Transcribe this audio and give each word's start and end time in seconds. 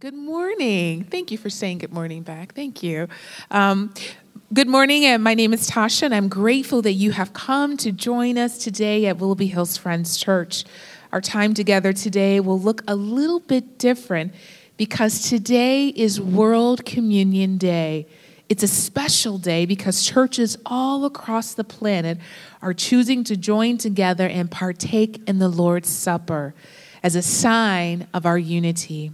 Good 0.00 0.14
morning. 0.14 1.02
Thank 1.02 1.32
you 1.32 1.38
for 1.38 1.50
saying 1.50 1.78
good 1.78 1.92
morning 1.92 2.22
back. 2.22 2.54
Thank 2.54 2.84
you. 2.84 3.08
Um, 3.50 3.92
good 4.52 4.68
morning, 4.68 5.04
and 5.04 5.24
my 5.24 5.34
name 5.34 5.52
is 5.52 5.68
Tasha, 5.68 6.04
and 6.04 6.14
I'm 6.14 6.28
grateful 6.28 6.82
that 6.82 6.92
you 6.92 7.10
have 7.10 7.32
come 7.32 7.76
to 7.78 7.90
join 7.90 8.38
us 8.38 8.58
today 8.58 9.06
at 9.06 9.18
Willoughby 9.18 9.48
Hills 9.48 9.76
Friends 9.76 10.16
Church. 10.16 10.62
Our 11.10 11.20
time 11.20 11.52
together 11.52 11.92
today 11.92 12.38
will 12.38 12.60
look 12.60 12.84
a 12.86 12.94
little 12.94 13.40
bit 13.40 13.76
different 13.76 14.34
because 14.76 15.28
today 15.28 15.88
is 15.88 16.20
World 16.20 16.84
Communion 16.84 17.58
Day. 17.58 18.06
It's 18.48 18.62
a 18.62 18.68
special 18.68 19.36
day 19.36 19.66
because 19.66 20.06
churches 20.06 20.56
all 20.64 21.06
across 21.06 21.54
the 21.54 21.64
planet 21.64 22.18
are 22.62 22.72
choosing 22.72 23.24
to 23.24 23.36
join 23.36 23.78
together 23.78 24.28
and 24.28 24.48
partake 24.48 25.28
in 25.28 25.40
the 25.40 25.48
Lord's 25.48 25.88
Supper 25.88 26.54
as 27.02 27.16
a 27.16 27.22
sign 27.22 28.06
of 28.14 28.26
our 28.26 28.38
unity. 28.38 29.10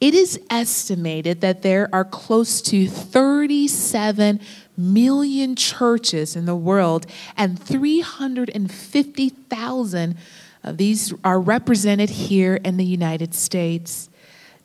It 0.00 0.14
is 0.14 0.40
estimated 0.50 1.40
that 1.40 1.62
there 1.62 1.88
are 1.92 2.04
close 2.04 2.60
to 2.62 2.88
37 2.88 4.40
million 4.76 5.56
churches 5.56 6.36
in 6.36 6.44
the 6.46 6.56
world, 6.56 7.06
and 7.36 7.58
350,000 7.58 10.16
of 10.64 10.76
these 10.76 11.12
are 11.24 11.40
represented 11.40 12.10
here 12.10 12.54
in 12.56 12.76
the 12.76 12.84
United 12.84 13.34
States. 13.34 14.08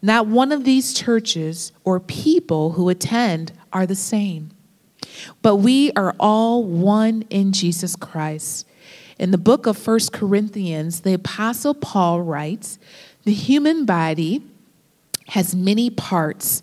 Not 0.02 0.28
one 0.28 0.52
of 0.52 0.64
these 0.64 0.94
churches 0.94 1.72
or 1.84 2.00
people 2.00 2.74
who 2.74 2.90
attend 2.90 3.52
are 3.74 3.88
the 3.88 3.96
same, 3.96 4.52
but 5.42 5.56
we 5.56 5.92
are 5.94 6.16
all 6.20 6.64
one 6.64 7.24
in 7.30 7.52
Jesus 7.52 7.96
Christ. 7.96 8.68
In 9.18 9.32
the 9.32 9.40
book 9.40 9.66
of 9.66 9.76
First 9.78 10.14
Corinthians, 10.14 11.02
the 11.02 11.14
Apostle 11.14 11.74
Paul 11.74 12.22
writes, 12.22 12.78
The 13.24 13.34
human 13.34 13.86
body 13.86 14.44
has 15.28 15.56
many 15.56 15.90
parts, 15.90 16.62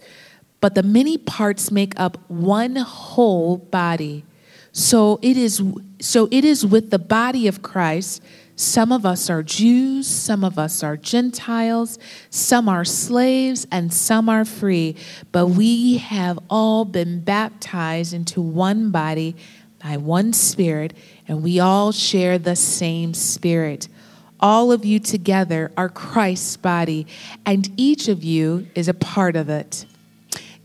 but 0.60 0.74
the 0.74 0.82
many 0.82 1.18
parts 1.18 1.70
make 1.70 1.98
up 1.98 2.18
one 2.28 2.76
whole 2.76 3.58
body. 3.58 4.24
So 4.72 5.18
it 5.22 5.36
is 5.36 5.62
so 6.00 6.28
it 6.30 6.44
is 6.44 6.66
with 6.66 6.90
the 6.90 6.98
body 6.98 7.46
of 7.46 7.62
Christ. 7.62 8.22
Some 8.56 8.92
of 8.92 9.04
us 9.04 9.28
are 9.30 9.42
Jews, 9.42 10.06
some 10.06 10.44
of 10.44 10.58
us 10.58 10.82
are 10.82 10.96
Gentiles, 10.96 11.98
some 12.30 12.68
are 12.68 12.84
slaves, 12.84 13.66
and 13.70 13.92
some 13.92 14.28
are 14.28 14.44
free. 14.44 14.96
But 15.32 15.48
we 15.48 15.98
have 15.98 16.38
all 16.48 16.84
been 16.84 17.20
baptized 17.20 18.14
into 18.14 18.40
one 18.40 18.90
body 18.90 19.34
by 19.82 19.96
one 19.96 20.32
Spirit, 20.32 20.94
and 21.26 21.42
we 21.42 21.58
all 21.58 21.90
share 21.90 22.38
the 22.38 22.56
same 22.56 23.12
Spirit. 23.12 23.88
All 24.44 24.72
of 24.72 24.84
you 24.84 25.00
together 25.00 25.72
are 25.74 25.88
Christ's 25.88 26.58
body, 26.58 27.06
and 27.46 27.66
each 27.78 28.08
of 28.08 28.22
you 28.22 28.66
is 28.74 28.88
a 28.88 28.92
part 28.92 29.36
of 29.36 29.48
it. 29.48 29.86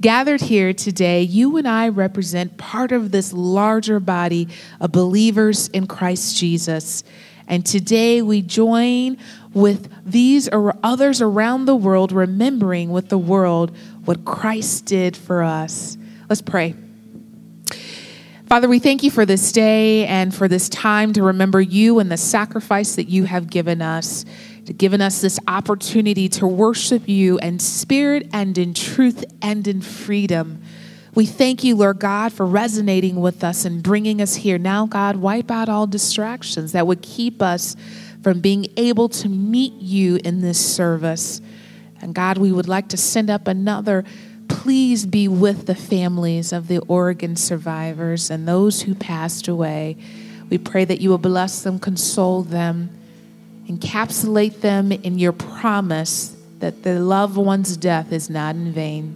Gathered 0.02 0.41
here 0.41 0.73
today, 0.73 1.22
you 1.22 1.55
and 1.55 1.66
I 1.66 1.88
represent 1.88 2.57
part 2.57 2.91
of 2.91 3.11
this 3.11 3.31
larger 3.31 4.02
body 4.02 4.50
of 4.81 4.91
believers 4.91 5.69
in 5.69 5.88
Christ 5.88 6.35
Jesus. 6.35 7.05
And 7.47 7.66
today 7.66 8.22
we 8.22 8.41
join 8.41 9.16
with 9.53 9.89
these 10.05 10.50
or 10.50 10.75
others 10.83 11.22
around 11.22 11.63
the 11.63 11.75
world, 11.77 12.11
remembering 12.11 12.89
with 12.89 13.07
the 13.07 13.17
world 13.17 13.72
what 14.03 14.25
Christ 14.25 14.88
did 14.88 15.16
for 15.16 15.41
us. 15.41 15.97
Let's 16.27 16.41
pray. 16.41 16.75
Father, 18.50 18.67
we 18.67 18.80
thank 18.80 19.03
you 19.03 19.11
for 19.11 19.28
this 19.28 19.52
day 19.52 20.08
and 20.08 20.33
for 20.33 20.47
this 20.47 20.69
time 20.69 21.14
to 21.14 21.22
remember 21.22 21.61
you 21.61 22.00
and 22.00 22.11
the 22.11 22.17
sacrifice 22.17 22.95
that 22.95 23.08
you 23.08 23.25
have 23.25 23.47
given 23.47 23.80
us, 23.80 24.25
to 24.66 24.73
given 24.73 25.02
us 25.02 25.22
this 25.22 25.38
opportunity 25.47 26.28
to 26.30 26.47
worship 26.47 27.08
you 27.08 27.38
in 27.44 27.59
spirit 27.59 28.28
and 28.33 28.58
in 28.58 28.73
truth 28.73 29.23
and 29.44 29.67
in 29.67 29.83
freedom. 29.83 30.64
We 31.14 31.28
thank 31.28 31.64
you, 31.64 31.75
Lord 31.75 32.00
God, 32.00 32.33
for 32.33 32.44
resonating 32.44 33.22
with 33.22 33.44
us 33.44 33.66
and 33.66 33.83
bringing 33.83 34.19
us 34.19 34.33
here. 34.33 34.58
Now, 34.58 34.88
God, 34.88 35.17
wipe 35.17 35.52
out 35.52 35.69
all 35.69 35.86
distractions 35.86 36.72
that 36.72 36.88
would 36.88 37.03
keep 37.03 37.44
us 37.44 37.75
from 38.24 38.40
being 38.40 38.66
able 38.78 39.09
to 39.09 39.29
meet 39.29 39.74
you 39.74 40.19
in 40.24 40.41
this 40.41 40.75
service. 40.75 41.40
And 42.01 42.16
God, 42.16 42.40
we 42.40 42.51
would 42.51 42.68
like 42.68 42.88
to 42.90 42.97
send 42.97 43.29
up 43.29 43.47
another 43.47 44.06
please 44.59 45.06
be 45.06 45.25
with 45.25 45.68
the 45.68 45.75
families 45.75 46.52
of 46.52 46.68
the 46.68 46.80
Oregon 46.80 47.34
survivors 47.38 48.30
and 48.30 48.46
those 48.46 48.81
who 48.81 48.94
passed 48.94 49.47
away. 49.47 49.96
We 50.50 50.58
pray 50.58 50.84
that 50.84 51.00
you 51.00 51.09
will 51.09 51.18
bless 51.18 51.62
them, 51.62 51.80
console 51.80 52.44
them, 52.44 52.90
encapsulate 53.69 54.59
them 54.59 54.92
in 54.92 55.18
your 55.18 55.31
promise 55.31 56.36
that 56.59 56.84
the 56.84 57.00
loved 57.00 57.38
one's 57.38 57.78
death 57.78 58.12
is 58.12 58.30
not 58.30 58.56
in 58.56 58.74
vain. 58.74 59.16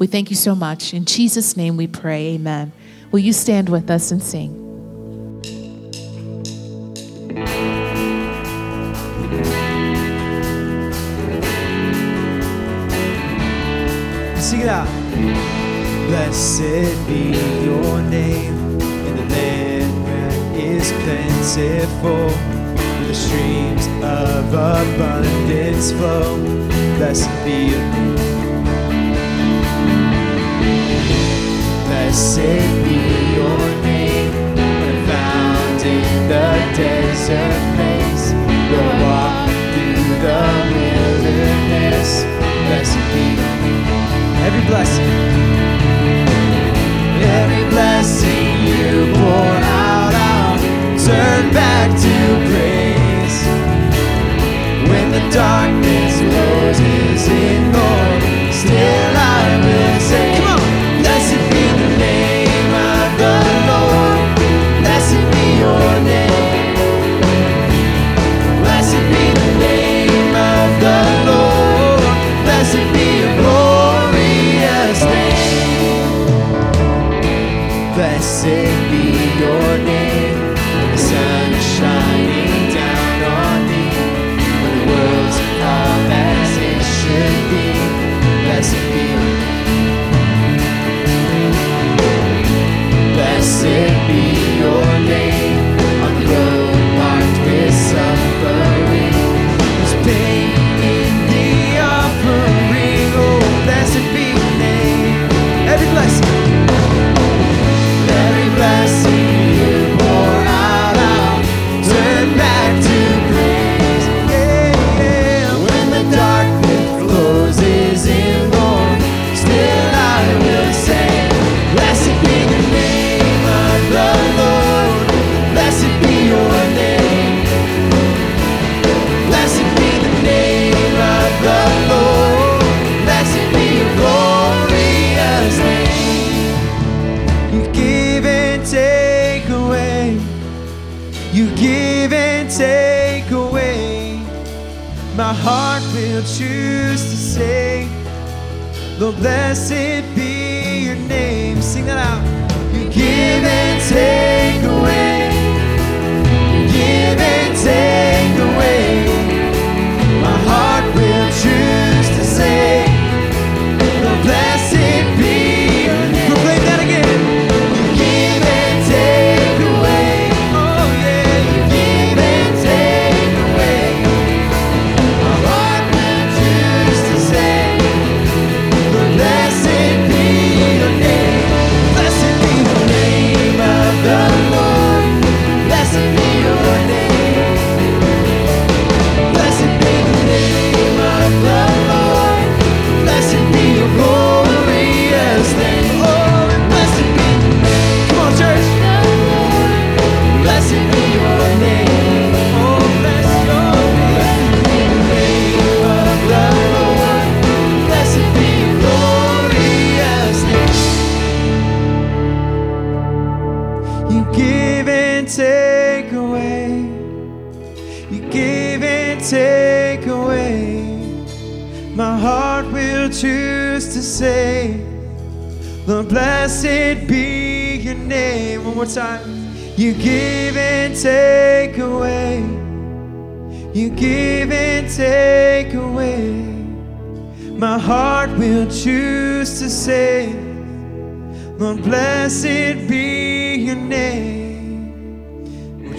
We 0.00 0.08
thank 0.08 0.28
you 0.28 0.36
so 0.36 0.56
much. 0.56 0.92
In 0.92 1.04
Jesus' 1.04 1.56
name 1.56 1.76
we 1.76 1.86
pray, 1.86 2.34
amen. 2.34 2.72
Will 3.12 3.20
you 3.20 3.32
stand 3.32 3.68
with 3.68 3.92
us 3.92 4.10
and 4.10 4.20
sing? 4.20 4.69
Out. 14.68 14.86
Blessed 16.06 16.94
be 17.06 17.32
your 17.64 18.02
name 18.02 18.78
in 18.80 19.16
the 19.16 19.26
land 19.34 20.04
where 20.04 20.30
is 20.54 20.92
plentiful, 21.02 22.28
where 22.28 23.06
the 23.08 23.14
streams 23.14 23.86
of 24.02 24.52
abundance 24.52 25.92
flow. 25.92 26.36
Blessed 26.98 27.30
be 27.44 27.70
your 27.70 27.86
name. 27.94 28.64
Blessed 31.86 32.68
be 32.84 33.00
your 33.34 33.60
name 33.82 34.32
when 34.54 35.06
found 35.06 35.80
in 35.82 36.28
the 36.28 36.48
desert 36.76 37.62
place. 37.76 38.32
You'll 38.70 38.94
walk 39.08 39.48
through 39.72 40.04
the 40.20 40.38
wilderness. 40.74 42.24
Blessed 42.66 42.98
be. 43.14 43.49
Every 44.52 44.66
blessing, 44.66 45.06
every 47.22 47.70
blessing 47.70 48.66
you 48.66 49.14
pour 49.14 49.54
out, 49.86 50.12
I'll 50.12 50.58
turn 50.98 51.54
back 51.54 51.90
to 51.90 52.14
praise. 52.50 53.46
When 54.90 55.12
the 55.12 55.22
darkness 55.30 56.18
closes 56.18 57.28
in, 57.28 57.69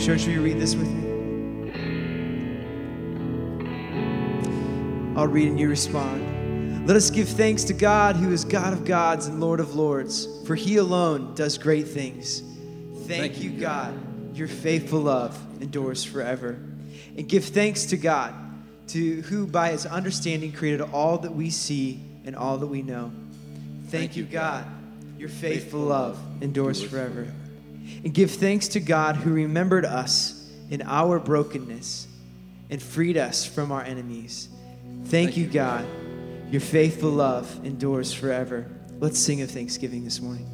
church, 0.02 0.26
will 0.26 0.34
you 0.34 0.42
read 0.42 0.58
this 0.58 0.74
with 0.74 0.90
me? 0.90 1.10
I'll 5.16 5.28
read 5.28 5.48
and 5.48 5.60
you 5.60 5.70
respond. 5.70 6.88
Let 6.88 6.98
us 6.98 7.12
give 7.12 7.30
thanks 7.30 7.64
to 7.66 7.74
God, 7.74 8.16
who 8.16 8.32
is 8.32 8.44
God 8.44 8.74
of 8.74 8.84
gods 8.84 9.28
and 9.28 9.40
Lord 9.40 9.60
of 9.60 9.76
lords, 9.76 10.28
for 10.48 10.56
he 10.56 10.78
alone 10.78 11.36
does 11.36 11.60
great 11.60 11.88
things. 11.88 12.42
Thank, 13.06 13.42
you, 13.42 13.52
God. 13.52 13.94
Your 14.36 14.48
faithful 14.48 15.02
love 15.02 15.40
endures 15.62 16.04
forever. 16.04 16.58
And 17.16 17.30
give 17.30 17.46
thanks 17.46 17.86
to 17.88 17.98
God, 17.98 18.34
to 18.88 19.22
who 19.22 19.46
by 19.46 19.70
his 19.70 19.86
understanding 19.86 20.52
created 20.52 20.82
all 20.82 21.20
that 21.20 21.36
we 21.36 21.52
see 21.52 22.00
and 22.26 22.36
all 22.36 22.58
that 22.58 22.68
we 22.68 22.82
know. 22.82 23.12
Thank, 23.90 24.16
you, 24.16 24.24
God. 24.24 24.66
Your 25.20 25.30
faithful 25.30 25.82
love 25.82 26.18
endures 26.42 26.82
forever. 26.82 27.28
And 28.04 28.14
give 28.14 28.32
thanks 28.32 28.68
to 28.70 28.80
God 28.80 29.16
who 29.16 29.34
remembered 29.34 29.86
us 29.86 30.50
in 30.70 30.82
our 30.84 31.20
brokenness 31.20 32.08
and 32.70 32.82
freed 32.82 33.18
us 33.18 33.46
from 33.46 33.72
our 33.72 33.84
enemies. 33.84 34.50
Thank, 35.06 35.38
you, 35.38 35.48
God. 35.48 35.86
Your 36.50 36.62
faithful 36.62 37.12
love 37.12 37.64
endures 37.66 38.14
forever. 38.14 38.66
Let's 39.00 39.20
sing 39.20 39.42
of 39.42 39.52
thanksgiving 39.52 40.04
this 40.04 40.22
morning. 40.22 40.48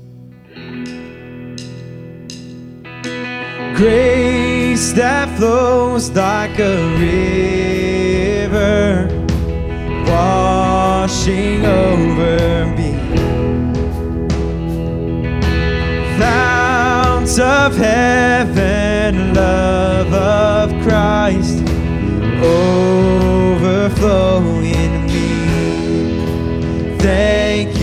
Grace 3.75 4.93
that 4.93 5.37
flows 5.37 6.09
like 6.11 6.57
a 6.59 6.77
river, 8.49 9.07
washing 10.07 11.65
over 11.65 12.75
Of 17.39 17.77
heaven, 17.77 19.35
love 19.35 20.11
of 20.11 20.71
Christ, 20.81 21.59
overflow 22.41 24.41
in 24.61 25.05
me. 25.05 26.97
Thank 26.97 27.76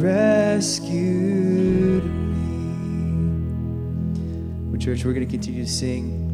rescued 0.00 0.94
me. 2.04 2.70
Well, 4.70 4.80
church, 4.80 5.04
we're 5.04 5.12
going 5.12 5.26
to 5.26 5.30
continue 5.30 5.64
to 5.64 5.70
sing 5.70 6.24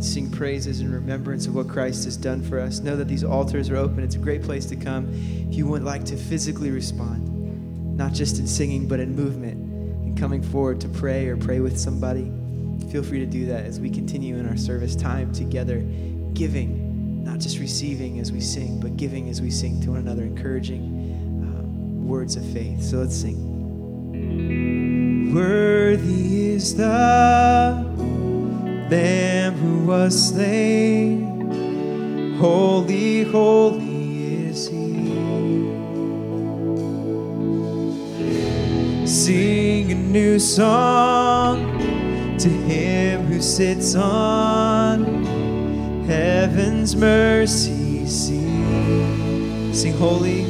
sing 0.00 0.30
praises 0.30 0.80
in 0.80 0.90
remembrance 0.92 1.46
of 1.46 1.54
what 1.54 1.68
Christ 1.68 2.04
has 2.04 2.16
done 2.16 2.42
for 2.42 2.58
us. 2.58 2.80
Know 2.80 2.96
that 2.96 3.06
these 3.06 3.22
altars 3.22 3.68
are 3.68 3.76
open. 3.76 4.02
It's 4.02 4.14
a 4.14 4.18
great 4.18 4.42
place 4.42 4.64
to 4.66 4.76
come 4.76 5.10
if 5.12 5.54
you 5.54 5.66
would 5.66 5.84
like 5.84 6.04
to 6.06 6.16
physically 6.16 6.70
respond, 6.70 7.98
not 7.98 8.14
just 8.14 8.38
in 8.38 8.46
singing, 8.46 8.88
but 8.88 8.98
in 8.98 9.14
movement, 9.14 9.54
and 10.02 10.18
coming 10.18 10.42
forward 10.42 10.80
to 10.80 10.88
pray 10.88 11.26
or 11.28 11.36
pray 11.36 11.60
with 11.60 11.78
somebody. 11.78 12.32
Feel 12.90 13.02
free 13.02 13.18
to 13.18 13.26
do 13.26 13.44
that 13.46 13.66
as 13.66 13.78
we 13.78 13.90
continue 13.90 14.38
in 14.38 14.48
our 14.48 14.56
service 14.56 14.96
time 14.96 15.32
together, 15.32 15.80
giving, 16.32 17.22
not 17.22 17.38
just 17.38 17.58
receiving 17.58 18.20
as 18.20 18.32
we 18.32 18.40
sing, 18.40 18.80
but 18.80 18.96
giving 18.96 19.28
as 19.28 19.42
we 19.42 19.50
sing 19.50 19.82
to 19.82 19.90
one 19.90 19.98
another, 19.98 20.22
encouraging 20.22 20.99
words 22.10 22.34
of 22.34 22.44
faith. 22.46 22.82
So 22.82 22.98
let's 22.98 23.14
sing. 23.14 23.38
Worthy 25.32 26.54
is 26.54 26.74
the 26.74 27.86
Lamb 28.90 29.54
who 29.54 29.86
was 29.86 30.30
slain. 30.30 32.34
Holy, 32.36 33.22
holy 33.22 34.48
is 34.48 34.68
He. 34.68 35.06
Sing 39.06 39.92
a 39.92 39.94
new 39.94 40.40
song 40.40 41.78
to 42.38 42.48
Him 42.48 43.26
who 43.26 43.40
sits 43.40 43.94
on 43.94 45.04
heaven's 46.06 46.96
mercy 46.96 48.04
seat. 48.04 49.72
Sing 49.72 49.92
holy. 49.92 50.49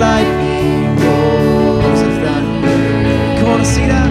Lightning, 0.00 0.96
rolls 0.96 2.00
of. 2.00 2.14
Come 3.38 3.48
on, 3.48 3.64
see 3.66 3.86
that? 3.86 4.10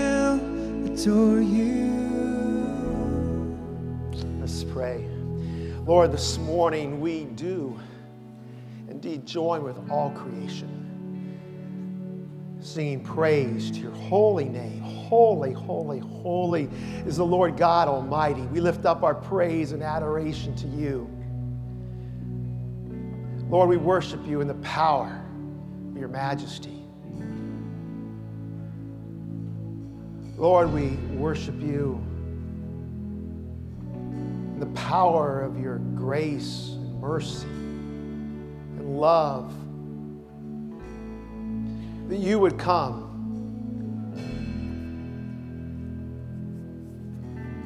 adore 1.01 1.41
you. 1.41 1.89
Let's 4.39 4.63
pray. 4.63 5.07
Lord, 5.85 6.11
this 6.11 6.37
morning 6.37 7.01
we 7.01 7.23
do 7.23 7.79
indeed 8.87 9.25
join 9.25 9.63
with 9.63 9.77
all 9.89 10.11
creation, 10.11 11.39
singing 12.59 13.03
praise 13.03 13.71
to 13.71 13.79
your 13.79 13.93
holy 13.93 14.45
name. 14.45 14.81
Holy, 14.81 15.53
holy, 15.53 15.99
holy 15.99 16.69
is 17.05 17.17
the 17.17 17.25
Lord 17.25 17.57
God 17.57 17.87
Almighty. 17.87 18.43
We 18.43 18.61
lift 18.61 18.85
up 18.85 19.01
our 19.03 19.15
praise 19.15 19.71
and 19.71 19.81
adoration 19.81 20.55
to 20.57 20.67
you. 20.67 21.09
Lord, 23.49 23.69
we 23.69 23.77
worship 23.77 24.25
you 24.27 24.39
in 24.41 24.47
the 24.47 24.53
power 24.55 25.25
of 25.89 25.97
your 25.97 26.09
majesty. 26.09 26.80
Lord, 30.41 30.73
we 30.73 30.87
worship 31.15 31.61
you 31.61 32.03
the 34.57 34.65
power 34.73 35.43
of 35.43 35.59
your 35.59 35.77
grace 35.77 36.69
and 36.71 36.99
mercy 36.99 37.45
and 37.45 38.97
love. 38.99 39.53
That 42.09 42.17
you 42.17 42.39
would 42.39 42.57
come, 42.57 43.07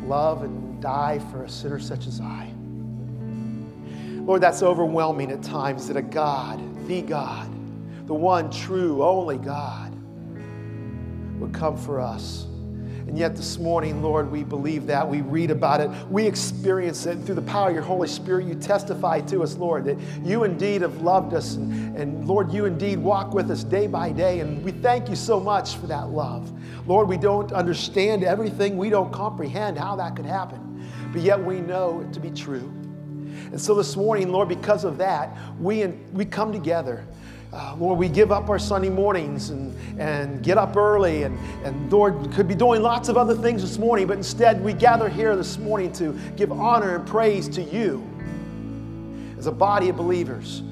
love, 0.05 0.44
and 0.44 0.82
die 0.82 1.20
for 1.32 1.46
a 1.46 1.50
sinner 1.50 1.79
such 1.79 2.08
as 2.08 2.20
I. 2.20 2.51
Lord, 4.17 4.41
that's 4.41 4.62
overwhelming 4.62 5.32
at 5.32 5.41
times 5.41 5.88
that 5.88 5.96
a 5.96 6.01
God, 6.01 6.60
the 6.89 7.01
God, 7.03 7.50
the 8.05 8.13
one 8.13 8.51
true, 8.51 9.01
only 9.01 9.38
God, 9.38 9.96
would 11.39 11.53
come 11.53 11.77
for 11.77 12.01
us. 12.01 12.48
And 13.08 13.20
yet 13.20 13.36
this 13.36 13.60
morning, 13.60 14.02
Lord, 14.02 14.32
we 14.32 14.44
believe 14.44 14.88
that. 14.88 15.08
We 15.08 15.22
read 15.22 15.52
about 15.52 15.80
it. 15.80 15.92
We 16.10 16.26
experience 16.26 17.06
it. 17.06 17.18
And 17.18 17.26
through 17.26 17.36
the 17.36 17.44
power 17.44 17.68
of 17.68 17.76
your 17.76 17.84
Holy 17.84 18.08
Spirit, 18.08 18.48
you 18.48 18.56
testify 18.56 19.22
to 19.22 19.44
us, 19.44 19.56
Lord, 19.58 19.86
that 19.86 20.00
you 20.24 20.44
indeed 20.44 20.82
have 20.82 21.02
loved 21.02 21.36
us. 21.36 21.56
And, 21.56 21.96
and 21.96 22.28
Lord, 22.28 22.52
you 22.52 22.66
indeed 22.66 22.98
walk 22.98 23.34
with 23.34 23.52
us 23.52 23.64
day 23.64 23.86
by 23.86 24.12
day. 24.12 24.40
And 24.40 24.64
we 24.64 24.72
thank 24.72 25.08
you 25.08 25.16
so 25.16 25.40
much 25.40 25.76
for 25.76 25.86
that 25.86 26.10
love. 26.10 26.51
Lord, 26.88 27.08
we 27.08 27.18
don't 27.18 27.51
understand 27.51 28.24
everything. 28.24 28.75
We 28.75 28.90
don't 28.90 29.14
comprehend 29.14 29.77
how 29.77 29.96
that 29.98 30.16
could 30.16 30.25
happen. 30.25 30.90
But 31.12 31.22
yet 31.22 31.42
we 31.42 31.62
know 31.62 32.01
it 32.01 32.12
to 32.14 32.20
be 32.20 32.32
true. 32.32 32.74
And 33.51 33.62
so 33.62 33.75
this 33.75 33.96
morning, 33.96 34.32
Lord, 34.32 34.50
because 34.50 34.84
of 34.84 34.98
that, 34.98 35.38
we, 35.60 35.86
we 36.12 36.25
come 36.25 36.51
together. 36.51 37.06
Uh, 37.55 37.74
Lord, 37.79 37.98
we 37.98 38.09
give 38.09 38.33
up 38.33 38.50
our 38.50 38.59
Sunday 38.59 38.89
mornings 38.89 39.50
and, 39.50 39.74
and 39.98 40.44
get 40.44 40.57
up 40.57 40.75
early, 40.75 41.24
and, 41.24 41.39
and 41.63 41.89
Lord, 41.89 42.29
could 42.33 42.50
be 42.50 42.55
doing 42.55 42.81
lots 42.81 43.07
of 43.07 43.15
other 43.15 43.33
things 43.33 43.61
this 43.61 43.77
morning, 43.77 44.07
but 44.07 44.18
instead 44.18 44.61
we 44.61 44.74
gather 44.74 45.07
here 45.07 45.37
this 45.37 45.57
morning 45.57 45.94
to 45.94 46.11
give 46.35 46.51
honor 46.51 46.98
and 46.98 47.07
praise 47.07 47.48
to 47.50 47.61
you 47.61 48.05
as 49.37 49.48
a 49.48 49.53
body 49.53 49.87
of 49.87 49.96
believers 49.96 50.63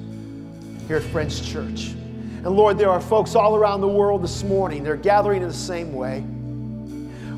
here 0.86 0.98
at 0.98 1.02
Friends 1.04 1.40
Church. 1.40 1.92
And 1.92 2.50
Lord, 2.50 2.76
there 2.76 2.90
are 2.90 3.00
folks 3.00 3.34
all 3.34 3.56
around 3.56 3.80
the 3.80 3.88
world 3.88 4.22
this 4.22 4.42
morning, 4.42 4.84
they're 4.84 4.96
gathering 4.96 5.40
in 5.40 5.48
the 5.48 5.54
same 5.54 5.94
way. 5.94 6.20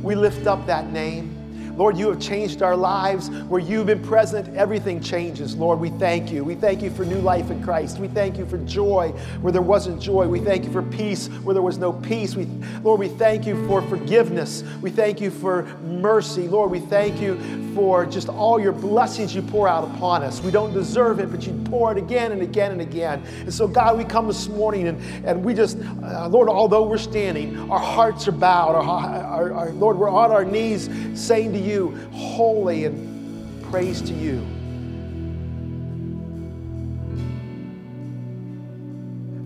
We 0.03 0.17
lift 0.17 0.49
up 0.49 0.67
that 0.67 0.91
name. 0.91 1.36
Lord, 1.77 1.97
you 1.97 2.09
have 2.09 2.21
changed 2.21 2.63
our 2.63 2.77
lives. 2.77 3.31
Where 3.49 3.61
you've 3.61 3.87
been 3.87 4.03
present, 4.03 4.55
everything 4.57 5.01
changes. 5.01 5.55
Lord, 5.55 5.79
we 5.79 5.91
thank 5.91 6.33
you. 6.33 6.43
We 6.43 6.55
thank 6.55 6.83
you 6.83 6.91
for 6.91 7.05
new 7.05 7.21
life 7.21 7.51
in 7.51 7.63
Christ. 7.63 7.99
We 7.99 8.09
thank 8.09 8.39
you 8.39 8.47
for 8.47 8.59
joy 8.59 9.11
where 9.41 9.53
there 9.53 9.63
wasn't 9.63 10.01
joy. 10.01 10.27
We 10.27 10.41
thank 10.41 10.65
you 10.65 10.73
for 10.73 10.83
peace 10.83 11.29
where 11.45 11.55
there 11.55 11.63
was 11.63 11.79
no 11.79 11.93
peace. 11.93 12.35
We, 12.35 12.47
Lord, 12.83 13.01
we 13.01 13.09
thank 13.09 13.47
you 13.47 13.67
for 13.67 13.83
forgiveness. 13.83 14.65
We 14.81 14.91
thank 14.91 15.21
you 15.21 15.31
for 15.31 15.65
mercy. 15.85 16.49
Lord, 16.49 16.71
we 16.71 16.81
thank 16.81 17.21
you 17.21 17.37
for 17.75 18.07
just 18.07 18.31
all 18.31 18.59
your 18.59 18.73
blessings 18.73 19.35
you 19.35 19.43
pour 19.43 19.69
out 19.69 19.85
upon 19.85 20.23
us. 20.23 20.41
We 20.41 20.51
don't 20.51 20.73
deserve 20.73 21.21
it, 21.21 21.31
but 21.31 21.47
you 21.47 21.53
pour 21.67 21.93
it 21.93 21.99
again 21.99 22.33
and 22.33 22.41
again 22.41 22.73
and 22.73 22.81
again. 22.81 23.23
And 23.41 23.53
so, 23.53 23.69
God, 23.69 23.99
we 23.99 24.05
come 24.05 24.27
this 24.27 24.49
morning 24.49 24.89
and, 24.89 25.27
and 25.27 25.45
we 25.45 25.53
just, 25.53 25.77
uh, 26.03 26.27
Lord, 26.29 26.49
although 26.49 26.87
we're 26.89 26.97
standing, 26.97 27.71
our 27.71 27.79
hearts 27.79 28.27
are 28.29 28.33
bowed. 28.33 28.77
Our, 28.77 28.83
our, 28.83 29.53
our, 29.53 29.71
Lord, 29.73 29.99
we're 29.99 30.09
on 30.09 30.31
our 30.31 30.45
knees 30.45 30.89
saying 31.15 31.53
to 31.53 31.59
you, 31.59 31.66
you, 31.67 31.97
holy, 32.13 32.85
and 32.85 33.63
praise 33.65 34.01
to 34.03 34.13
you. 34.15 34.47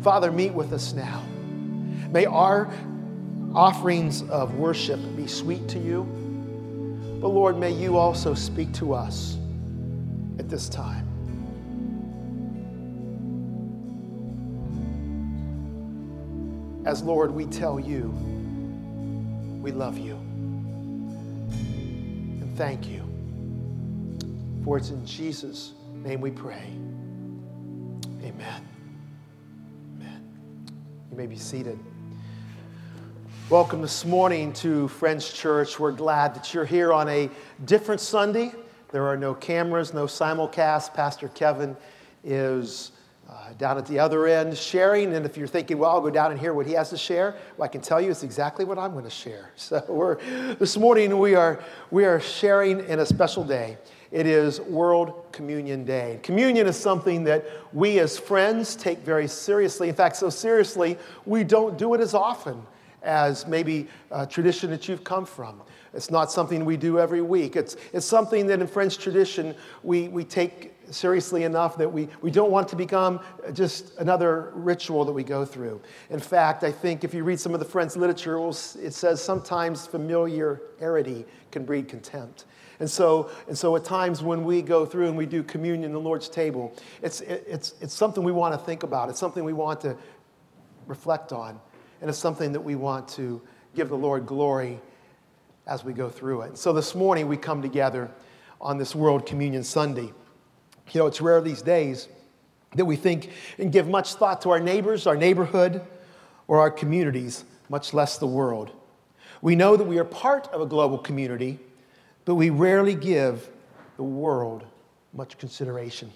Father, 0.03 0.31
meet 0.31 0.53
with 0.53 0.73
us 0.73 0.93
now. 0.93 1.23
May 2.11 2.27
our 2.27 2.71
offerings 3.55 4.23
of 4.29 4.55
worship 4.55 5.01
be 5.17 5.27
sweet 5.27 5.69
to 5.69 5.79
you. 5.79 6.05
But 7.21 7.29
Lord, 7.29 7.59
may 7.59 7.71
you 7.71 7.97
also 7.97 8.35
speak 8.35 8.73
to 8.75 8.93
us 8.95 9.37
at 10.39 10.49
this 10.49 10.69
time. 10.69 11.07
As 16.87 17.03
Lord, 17.03 17.31
we 17.31 17.47
tell 17.47 17.79
you, 17.79 18.09
we 19.61 19.71
love 19.71 19.99
you 19.99 20.20
thank 22.57 22.87
you. 22.89 23.03
For 24.65 24.77
it's 24.77 24.91
in 24.91 25.05
Jesus' 25.07 25.73
name 25.93 26.21
we 26.21 26.31
pray. 26.31 26.71
Amen. 28.23 28.69
Amen. 29.97 30.33
You 31.11 31.17
may 31.17 31.27
be 31.27 31.37
seated. 31.37 31.79
Welcome 33.49 33.83
this 33.83 34.05
morning 34.05 34.53
to 34.55 34.89
Friends 34.89 35.33
Church. 35.33 35.81
We're 35.81 35.93
glad 35.93 36.35
that 36.35 36.55
you're 36.55 36.65
here 36.65 36.93
on 36.93 37.09
a 37.09 37.29
different 37.65 38.01
Sunday. 38.01 38.53
There 38.93 39.07
are 39.07 39.17
no 39.17 39.35
cameras, 39.35 39.95
no 39.95 40.05
simulcast. 40.05 40.95
Pastor 40.95 41.29
Kevin 41.29 41.77
is 42.23 42.93
down 43.61 43.77
at 43.77 43.87
the 43.87 43.99
other 43.99 44.27
end 44.27 44.57
sharing. 44.57 45.15
And 45.15 45.25
if 45.27 45.37
you're 45.37 45.47
thinking, 45.47 45.79
well, 45.79 45.91
I'll 45.91 46.01
go 46.01 46.11
down 46.11 46.33
and 46.33 46.41
hear 46.41 46.55
what 46.55 46.67
he 46.67 46.73
has 46.73 46.91
to 46.91 46.97
share, 46.97 47.37
well, 47.57 47.67
I 47.67 47.69
can 47.69 47.83
tell 47.83 48.01
you 48.01 48.11
it's 48.11 48.25
exactly 48.25 48.65
what 48.65 48.79
I'm 48.79 48.93
going 48.93 49.05
to 49.05 49.11
share. 49.11 49.53
So 49.61 49.85
we're, 49.87 50.17
this 50.55 50.77
morning 50.77 51.19
we 51.19 51.35
are, 51.35 51.63
we 51.91 52.05
are 52.07 52.19
sharing 52.19 52.81
in 52.87 52.99
a 52.99 53.07
special 53.07 53.45
day. 53.45 53.77
It 54.11 54.27
is 54.27 54.61
World 54.63 55.27
Communion 55.31 55.85
Day. 55.85 56.19
Communion 56.23 56.67
is 56.67 56.77
something 56.77 57.23
that 57.25 57.45
we 57.73 58.01
as 58.01 58.19
friends 58.19 58.75
take 58.75 58.99
very 59.01 59.29
seriously. 59.29 59.89
In 59.89 59.95
fact, 59.95 60.17
so 60.17 60.31
seriously, 60.31 60.99
we 61.27 61.45
don't 61.45 61.79
do 61.79 61.95
it 61.95 62.01
as 62.01 62.15
often 62.15 62.67
as 63.03 63.47
maybe 63.47 63.87
a 64.11 64.27
tradition 64.27 64.71
that 64.71 64.89
you've 64.89 65.05
come 65.05 65.25
from. 65.25 65.63
It's 65.93 66.11
not 66.11 66.33
something 66.33 66.65
we 66.65 66.77
do 66.77 66.99
every 66.99 67.23
week. 67.23 67.55
It's, 67.55 67.77
it's 67.93 68.07
something 68.07 68.47
that 68.47 68.61
in 68.61 68.67
Friends 68.67 68.97
tradition 68.97 69.55
we, 69.83 70.09
we 70.09 70.25
take 70.25 70.73
seriously 70.91 71.45
enough 71.45 71.77
that 71.79 71.93
we, 71.93 72.09
we 72.21 72.31
don't 72.31 72.51
want 72.51 72.69
to 72.69 72.77
become 72.77 73.21
just 73.53 73.97
another 73.99 74.53
ritual 74.55 75.05
that 75.05 75.13
we 75.13 75.25
go 75.25 75.45
through. 75.45 75.81
In 76.11 76.21
fact, 76.21 76.65
I 76.65 76.73
think 76.73 77.05
if 77.05 77.15
you 77.15 77.25
read 77.25 77.41
some 77.41 77.55
of 77.55 77.61
the 77.61 77.67
Friends 77.67 77.97
literature, 77.97 78.39
it 78.49 78.93
says 78.93 79.23
sometimes 79.23 79.87
familiarity 79.87 81.25
can 81.51 81.65
breed 81.65 81.89
contempt. 81.89 82.45
And 82.81 82.91
so, 82.91 83.31
and 83.47 83.57
so 83.57 83.77
at 83.77 83.85
times 83.85 84.23
when 84.23 84.43
we 84.43 84.63
go 84.63 84.87
through 84.87 85.09
and 85.09 85.17
we 85.17 85.27
do 85.27 85.43
communion, 85.43 85.93
the 85.93 86.01
Lord's 86.01 86.29
table, 86.29 86.75
it's, 87.03 87.21
it's, 87.21 87.75
it's 87.81 87.95
something 87.95 88.25
we 88.25 88.33
want 88.33 88.55
to 88.55 88.59
think 88.59 88.83
about. 88.83 89.11
It's 89.11 89.21
something 89.21 89.45
we 89.45 89.53
want 89.53 89.83
to 89.83 89.97
reflect 90.87 91.33
on. 91.33 91.61
And 92.01 92.09
it's 92.09 92.19
something 92.19 92.53
that 92.53 92.61
we 92.61 92.77
want 92.77 93.07
to 93.11 93.41
give 93.75 93.91
the 93.91 93.97
Lord 93.97 94.27
glory 94.27 94.81
as 95.67 95.85
we 95.85 95.93
go 95.93 96.09
through 96.09 96.43
it. 96.43 96.57
So 96.57 96.73
this 96.73 96.95
morning 96.95 97.29
we 97.29 97.37
come 97.37 97.61
together 97.61 98.11
on 98.61 98.79
this 98.79 98.95
World 98.95 99.27
Communion 99.27 99.63
Sunday. 99.63 100.13
You 100.93 101.01
know, 101.01 101.07
it's 101.07 101.21
rare 101.21 101.41
these 101.41 101.63
days 101.63 102.09
that 102.75 102.85
we 102.85 102.97
think 102.97 103.31
and 103.59 103.73
give 103.73 103.89
much 103.89 104.15
thought 104.15 104.43
to 104.43 104.51
our 104.51 104.61
neighbors, 104.61 105.07
our 105.07 105.17
neighborhood, 105.17 105.83
or 106.49 106.61
our 106.61 106.71
communities, 106.71 107.45
much 107.69 107.95
less 107.95 108.19
the 108.19 108.27
world. 108.27 108.71
We 109.43 109.57
know 109.57 109.77
that 109.77 109.85
we 109.85 109.99
are 109.99 110.05
part 110.05 110.49
of 110.49 110.61
a 110.61 110.67
global 110.67 110.99
community, 110.99 111.59
but 112.25 112.35
we 112.35 112.51
rarely 112.51 112.95
give 112.95 113.49
the 113.97 114.03
world 114.03 114.65
much 115.13 115.39
consideration. 115.39 116.13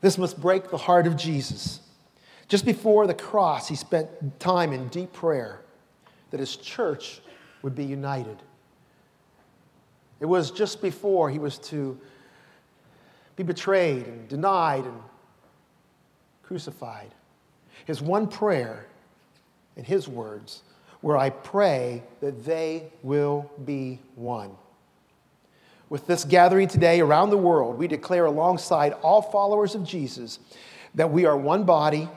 This 0.00 0.18
must 0.18 0.40
break 0.40 0.70
the 0.70 0.76
heart 0.76 1.06
of 1.06 1.16
Jesus. 1.16 1.80
Just 2.48 2.64
before 2.64 3.06
the 3.06 3.14
cross, 3.14 3.68
he 3.68 3.76
spent 3.76 4.08
time 4.40 4.72
in 4.72 4.88
deep 4.88 5.12
prayer 5.12 5.60
that 6.30 6.40
his 6.40 6.56
church 6.56 7.20
would 7.62 7.74
be 7.74 7.84
united. 7.84 8.38
It 10.18 10.26
was 10.26 10.50
just 10.50 10.82
before 10.82 11.30
he 11.30 11.38
was 11.38 11.58
to 11.58 11.98
be 13.40 13.52
betrayed 13.54 14.06
and 14.06 14.28
denied 14.28 14.84
and 14.84 15.00
crucified. 16.42 17.08
His 17.86 18.02
one 18.02 18.26
prayer, 18.28 18.86
in 19.76 19.84
his 19.84 20.06
words, 20.06 20.62
where 21.00 21.16
I 21.16 21.30
pray 21.30 22.02
that 22.20 22.44
they 22.44 22.92
will 23.02 23.50
be 23.64 23.98
one. 24.14 24.50
With 25.88 26.06
this 26.06 26.24
gathering 26.24 26.68
today 26.68 27.00
around 27.00 27.30
the 27.30 27.38
world, 27.38 27.78
we 27.78 27.88
declare 27.88 28.26
alongside 28.26 28.92
all 29.00 29.22
followers 29.22 29.74
of 29.74 29.84
Jesus 29.84 30.38
that 30.94 31.10
we 31.10 31.24
are 31.24 31.36
one 31.36 31.64
body, 31.64 32.10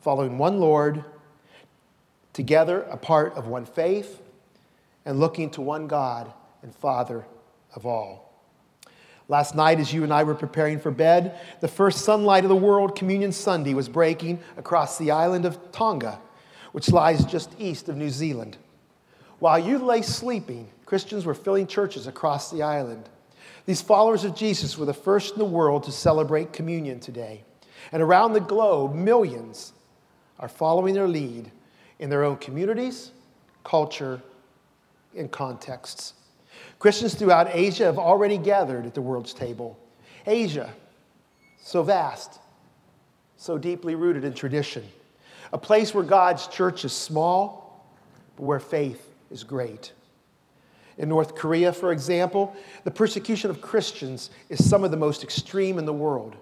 following 0.00 0.36
one 0.36 0.58
Lord, 0.58 1.04
together 2.32 2.82
a 2.90 2.96
part 2.96 3.34
of 3.34 3.46
one 3.46 3.66
faith, 3.66 4.20
and 5.04 5.20
looking 5.20 5.48
to 5.50 5.60
one 5.60 5.86
God 5.86 6.32
and 6.62 6.74
Father 6.74 7.24
of 7.76 7.86
all. 7.86 8.23
Last 9.28 9.54
night, 9.54 9.80
as 9.80 9.92
you 9.92 10.04
and 10.04 10.12
I 10.12 10.22
were 10.22 10.34
preparing 10.34 10.78
for 10.78 10.90
bed, 10.90 11.38
the 11.60 11.68
first 11.68 12.04
sunlight 12.04 12.44
of 12.44 12.50
the 12.50 12.56
world, 12.56 12.94
Communion 12.94 13.32
Sunday, 13.32 13.72
was 13.72 13.88
breaking 13.88 14.38
across 14.56 14.98
the 14.98 15.10
island 15.10 15.46
of 15.46 15.72
Tonga, 15.72 16.20
which 16.72 16.90
lies 16.90 17.24
just 17.24 17.58
east 17.58 17.88
of 17.88 17.96
New 17.96 18.10
Zealand. 18.10 18.58
While 19.38 19.58
you 19.58 19.78
lay 19.78 20.02
sleeping, 20.02 20.68
Christians 20.84 21.24
were 21.24 21.34
filling 21.34 21.66
churches 21.66 22.06
across 22.06 22.50
the 22.50 22.62
island. 22.62 23.08
These 23.66 23.80
followers 23.80 24.24
of 24.24 24.36
Jesus 24.36 24.76
were 24.76 24.86
the 24.86 24.92
first 24.92 25.32
in 25.32 25.38
the 25.38 25.44
world 25.46 25.84
to 25.84 25.92
celebrate 25.92 26.52
communion 26.52 27.00
today. 27.00 27.44
And 27.92 28.02
around 28.02 28.34
the 28.34 28.40
globe, 28.40 28.94
millions 28.94 29.72
are 30.38 30.48
following 30.48 30.94
their 30.94 31.08
lead 31.08 31.50
in 31.98 32.10
their 32.10 32.24
own 32.24 32.36
communities, 32.36 33.12
culture, 33.62 34.20
and 35.16 35.30
contexts. 35.30 36.12
Christians 36.84 37.14
throughout 37.14 37.48
Asia 37.50 37.84
have 37.84 37.98
already 37.98 38.36
gathered 38.36 38.84
at 38.84 38.92
the 38.92 39.00
world's 39.00 39.32
table. 39.32 39.78
Asia, 40.26 40.70
so 41.56 41.82
vast, 41.82 42.40
so 43.38 43.56
deeply 43.56 43.94
rooted 43.94 44.22
in 44.22 44.34
tradition, 44.34 44.84
a 45.54 45.56
place 45.56 45.94
where 45.94 46.04
God's 46.04 46.46
church 46.46 46.84
is 46.84 46.92
small, 46.92 47.88
but 48.36 48.42
where 48.42 48.60
faith 48.60 49.08
is 49.30 49.44
great. 49.44 49.94
In 50.98 51.08
North 51.08 51.34
Korea, 51.34 51.72
for 51.72 51.90
example, 51.90 52.54
the 52.84 52.90
persecution 52.90 53.48
of 53.48 53.62
Christians 53.62 54.28
is 54.50 54.68
some 54.68 54.84
of 54.84 54.90
the 54.90 54.98
most 54.98 55.24
extreme 55.24 55.78
in 55.78 55.86
the 55.86 55.92
world. 55.94 56.36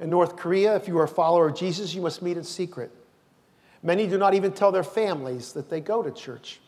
In 0.00 0.10
North 0.10 0.34
Korea, 0.34 0.74
if 0.74 0.88
you 0.88 0.98
are 0.98 1.04
a 1.04 1.08
follower 1.08 1.50
of 1.50 1.54
Jesus, 1.54 1.94
you 1.94 2.02
must 2.02 2.20
meet 2.20 2.36
in 2.36 2.42
secret. 2.42 2.90
Many 3.84 4.08
do 4.08 4.18
not 4.18 4.34
even 4.34 4.50
tell 4.50 4.72
their 4.72 4.82
families 4.82 5.52
that 5.52 5.70
they 5.70 5.80
go 5.80 6.02
to 6.02 6.10
church. 6.10 6.58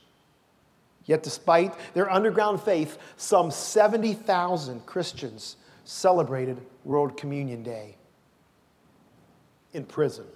Yet, 1.04 1.22
despite 1.22 1.74
their 1.94 2.10
underground 2.10 2.60
faith, 2.62 2.98
some 3.16 3.50
70,000 3.50 4.86
Christians 4.86 5.56
celebrated 5.84 6.60
World 6.84 7.16
Communion 7.16 7.62
Day 7.62 7.96
in 9.72 9.84
prison. 9.84 10.26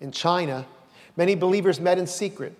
In 0.00 0.10
China, 0.12 0.66
many 1.16 1.34
believers 1.34 1.80
met 1.80 1.98
in 1.98 2.06
secret 2.06 2.54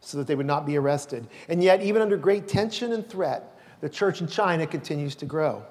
so 0.00 0.18
that 0.18 0.26
they 0.26 0.34
would 0.34 0.46
not 0.46 0.66
be 0.66 0.76
arrested. 0.76 1.26
And 1.48 1.62
yet, 1.62 1.82
even 1.82 2.02
under 2.02 2.16
great 2.16 2.48
tension 2.48 2.92
and 2.92 3.08
threat, 3.08 3.58
the 3.80 3.88
church 3.88 4.20
in 4.20 4.26
China 4.26 4.66
continues 4.66 5.14
to 5.16 5.26
grow. 5.26 5.64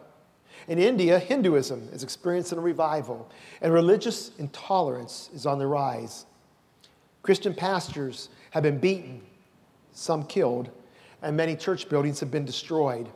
In 0.68 0.78
India, 0.80 1.18
Hinduism 1.18 1.90
is 1.92 2.04
experiencing 2.04 2.58
a 2.58 2.62
revival, 2.62 3.30
and 3.62 3.74
religious 3.74 4.32
intolerance 4.38 5.30
is 5.34 5.46
on 5.46 5.60
the 5.60 5.68
rise. 5.68 6.26
Christian 7.24 7.54
pastors 7.54 8.30
have 8.52 8.64
been 8.64 8.78
beaten, 8.78 9.22
some 9.94 10.24
killed, 10.24 10.70
and 11.22 11.36
many 11.36 11.56
church 11.56 11.90
buildings 11.90 12.20
have 12.20 12.32
been 12.32 12.46
destroyed. 12.46 13.10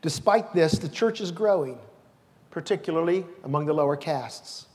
Despite 0.00 0.54
this, 0.54 0.78
the 0.78 0.88
church 0.88 1.20
is 1.20 1.30
growing, 1.30 1.78
particularly 2.50 3.26
among 3.44 3.66
the 3.66 3.72
lower 3.72 3.96
castes. 3.96 4.66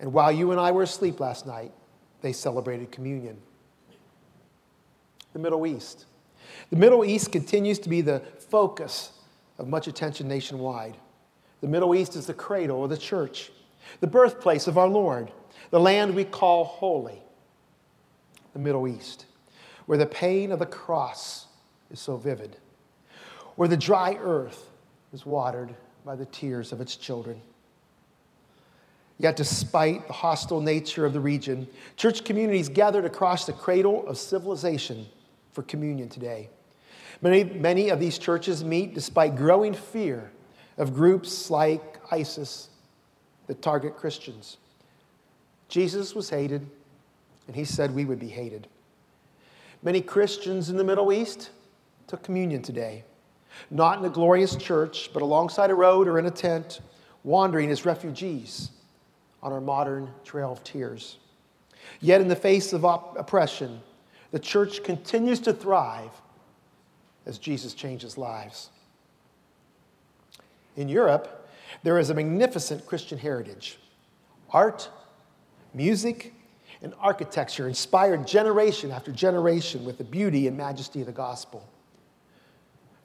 And 0.00 0.12
while 0.12 0.32
you 0.32 0.50
and 0.50 0.60
I 0.60 0.70
were 0.70 0.82
asleep 0.82 1.20
last 1.20 1.46
night, 1.46 1.72
they 2.22 2.32
celebrated 2.32 2.90
communion. 2.90 3.38
The 5.32 5.38
Middle 5.38 5.66
East. 5.66 6.06
The 6.70 6.76
Middle 6.76 7.04
East 7.04 7.32
continues 7.32 7.78
to 7.80 7.88
be 7.88 8.00
the 8.00 8.20
focus 8.50 9.12
of 9.58 9.68
much 9.68 9.88
attention 9.88 10.28
nationwide. 10.28 10.96
The 11.60 11.68
Middle 11.68 11.94
East 11.94 12.14
is 12.14 12.26
the 12.26 12.34
cradle 12.34 12.84
of 12.84 12.90
the 12.90 12.98
church, 12.98 13.50
the 14.00 14.06
birthplace 14.06 14.68
of 14.68 14.78
our 14.78 14.88
Lord, 14.88 15.32
the 15.70 15.80
land 15.80 16.14
we 16.14 16.24
call 16.24 16.64
holy 16.64 17.23
the 18.54 18.58
Middle 18.58 18.88
East, 18.88 19.26
where 19.84 19.98
the 19.98 20.06
pain 20.06 20.50
of 20.50 20.58
the 20.58 20.66
cross 20.66 21.46
is 21.90 22.00
so 22.00 22.16
vivid, 22.16 22.56
where 23.56 23.68
the 23.68 23.76
dry 23.76 24.16
earth 24.20 24.70
is 25.12 25.26
watered 25.26 25.74
by 26.04 26.16
the 26.16 26.26
tears 26.26 26.72
of 26.72 26.80
its 26.80 26.96
children. 26.96 27.40
Yet, 29.18 29.36
despite 29.36 30.06
the 30.06 30.12
hostile 30.12 30.60
nature 30.60 31.04
of 31.06 31.12
the 31.12 31.20
region, 31.20 31.68
church 31.96 32.24
communities 32.24 32.68
gathered 32.68 33.04
across 33.04 33.46
the 33.46 33.52
cradle 33.52 34.06
of 34.08 34.18
civilization 34.18 35.06
for 35.52 35.62
communion 35.62 36.08
today. 36.08 36.48
Many, 37.22 37.44
many 37.44 37.90
of 37.90 38.00
these 38.00 38.18
churches 38.18 38.64
meet 38.64 38.92
despite 38.94 39.36
growing 39.36 39.72
fear 39.72 40.30
of 40.78 40.94
groups 40.94 41.48
like 41.48 42.00
ISIS 42.10 42.70
that 43.46 43.62
target 43.62 43.96
Christians. 43.96 44.56
Jesus 45.68 46.14
was 46.14 46.28
hated, 46.28 46.68
and 47.46 47.56
he 47.56 47.64
said 47.64 47.94
we 47.94 48.04
would 48.04 48.18
be 48.18 48.28
hated. 48.28 48.68
Many 49.82 50.00
Christians 50.00 50.70
in 50.70 50.76
the 50.76 50.84
Middle 50.84 51.12
East 51.12 51.50
took 52.06 52.22
communion 52.22 52.62
today, 52.62 53.04
not 53.70 53.98
in 53.98 54.04
a 54.04 54.10
glorious 54.10 54.56
church, 54.56 55.10
but 55.12 55.22
alongside 55.22 55.70
a 55.70 55.74
road 55.74 56.08
or 56.08 56.18
in 56.18 56.26
a 56.26 56.30
tent, 56.30 56.80
wandering 57.22 57.70
as 57.70 57.84
refugees 57.84 58.70
on 59.42 59.52
our 59.52 59.60
modern 59.60 60.10
Trail 60.24 60.52
of 60.52 60.64
Tears. 60.64 61.18
Yet, 62.00 62.20
in 62.20 62.28
the 62.28 62.36
face 62.36 62.72
of 62.72 62.84
op- 62.84 63.18
oppression, 63.18 63.80
the 64.30 64.38
church 64.38 64.82
continues 64.82 65.40
to 65.40 65.52
thrive 65.52 66.10
as 67.26 67.38
Jesus 67.38 67.74
changes 67.74 68.18
lives. 68.18 68.70
In 70.76 70.88
Europe, 70.88 71.48
there 71.82 71.98
is 71.98 72.10
a 72.10 72.14
magnificent 72.14 72.86
Christian 72.86 73.18
heritage. 73.18 73.78
Art, 74.50 74.88
music, 75.72 76.33
and 76.84 76.92
architecture 77.00 77.66
inspired 77.66 78.26
generation 78.26 78.90
after 78.90 79.10
generation 79.10 79.86
with 79.86 79.96
the 79.96 80.04
beauty 80.04 80.46
and 80.46 80.54
majesty 80.54 81.00
of 81.00 81.06
the 81.06 81.12
gospel. 81.12 81.66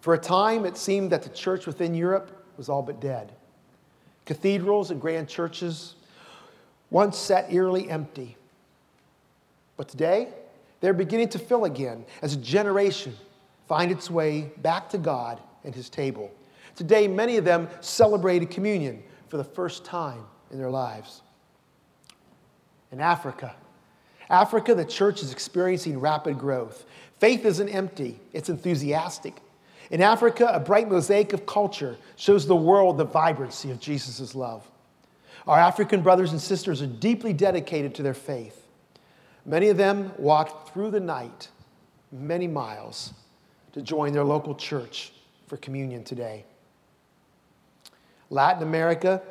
For 0.02 0.14
a 0.14 0.18
time, 0.18 0.66
it 0.66 0.78
seemed 0.78 1.14
that 1.14 1.24
the 1.24 1.30
church 1.30 1.66
within 1.66 1.94
Europe 1.94 2.46
was 2.58 2.68
all 2.68 2.82
but 2.82 3.00
dead. 3.00 3.32
Cathedrals 4.26 4.92
and 4.92 5.00
grand 5.00 5.30
churches 5.30 5.96
once 6.90 7.18
sat 7.18 7.52
eerily 7.54 7.90
empty. 7.90 8.36
But 9.78 9.88
today, 9.88 10.28
they're 10.82 10.94
beginning 10.94 11.30
to 11.30 11.40
fill 11.40 11.64
again 11.64 12.06
as 12.22 12.34
a 12.34 12.38
generation 12.38 13.16
find 13.70 13.92
its 13.94 14.12
way 14.12 14.52
back 14.58 14.90
to 14.90 14.98
God 14.98 15.40
and 15.64 15.74
His 15.74 15.90
table. 15.90 16.30
Today, 16.76 17.08
many 17.08 17.38
of 17.38 17.46
them 17.46 17.70
celebrated 17.80 18.50
communion 18.50 19.04
for 19.30 19.38
the 19.38 19.44
first 19.44 19.86
time 19.86 20.26
in 20.52 20.58
their 20.58 20.70
lives. 20.70 21.22
In 22.92 23.00
Africa, 23.00 23.56
Africa, 24.30 24.76
the 24.76 24.86
church 24.86 25.24
is 25.24 25.32
experiencing 25.32 26.00
rapid 26.00 26.38
growth. 26.38 26.86
Faith 27.20 27.46
isn't 27.46 27.70
empty, 27.70 28.20
it's 28.32 28.50
enthusiastic. 28.50 29.42
In 29.90 30.02
Africa, 30.02 30.50
a 30.54 30.60
bright 30.60 30.88
mosaic 30.88 31.34
of 31.34 31.46
culture 31.46 31.98
shows 32.16 32.46
the 32.46 32.56
world 32.56 32.98
the 32.98 33.06
vibrancy 33.06 33.72
of 33.72 33.80
Jesus' 33.80 34.36
love. 34.36 34.70
Our 35.48 35.58
African 35.58 36.02
brothers 36.02 36.32
and 36.32 36.40
sisters 36.40 36.82
are 36.82 36.88
deeply 36.88 37.34
dedicated 37.34 37.96
to 37.96 38.04
their 38.04 38.14
faith. 38.14 38.68
Many 39.46 39.70
of 39.70 39.78
them 39.78 40.12
walked 40.18 40.74
through 40.74 40.92
the 40.92 41.00
night, 41.00 41.50
many 42.12 42.48
miles, 42.48 43.14
to 43.72 43.82
join 43.82 44.14
their 44.14 44.24
local 44.24 44.54
church 44.54 45.12
for 45.48 45.58
communion 45.58 46.04
today. 46.04 46.46
Latin 48.30 48.62
America, 48.62 49.24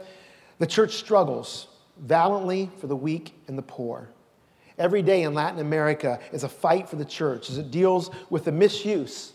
the 0.58 0.66
church 0.66 0.94
struggles 0.94 1.68
valiantly 1.98 2.70
for 2.80 2.88
the 2.88 2.96
weak 2.96 3.32
and 3.46 3.56
the 3.56 3.62
poor. 3.62 4.08
Every 4.78 5.02
day 5.02 5.24
in 5.24 5.34
Latin 5.34 5.58
America 5.58 6.20
is 6.32 6.44
a 6.44 6.48
fight 6.48 6.88
for 6.88 6.96
the 6.96 7.04
church 7.04 7.50
as 7.50 7.58
it 7.58 7.70
deals 7.70 8.10
with 8.30 8.44
the 8.44 8.52
misuse 8.52 9.32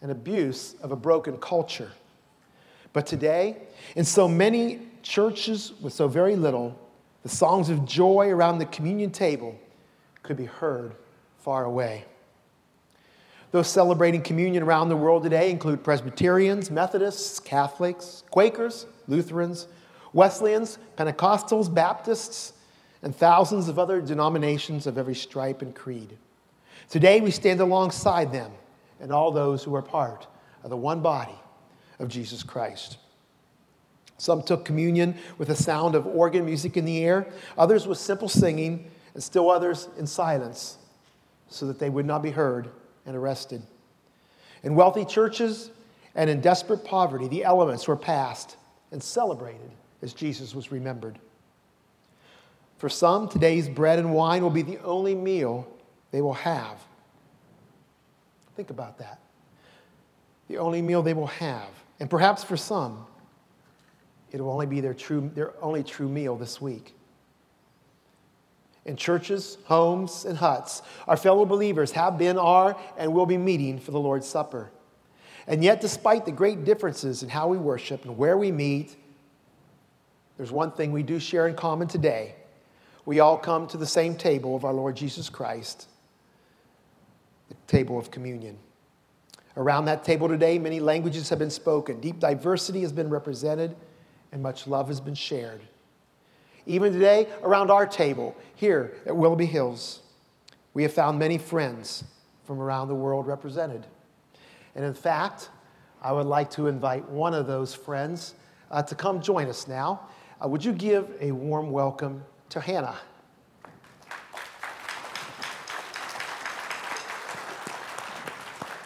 and 0.00 0.10
abuse 0.10 0.76
of 0.80 0.92
a 0.92 0.96
broken 0.96 1.36
culture. 1.38 1.90
But 2.92 3.06
today, 3.06 3.56
in 3.96 4.04
so 4.04 4.28
many 4.28 4.80
churches 5.02 5.72
with 5.80 5.92
so 5.92 6.06
very 6.06 6.36
little, 6.36 6.78
the 7.24 7.28
songs 7.28 7.68
of 7.68 7.84
joy 7.84 8.28
around 8.28 8.58
the 8.58 8.66
communion 8.66 9.10
table 9.10 9.58
could 10.22 10.36
be 10.36 10.46
heard 10.46 10.94
far 11.38 11.64
away. 11.64 12.04
Those 13.50 13.68
celebrating 13.68 14.22
communion 14.22 14.62
around 14.62 14.88
the 14.88 14.96
world 14.96 15.22
today 15.22 15.50
include 15.50 15.82
Presbyterians, 15.82 16.70
Methodists, 16.70 17.40
Catholics, 17.40 18.22
Quakers, 18.30 18.86
Lutherans, 19.08 19.66
Wesleyans, 20.12 20.78
Pentecostals, 20.96 21.72
Baptists, 21.72 22.52
and 23.02 23.14
thousands 23.14 23.68
of 23.68 23.78
other 23.78 24.00
denominations 24.00 24.86
of 24.86 24.98
every 24.98 25.14
stripe 25.14 25.62
and 25.62 25.74
creed. 25.74 26.16
Today, 26.88 27.20
we 27.20 27.30
stand 27.30 27.60
alongside 27.60 28.32
them 28.32 28.52
and 29.00 29.12
all 29.12 29.30
those 29.30 29.62
who 29.62 29.74
are 29.74 29.82
part 29.82 30.26
of 30.62 30.70
the 30.70 30.76
one 30.76 31.00
body 31.00 31.34
of 31.98 32.08
Jesus 32.08 32.42
Christ. 32.42 32.98
Some 34.18 34.42
took 34.42 34.64
communion 34.64 35.14
with 35.38 35.48
the 35.48 35.56
sound 35.56 35.94
of 35.94 36.06
organ 36.06 36.46
music 36.46 36.76
in 36.76 36.84
the 36.84 37.04
air, 37.04 37.26
others 37.58 37.86
with 37.86 37.98
simple 37.98 38.28
singing, 38.28 38.90
and 39.14 39.22
still 39.22 39.50
others 39.50 39.88
in 39.98 40.06
silence 40.06 40.78
so 41.48 41.66
that 41.66 41.78
they 41.78 41.90
would 41.90 42.06
not 42.06 42.22
be 42.22 42.30
heard 42.30 42.70
and 43.04 43.16
arrested. 43.16 43.62
In 44.62 44.74
wealthy 44.74 45.04
churches 45.04 45.70
and 46.14 46.30
in 46.30 46.40
desperate 46.40 46.84
poverty, 46.84 47.28
the 47.28 47.44
elements 47.44 47.86
were 47.86 47.96
passed 47.96 48.56
and 48.90 49.02
celebrated 49.02 49.70
as 50.02 50.12
Jesus 50.12 50.54
was 50.54 50.72
remembered. 50.72 51.18
For 52.78 52.88
some, 52.88 53.28
today's 53.28 53.68
bread 53.68 53.98
and 53.98 54.12
wine 54.12 54.42
will 54.42 54.50
be 54.50 54.62
the 54.62 54.78
only 54.82 55.14
meal 55.14 55.66
they 56.10 56.20
will 56.20 56.34
have. 56.34 56.78
Think 58.54 58.70
about 58.70 58.98
that. 58.98 59.20
The 60.48 60.58
only 60.58 60.82
meal 60.82 61.02
they 61.02 61.14
will 61.14 61.26
have. 61.26 61.68
And 62.00 62.10
perhaps 62.10 62.44
for 62.44 62.56
some, 62.56 63.06
it 64.30 64.40
will 64.40 64.50
only 64.50 64.66
be 64.66 64.80
their, 64.80 64.94
true, 64.94 65.30
their 65.34 65.52
only 65.62 65.82
true 65.82 66.08
meal 66.08 66.36
this 66.36 66.60
week. 66.60 66.94
In 68.84 68.96
churches, 68.96 69.58
homes, 69.64 70.24
and 70.24 70.38
huts, 70.38 70.82
our 71.08 71.16
fellow 71.16 71.44
believers 71.44 71.90
have 71.92 72.18
been, 72.18 72.38
are, 72.38 72.76
and 72.96 73.12
will 73.12 73.26
be 73.26 73.38
meeting 73.38 73.80
for 73.80 73.90
the 73.90 73.98
Lord's 73.98 74.28
Supper. 74.28 74.70
And 75.46 75.64
yet, 75.64 75.80
despite 75.80 76.24
the 76.24 76.32
great 76.32 76.64
differences 76.64 77.22
in 77.22 77.28
how 77.28 77.48
we 77.48 77.56
worship 77.56 78.04
and 78.04 78.16
where 78.16 78.36
we 78.36 78.52
meet, 78.52 78.96
there's 80.36 80.52
one 80.52 80.70
thing 80.70 80.92
we 80.92 81.02
do 81.02 81.18
share 81.18 81.48
in 81.48 81.56
common 81.56 81.88
today. 81.88 82.34
We 83.06 83.20
all 83.20 83.38
come 83.38 83.68
to 83.68 83.76
the 83.76 83.86
same 83.86 84.16
table 84.16 84.56
of 84.56 84.64
our 84.64 84.72
Lord 84.72 84.96
Jesus 84.96 85.30
Christ, 85.30 85.88
the 87.48 87.54
table 87.68 87.98
of 87.98 88.10
communion. 88.10 88.58
Around 89.56 89.84
that 89.84 90.04
table 90.04 90.28
today, 90.28 90.58
many 90.58 90.80
languages 90.80 91.28
have 91.30 91.38
been 91.38 91.48
spoken, 91.48 92.00
deep 92.00 92.18
diversity 92.18 92.80
has 92.80 92.92
been 92.92 93.08
represented, 93.08 93.76
and 94.32 94.42
much 94.42 94.66
love 94.66 94.88
has 94.88 95.00
been 95.00 95.14
shared. 95.14 95.60
Even 96.66 96.92
today, 96.92 97.28
around 97.44 97.70
our 97.70 97.86
table 97.86 98.36
here 98.56 98.96
at 99.06 99.16
Willoughby 99.16 99.46
Hills, 99.46 100.02
we 100.74 100.82
have 100.82 100.92
found 100.92 101.16
many 101.16 101.38
friends 101.38 102.02
from 102.44 102.60
around 102.60 102.88
the 102.88 102.94
world 102.94 103.28
represented. 103.28 103.86
And 104.74 104.84
in 104.84 104.94
fact, 104.94 105.48
I 106.02 106.10
would 106.10 106.26
like 106.26 106.50
to 106.52 106.66
invite 106.66 107.08
one 107.08 107.34
of 107.34 107.46
those 107.46 107.72
friends 107.72 108.34
uh, 108.72 108.82
to 108.82 108.96
come 108.96 109.22
join 109.22 109.46
us 109.46 109.68
now. 109.68 110.08
Uh, 110.44 110.48
would 110.48 110.64
you 110.64 110.72
give 110.72 111.08
a 111.20 111.30
warm 111.30 111.70
welcome 111.70 112.24
to 112.50 112.60
Hannah? 112.60 112.98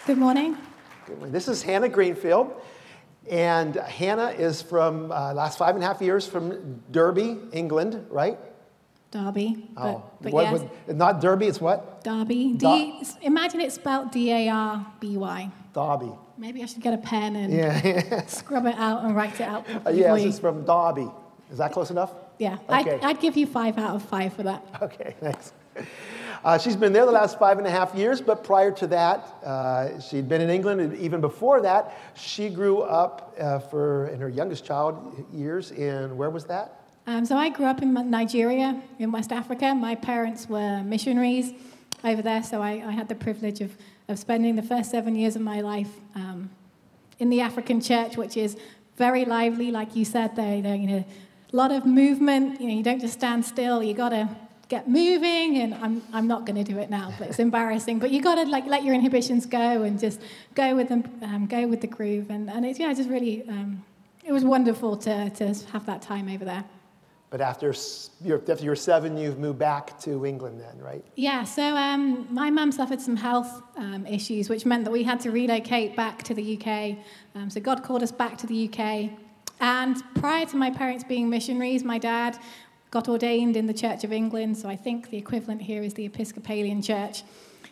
Good 0.07 0.18
morning. 0.18 0.57
Good 1.07 1.16
morning. 1.18 1.33
This 1.33 1.46
is 1.49 1.62
Hannah 1.62 1.88
Greenfield. 1.88 2.61
And 3.31 3.77
Hannah 3.77 4.31
is 4.31 4.61
from 4.62 5.12
uh, 5.12 5.35
last 5.35 5.59
five 5.59 5.75
and 5.77 5.85
a 5.85 5.87
half 5.87 6.01
years 6.01 6.27
from 6.27 6.81
Derby, 6.90 7.38
England, 7.53 8.07
right? 8.11 8.38
Derby. 9.12 9.68
Oh, 9.77 10.03
but 10.20 10.33
what, 10.33 10.42
yes, 10.44 10.61
what- 10.87 10.96
not 10.96 11.20
Derby, 11.20 11.46
it's 11.46 11.61
what? 11.61 12.03
Derby. 12.03 12.55
Da- 12.55 12.77
D, 13.03 13.05
imagine 13.23 13.61
it's 13.61 13.75
spelled 13.75 14.11
D 14.11 14.33
A 14.33 14.49
R 14.49 14.87
B 15.01 15.16
Y. 15.16 15.51
Derby. 15.75 16.12
Maybe 16.38 16.62
I 16.62 16.66
should 16.66 16.81
get 16.83 16.94
a 16.94 16.99
pen 16.99 17.37
and 17.37 17.53
Yeah, 17.53 18.25
scrub 18.27 18.66
it 18.66 18.75
out 18.77 19.05
and 19.05 19.14
write 19.14 19.35
it 19.35 19.42
out. 19.42 19.66
Uh, 19.87 19.90
yes, 19.90 20.20
it's 20.23 20.38
from 20.38 20.64
Derby. 20.64 21.09
Is 21.53 21.59
that 21.59 21.73
close 21.73 21.90
enough? 21.90 22.12
Yeah, 22.40 22.57
Okay. 22.70 22.94
I'd, 22.94 23.05
I'd 23.05 23.20
give 23.20 23.37
you 23.37 23.46
five 23.46 23.76
out 23.76 23.94
of 23.94 24.03
five 24.03 24.33
for 24.33 24.42
that. 24.44 24.64
Okay, 24.81 25.14
thanks. 25.20 25.53
Uh, 26.42 26.57
she's 26.57 26.74
been 26.74 26.90
there 26.90 27.05
the 27.05 27.12
last 27.12 27.38
five 27.38 27.59
and 27.59 27.66
a 27.66 27.70
half 27.70 27.94
years, 27.94 28.22
but 28.22 28.42
prior 28.42 28.70
to 28.70 28.87
that, 28.87 29.18
uh, 29.44 30.00
she'd 30.00 30.26
been 30.26 30.40
in 30.40 30.48
England, 30.48 30.81
and 30.81 30.96
even 30.96 31.20
before 31.20 31.61
that, 31.61 31.94
she 32.14 32.48
grew 32.48 32.81
up 32.81 33.37
uh, 33.38 33.59
for 33.59 34.07
in 34.09 34.20
her 34.20 34.31
youngest 34.31 34.64
child 34.64 35.22
years 35.35 35.70
in 35.70 36.16
where 36.16 36.31
was 36.31 36.46
that? 36.46 36.81
Um, 37.07 37.26
so 37.26 37.37
I 37.37 37.50
grew 37.50 37.66
up 37.66 37.83
in 37.83 37.92
Nigeria, 38.11 38.81
in 38.98 39.12
West 39.12 39.33
Africa. 39.33 39.74
My 39.74 39.94
parents 39.94 40.48
were 40.48 40.83
missionaries 40.83 41.53
over 42.05 42.22
there, 42.22 42.42
so 42.42 42.62
I, 42.62 42.83
I 42.87 42.92
had 42.92 43.11
the 43.11 43.14
privilege 43.14 43.61
of, 43.61 43.76
of 44.09 44.18
spending 44.18 44.57
the 44.57 44.62
first 44.62 44.90
seven 44.90 45.14
years 45.14 45.37
of 45.37 45.42
my 45.42 45.61
life 45.61 45.90
um, 46.14 46.48
in 47.18 47.29
the 47.29 47.42
African 47.42 47.83
church, 47.83 48.16
which 48.16 48.38
is 48.38 48.57
very 48.96 49.26
lively, 49.26 49.70
like 49.70 49.94
you 49.94 50.07
said. 50.07 50.37
There, 50.37 50.62
there, 50.62 50.74
you 50.74 50.87
know, 50.87 51.05
a 51.52 51.56
lot 51.56 51.72
of 51.72 51.86
movement. 51.86 52.60
You 52.60 52.68
know, 52.68 52.74
you 52.74 52.82
don't 52.82 53.00
just 53.00 53.14
stand 53.14 53.44
still. 53.44 53.82
You 53.82 53.94
got 53.94 54.10
to 54.10 54.28
get 54.68 54.88
moving. 54.88 55.58
And 55.58 55.74
I'm, 55.74 56.02
I'm 56.12 56.26
not 56.26 56.46
going 56.46 56.62
to 56.62 56.72
do 56.72 56.78
it 56.78 56.90
now, 56.90 57.12
but 57.18 57.28
it's 57.28 57.38
embarrassing. 57.38 57.98
But 57.98 58.10
you 58.10 58.22
got 58.22 58.36
to 58.36 58.44
like 58.44 58.66
let 58.66 58.84
your 58.84 58.94
inhibitions 58.94 59.46
go 59.46 59.82
and 59.82 59.98
just 59.98 60.20
go 60.54 60.74
with 60.74 60.88
them, 60.88 61.04
um, 61.22 61.46
go 61.46 61.66
with 61.66 61.80
the 61.80 61.86
groove. 61.86 62.30
And, 62.30 62.48
and 62.48 62.64
it's 62.64 62.78
yeah, 62.78 62.92
just 62.94 63.08
really. 63.08 63.46
Um, 63.48 63.84
it 64.24 64.32
was 64.32 64.44
wonderful 64.44 64.96
to, 64.98 65.30
to 65.30 65.54
have 65.72 65.86
that 65.86 66.02
time 66.02 66.28
over 66.28 66.44
there. 66.44 66.64
But 67.30 67.40
after 67.40 67.72
you're, 68.22 68.42
after 68.50 68.64
you're 68.64 68.76
seven, 68.76 69.16
you've 69.16 69.38
moved 69.38 69.58
back 69.58 69.98
to 70.00 70.26
England, 70.26 70.60
then, 70.60 70.78
right? 70.84 71.04
Yeah, 71.14 71.44
so 71.44 71.62
um, 71.76 72.26
my 72.28 72.50
mum 72.50 72.72
suffered 72.72 73.00
some 73.00 73.16
health 73.16 73.62
um, 73.76 74.04
issues, 74.04 74.48
which 74.48 74.66
meant 74.66 74.84
that 74.84 74.90
we 74.90 75.04
had 75.04 75.20
to 75.20 75.30
relocate 75.30 75.94
back 75.94 76.24
to 76.24 76.34
the 76.34 76.58
UK. 76.58 76.98
Um, 77.36 77.48
so 77.48 77.60
God 77.60 77.84
called 77.84 78.02
us 78.02 78.10
back 78.10 78.36
to 78.38 78.48
the 78.48 78.68
UK. 78.68 79.10
And 79.61 80.03
prior 80.14 80.46
to 80.46 80.57
my 80.57 80.70
parents 80.70 81.05
being 81.05 81.29
missionaries, 81.29 81.85
my 81.85 81.99
dad 81.99 82.38
got 82.90 83.09
ordained 83.09 83.57
in 83.57 83.66
the 83.66 83.75
Church 83.75 84.05
of 84.05 84.12
England. 84.12 84.57
So 84.57 84.68
I 84.68 84.77
think 84.77 85.11
the 85.11 85.18
equivalent 85.18 85.62
here 85.62 85.83
is 85.83 85.94
the 85.94 86.07
Episcopalian 86.07 86.83
Church. 86.83 87.23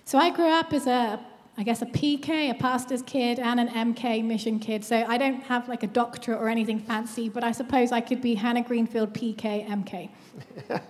So 0.05 0.18
I 0.18 0.31
grew 0.31 0.48
up 0.48 0.72
as 0.72 0.87
a, 0.87 1.18
I 1.57 1.62
guess, 1.62 1.83
a 1.83 1.87
PK, 1.87 2.51
a 2.51 2.55
pastor's 2.55 3.03
kid, 3.03 3.38
and 3.38 3.59
an 3.59 3.68
MK 3.68 4.24
mission 4.24 4.59
kid. 4.59 4.85
So 4.85 5.05
I 5.09 5.18
don't 5.18 5.42
have 5.44 5.68
like 5.68 5.83
a 5.83 5.88
doctorate 5.88 6.38
or 6.38 6.48
anything 6.48 6.79
fancy, 6.79 7.29
but 7.29 7.42
I 7.42 7.53
suppose 7.53 7.90
I 7.90 8.01
could 8.01 8.22
be 8.22 8.35
Hannah 8.35 8.62
Greenfield 8.62 9.12
PK 9.12 9.66
MK. 9.66 10.11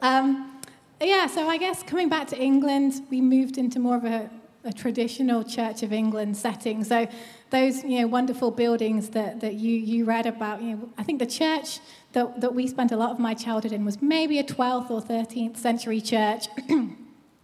Um, 0.00 0.60
yeah, 1.00 1.26
so 1.26 1.48
I 1.48 1.58
guess 1.58 1.82
coming 1.82 2.08
back 2.08 2.28
to 2.28 2.38
England, 2.38 3.02
we 3.10 3.20
moved 3.20 3.58
into 3.58 3.78
more 3.78 3.96
of 3.96 4.04
a, 4.04 4.30
a 4.64 4.72
traditional 4.72 5.44
Church 5.44 5.82
of 5.82 5.92
England 5.92 6.36
setting. 6.36 6.84
So 6.84 7.08
those 7.50 7.84
you 7.84 8.00
know 8.00 8.06
wonderful 8.06 8.50
buildings 8.50 9.10
that, 9.10 9.40
that 9.40 9.54
you, 9.54 9.74
you 9.74 10.04
read 10.04 10.26
about, 10.26 10.62
you 10.62 10.76
know, 10.76 10.88
I 10.98 11.02
think 11.02 11.18
the 11.18 11.26
church 11.26 11.80
that, 12.12 12.40
that 12.40 12.54
we 12.54 12.66
spent 12.66 12.92
a 12.92 12.96
lot 12.96 13.10
of 13.10 13.18
my 13.18 13.34
childhood 13.34 13.72
in 13.72 13.84
was 13.84 14.02
maybe 14.02 14.38
a 14.38 14.44
12th 14.44 14.90
or 14.90 15.00
13th 15.00 15.56
century 15.56 16.00
church. 16.00 16.46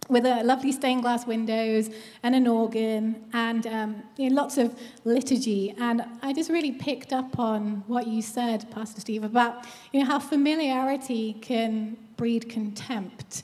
with 0.07 0.25
a 0.25 0.43
lovely 0.43 0.71
stained 0.71 1.01
glass 1.01 1.25
windows 1.25 1.89
and 2.21 2.35
an 2.35 2.47
organ 2.47 3.23
and 3.33 3.65
um, 3.67 4.03
you 4.17 4.29
know, 4.29 4.35
lots 4.35 4.57
of 4.57 4.77
liturgy. 5.03 5.73
And 5.79 6.03
I 6.21 6.33
just 6.33 6.49
really 6.49 6.71
picked 6.71 7.11
up 7.11 7.39
on 7.39 7.83
what 7.87 8.07
you 8.07 8.21
said, 8.21 8.69
Pastor 8.71 9.01
Steve, 9.01 9.23
about 9.23 9.65
you 9.91 10.01
know, 10.01 10.05
how 10.05 10.19
familiarity 10.19 11.33
can 11.41 11.97
breed 12.17 12.49
contempt. 12.49 13.43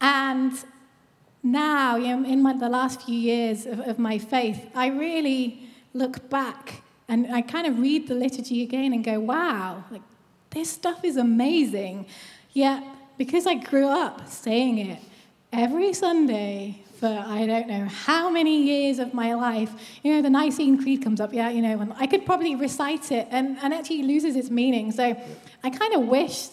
And 0.00 0.52
now, 1.52 1.96
in 1.96 2.42
my, 2.42 2.52
the 2.52 2.68
last 2.68 3.02
few 3.02 3.14
years 3.14 3.66
of, 3.66 3.80
of 3.80 3.98
my 3.98 4.18
faith, 4.18 4.70
I 4.74 4.88
really 4.88 5.68
look 5.94 6.28
back 6.30 6.82
and 7.08 7.32
I 7.32 7.42
kind 7.42 7.66
of 7.66 7.78
read 7.78 8.08
the 8.08 8.14
liturgy 8.14 8.62
again 8.62 8.92
and 8.92 9.02
go, 9.02 9.18
wow, 9.18 9.84
like 9.90 10.02
this 10.50 10.70
stuff 10.70 11.04
is 11.04 11.16
amazing. 11.16 12.06
Yet, 12.52 12.82
because 13.16 13.46
I 13.46 13.54
grew 13.54 13.86
up 13.86 14.28
saying 14.28 14.78
it, 14.78 15.00
every 15.52 15.92
Sunday 15.92 16.82
for 16.98 17.06
I 17.06 17.46
don't 17.46 17.68
know 17.68 17.86
how 17.86 18.28
many 18.28 18.62
years 18.62 18.98
of 18.98 19.14
my 19.14 19.34
life. 19.34 19.70
You 20.02 20.14
know, 20.14 20.22
the 20.22 20.30
Nicene 20.30 20.82
Creed 20.82 21.02
comes 21.02 21.20
up, 21.20 21.32
yeah, 21.32 21.48
you 21.48 21.62
know, 21.62 21.80
and 21.80 21.92
I 21.96 22.06
could 22.06 22.26
probably 22.26 22.56
recite 22.56 23.12
it 23.12 23.28
and, 23.30 23.56
and 23.62 23.72
actually 23.72 24.02
loses 24.02 24.34
its 24.34 24.50
meaning. 24.50 24.90
So 24.90 25.16
I 25.62 25.70
kind 25.70 25.94
of 25.94 26.02
wish, 26.02 26.48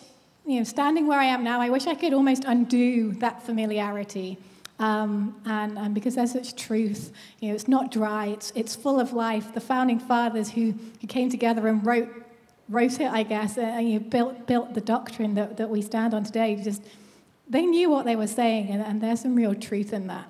you 0.45 0.60
know, 0.60 0.63
standing 0.63 1.08
where 1.08 1.19
I 1.19 1.25
am 1.25 1.43
now, 1.43 1.60
I 1.60 1.69
wish 1.69 1.88
I 1.88 1.95
could 1.95 2.13
almost 2.13 2.43
undo 2.45 3.13
that 3.13 3.43
familiarity. 3.43 4.38
Um, 4.78 5.42
and, 5.46 5.78
and 5.78 5.96
because 5.96 6.16
there's 6.16 6.34
such 6.34 6.56
truth, 6.56 7.12
you 7.40 7.50
know, 7.50 7.56
it's 7.56 7.68
not 7.68 7.92
dry, 7.92 8.28
it's, 8.28 8.52
it's 8.56 8.76
full 8.76 9.00
of 9.00 9.14
life. 9.14 9.54
The 9.54 9.62
founding 9.62 10.00
fathers 10.00 10.50
who, 10.50 10.74
who 11.00 11.08
came 11.08 11.30
together 11.30 11.68
and 11.68 11.86
wrote, 11.86 12.10
wrote 12.68 13.00
it, 13.00 13.10
I 13.12 13.24
guess, 13.24 13.58
and 13.58 13.90
you 13.90 14.00
know, 14.00 14.06
built, 14.06 14.48
built 14.48 14.74
the 14.74 14.82
doctrine 14.82 15.36
that, 15.36 15.58
that 15.58 15.70
we 15.70 15.82
stand 15.82 16.14
on 16.14 16.24
today, 16.24 16.56
just 16.62 16.84
they 17.48 17.66
knew 17.66 17.90
what 17.90 18.06
they 18.06 18.16
were 18.16 18.28
saying, 18.28 18.70
and, 18.70 18.82
and 18.82 19.02
there's 19.02 19.22
some 19.22 19.36
real 19.36 19.56
truth 19.56 19.94
in 19.94 20.08
that. 20.08 20.28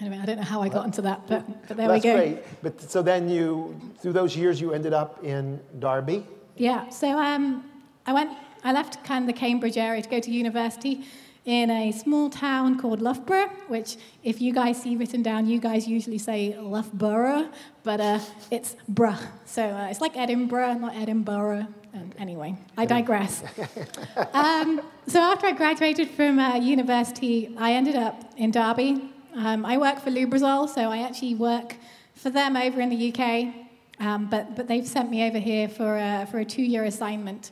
Anyway, 0.00 0.18
I 0.18 0.24
don't 0.24 0.36
know 0.36 0.44
how 0.44 0.62
I 0.62 0.70
got 0.70 0.86
into 0.86 1.02
that, 1.02 1.26
but, 1.26 1.46
but 1.68 1.76
there 1.76 1.86
That's 1.86 2.02
we 2.02 2.10
go. 2.10 2.16
That's 2.16 2.30
great. 2.30 2.62
But 2.62 2.90
so 2.90 3.02
then 3.02 3.28
you, 3.28 3.78
through 3.98 4.14
those 4.14 4.34
years, 4.34 4.58
you 4.58 4.72
ended 4.72 4.94
up 4.94 5.22
in 5.22 5.60
Derby. 5.78 6.26
Yeah, 6.56 6.88
so 6.88 7.18
um, 7.18 7.68
I 8.06 8.14
went, 8.14 8.30
I 8.64 8.72
left 8.72 9.04
kind 9.04 9.28
of 9.28 9.34
the 9.34 9.38
Cambridge 9.38 9.76
area 9.76 10.00
to 10.00 10.08
go 10.08 10.18
to 10.18 10.30
university 10.30 11.04
in 11.50 11.68
a 11.68 11.90
small 11.90 12.30
town 12.30 12.78
called 12.78 13.02
Loughborough, 13.02 13.48
which, 13.66 13.96
if 14.22 14.40
you 14.40 14.52
guys 14.52 14.80
see 14.80 14.94
written 14.94 15.20
down, 15.20 15.48
you 15.48 15.58
guys 15.58 15.88
usually 15.88 16.16
say 16.16 16.56
Loughborough, 16.56 17.48
but 17.82 18.00
uh, 18.00 18.20
it's 18.52 18.76
bruh. 18.88 19.18
So 19.46 19.64
uh, 19.64 19.88
it's 19.90 20.00
like 20.00 20.16
Edinburgh, 20.16 20.74
not 20.74 20.94
Edinburgh. 20.94 21.66
And 21.92 22.14
anyway, 22.20 22.54
I 22.76 22.86
digress. 22.86 23.42
um, 24.32 24.80
so 25.08 25.18
after 25.18 25.48
I 25.48 25.52
graduated 25.52 26.10
from 26.10 26.38
uh, 26.38 26.54
university, 26.54 27.52
I 27.58 27.72
ended 27.72 27.96
up 27.96 28.32
in 28.36 28.52
Derby. 28.52 29.10
Um, 29.34 29.66
I 29.66 29.76
work 29.76 29.98
for 29.98 30.10
Lubrizol, 30.10 30.68
so 30.68 30.82
I 30.82 30.98
actually 30.98 31.34
work 31.34 31.74
for 32.14 32.30
them 32.30 32.56
over 32.56 32.80
in 32.80 32.90
the 32.90 33.12
UK, 33.12 33.52
um, 33.98 34.30
but, 34.30 34.54
but 34.54 34.68
they've 34.68 34.86
sent 34.86 35.10
me 35.10 35.26
over 35.26 35.38
here 35.38 35.68
for 35.68 35.96
a, 35.96 36.28
for 36.30 36.38
a 36.38 36.44
two-year 36.44 36.84
assignment. 36.84 37.50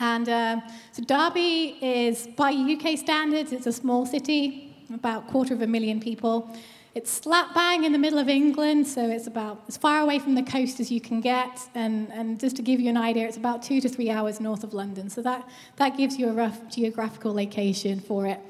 And 0.00 0.28
uh, 0.28 0.60
so 0.92 1.02
Derby 1.02 1.76
is, 1.80 2.26
by 2.36 2.52
UK 2.52 2.98
standards, 2.98 3.52
it's 3.52 3.66
a 3.66 3.72
small 3.72 4.06
city, 4.06 4.76
about 4.92 5.24
a 5.24 5.30
quarter 5.30 5.54
of 5.54 5.62
a 5.62 5.66
million 5.66 6.00
people. 6.00 6.54
It's 6.94 7.10
slap 7.10 7.54
bang 7.54 7.84
in 7.84 7.92
the 7.92 7.98
middle 7.98 8.18
of 8.18 8.28
England, 8.28 8.86
so 8.86 9.08
it's 9.08 9.26
about 9.26 9.62
as 9.68 9.76
far 9.76 10.00
away 10.00 10.18
from 10.18 10.34
the 10.34 10.42
coast 10.42 10.80
as 10.80 10.90
you 10.90 11.00
can 11.00 11.20
get. 11.20 11.60
And, 11.74 12.10
and 12.12 12.40
just 12.40 12.56
to 12.56 12.62
give 12.62 12.80
you 12.80 12.88
an 12.88 12.96
idea, 12.96 13.26
it's 13.26 13.36
about 13.36 13.62
two 13.62 13.80
to 13.80 13.88
three 13.88 14.10
hours 14.10 14.40
north 14.40 14.64
of 14.64 14.72
London. 14.72 15.10
So 15.10 15.22
that, 15.22 15.48
that 15.76 15.96
gives 15.96 16.16
you 16.16 16.28
a 16.28 16.32
rough 16.32 16.58
geographical 16.68 17.34
location 17.34 18.00
for 18.00 18.26
it. 18.26 18.40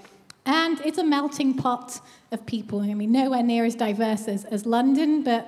And 0.47 0.81
it's 0.81 0.99
a 0.99 1.05
melting 1.05 1.55
pot 1.55 2.01
of 2.33 2.47
people. 2.47 2.81
I 2.81 2.95
mean, 2.95 3.13
nowhere 3.13 3.43
near 3.43 3.67
as 3.67 3.75
diverse 3.75 4.29
as, 4.29 4.45
as 4.47 4.65
London, 4.65 5.23
but 5.23 5.47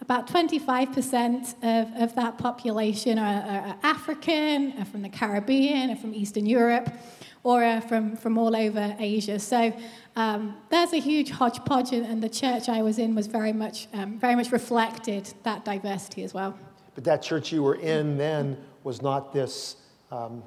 about 0.00 0.28
25% 0.28 1.54
of, 1.62 2.02
of 2.02 2.14
that 2.14 2.38
population 2.38 3.18
are, 3.18 3.42
are, 3.42 3.76
African, 3.82 4.72
are 4.78 4.84
from 4.84 5.02
the 5.02 5.08
Caribbean, 5.08 5.90
are 5.90 5.96
from 5.96 6.14
Eastern 6.14 6.46
Europe, 6.46 6.92
or 7.42 7.62
are 7.64 7.80
from, 7.80 8.16
from 8.16 8.38
all 8.38 8.54
over 8.54 8.96
Asia. 8.98 9.38
So 9.38 9.72
um, 10.16 10.56
there's 10.70 10.92
a 10.92 11.00
huge 11.00 11.30
hodgepodge, 11.30 11.92
and 11.92 12.22
the 12.22 12.28
church 12.28 12.68
I 12.68 12.82
was 12.82 12.98
in 12.98 13.14
was 13.14 13.26
very 13.26 13.52
much, 13.52 13.88
um, 13.92 14.18
very 14.18 14.34
much 14.34 14.52
reflected 14.52 15.32
that 15.42 15.64
diversity 15.64 16.24
as 16.24 16.34
well. 16.34 16.58
But 16.94 17.04
that 17.04 17.22
church 17.22 17.52
you 17.52 17.62
were 17.62 17.76
in 17.76 18.16
then 18.16 18.56
was 18.84 19.02
not 19.02 19.32
this 19.32 19.76
um, 20.10 20.42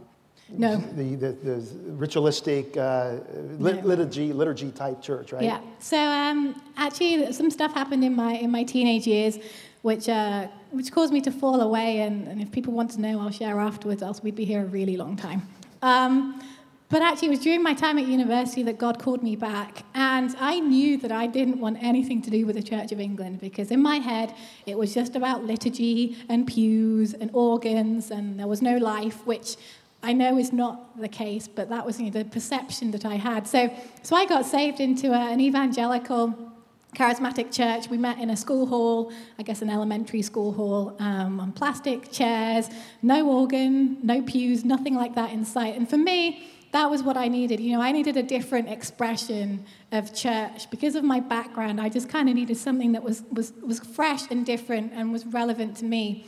no. 0.57 0.77
The, 0.77 1.15
the, 1.15 1.31
the 1.31 1.55
ritualistic 1.91 2.75
uh, 2.77 3.15
lit- 3.57 3.81
No. 3.83 3.87
liturgy, 3.87 4.33
liturgy 4.33 4.71
type 4.71 5.01
church, 5.01 5.31
right? 5.31 5.43
Yeah. 5.43 5.59
So 5.79 5.97
um, 5.97 6.61
actually, 6.77 7.31
some 7.33 7.49
stuff 7.51 7.73
happened 7.73 8.03
in 8.03 8.15
my 8.15 8.33
in 8.33 8.51
my 8.51 8.63
teenage 8.63 9.07
years, 9.07 9.37
which 9.81 10.07
uh, 10.09 10.47
which 10.71 10.91
caused 10.91 11.13
me 11.13 11.21
to 11.21 11.31
fall 11.31 11.61
away. 11.61 11.99
And, 12.01 12.27
and 12.27 12.41
if 12.41 12.51
people 12.51 12.73
want 12.73 12.91
to 12.91 13.01
know, 13.01 13.19
I'll 13.19 13.31
share 13.31 13.59
afterwards. 13.59 14.01
Else 14.01 14.21
we'd 14.23 14.35
be 14.35 14.45
here 14.45 14.61
a 14.61 14.65
really 14.65 14.97
long 14.97 15.15
time. 15.15 15.41
Um, 15.81 16.41
but 16.89 17.01
actually, 17.01 17.29
it 17.29 17.31
was 17.31 17.39
during 17.39 17.63
my 17.63 17.73
time 17.73 17.97
at 17.97 18.05
university 18.05 18.63
that 18.63 18.77
God 18.77 18.99
called 18.99 19.23
me 19.23 19.37
back, 19.37 19.83
and 19.95 20.35
I 20.41 20.59
knew 20.59 20.97
that 20.97 21.11
I 21.11 21.25
didn't 21.25 21.57
want 21.61 21.81
anything 21.81 22.21
to 22.23 22.29
do 22.29 22.45
with 22.45 22.57
the 22.57 22.63
Church 22.63 22.91
of 22.91 22.99
England 22.99 23.39
because 23.39 23.71
in 23.71 23.81
my 23.81 23.95
head 23.95 24.35
it 24.65 24.77
was 24.77 24.93
just 24.93 25.15
about 25.15 25.45
liturgy 25.45 26.17
and 26.27 26.45
pews 26.45 27.13
and 27.13 27.29
organs, 27.33 28.11
and 28.11 28.37
there 28.37 28.47
was 28.47 28.61
no 28.61 28.75
life, 28.77 29.25
which 29.25 29.55
I 30.03 30.13
know 30.13 30.37
is 30.37 30.51
not 30.51 30.99
the 30.99 31.07
case, 31.07 31.47
but 31.47 31.69
that 31.69 31.85
was 31.85 31.99
you 31.99 32.05
know, 32.05 32.11
the 32.11 32.25
perception 32.25 32.91
that 32.91 33.05
I 33.05 33.15
had. 33.15 33.47
So, 33.47 33.71
so 34.01 34.15
I 34.15 34.25
got 34.25 34.45
saved 34.45 34.79
into 34.79 35.11
a, 35.11 35.31
an 35.31 35.39
evangelical 35.39 36.51
charismatic 36.95 37.53
church. 37.53 37.87
We 37.89 37.97
met 37.97 38.17
in 38.19 38.29
a 38.29 38.37
school 38.37 38.65
hall, 38.65 39.11
I 39.39 39.43
guess 39.43 39.61
an 39.61 39.69
elementary 39.69 40.21
school 40.21 40.51
hall, 40.51 40.95
um, 40.99 41.39
on 41.39 41.51
plastic 41.51 42.11
chairs, 42.11 42.67
no 43.01 43.29
organ, 43.29 43.97
no 44.03 44.21
pews, 44.21 44.65
nothing 44.65 44.95
like 44.95 45.15
that 45.15 45.31
in 45.31 45.45
sight. 45.45 45.75
And 45.75 45.89
for 45.89 45.97
me, 45.97 46.47
that 46.71 46.89
was 46.89 47.03
what 47.03 47.17
I 47.17 47.27
needed. 47.27 47.59
You 47.59 47.73
know, 47.75 47.81
I 47.81 47.91
needed 47.91 48.17
a 48.17 48.23
different 48.23 48.69
expression 48.69 49.65
of 49.91 50.13
church 50.15 50.69
because 50.69 50.95
of 50.95 51.03
my 51.03 51.19
background. 51.19 51.79
I 51.79 51.89
just 51.89 52.09
kind 52.09 52.29
of 52.29 52.35
needed 52.35 52.57
something 52.57 52.93
that 52.93 53.03
was, 53.03 53.23
was, 53.31 53.53
was 53.61 53.79
fresh 53.79 54.29
and 54.31 54.45
different 54.45 54.93
and 54.93 55.11
was 55.11 55.25
relevant 55.25 55.77
to 55.77 55.85
me. 55.85 56.25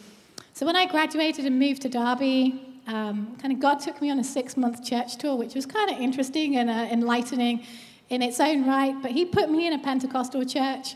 So 0.54 0.66
when 0.66 0.76
I 0.76 0.86
graduated 0.86 1.46
and 1.46 1.58
moved 1.60 1.82
to 1.84 1.90
Derby, 1.90 2.73
um, 2.88 3.38
kind 3.38 3.54
of 3.54 3.60
God 3.60 3.80
took 3.80 4.02
me 4.02 4.12
on 4.12 4.20
a 4.20 4.24
six 4.24 4.58
month 4.58 4.84
church 4.84 5.18
tour, 5.18 5.36
which 5.36 5.56
was 5.56 5.66
kind 5.66 5.90
of 5.90 5.98
interesting 5.98 6.58
and 6.58 6.70
uh, 6.70 6.88
enlightening 6.92 7.64
in 8.10 8.22
its 8.22 8.40
own 8.40 8.68
right. 8.68 8.96
But 9.02 9.12
He 9.12 9.26
put 9.26 9.50
me 9.50 9.68
in 9.68 9.74
a 9.74 9.80
Pentecostal 9.80 10.46
church, 10.46 10.96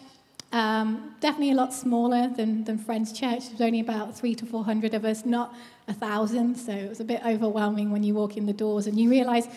um, 0.52 1.15
definitely 1.19 1.52
a 1.52 1.56
lot 1.56 1.73
smaller 1.73 2.30
than, 2.30 2.63
than 2.63 2.78
Friends 2.78 3.12
Church. 3.12 3.47
There's 3.50 3.62
only 3.62 3.80
about 3.80 4.17
three 4.17 4.36
to 4.36 4.45
four 4.45 4.63
hundred 4.63 4.93
of 4.93 5.06
us, 5.06 5.26
not 5.26 5.54
a 5.88 5.93
thousand. 5.93 6.56
So 6.56 6.71
it 6.71 6.89
was 6.89 7.00
a 7.00 7.06
bit 7.06 7.21
overwhelming 7.26 7.91
when 7.91 8.04
you 8.04 8.13
walk 8.13 8.38
in 8.38 8.45
the 8.45 8.54
doors 8.54 8.88
and 8.88 9.00
you 9.00 9.10
realize 9.10 9.47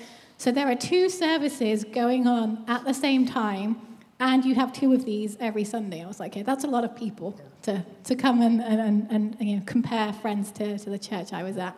so 0.40 0.51
there 0.51 0.71
are 0.71 0.75
two 0.75 1.11
services 1.11 1.85
going 1.85 2.27
on 2.27 2.64
at 2.66 2.87
the 2.87 2.95
same 2.95 3.27
time. 3.27 3.77
And 4.21 4.43
you 4.43 4.55
have 4.55 4.73
two 4.73 4.95
of 4.95 5.05
these 5.05 5.37
every 5.38 5.64
Sunday. 5.64 6.03
I 6.03 6.07
was 6.07 6.19
like, 6.19 6.33
okay, 6.33 6.43
that's 6.43 6.64
a 6.64 6.66
lot 6.66 6.83
of 6.83 6.97
people 6.97 7.38
to, 7.62 7.85
to 8.05 8.14
come 8.14 8.40
and, 8.40 8.62
and, 8.62 8.81
and, 8.81 9.11
and 9.11 9.37
you 9.38 9.57
know, 9.57 9.62
compare 9.66 10.14
friends 10.14 10.51
to, 10.53 10.79
to 10.79 10.88
the 10.88 10.99
church 10.99 11.35
I 11.35 11.43
was 11.43 11.59
at. 11.59 11.77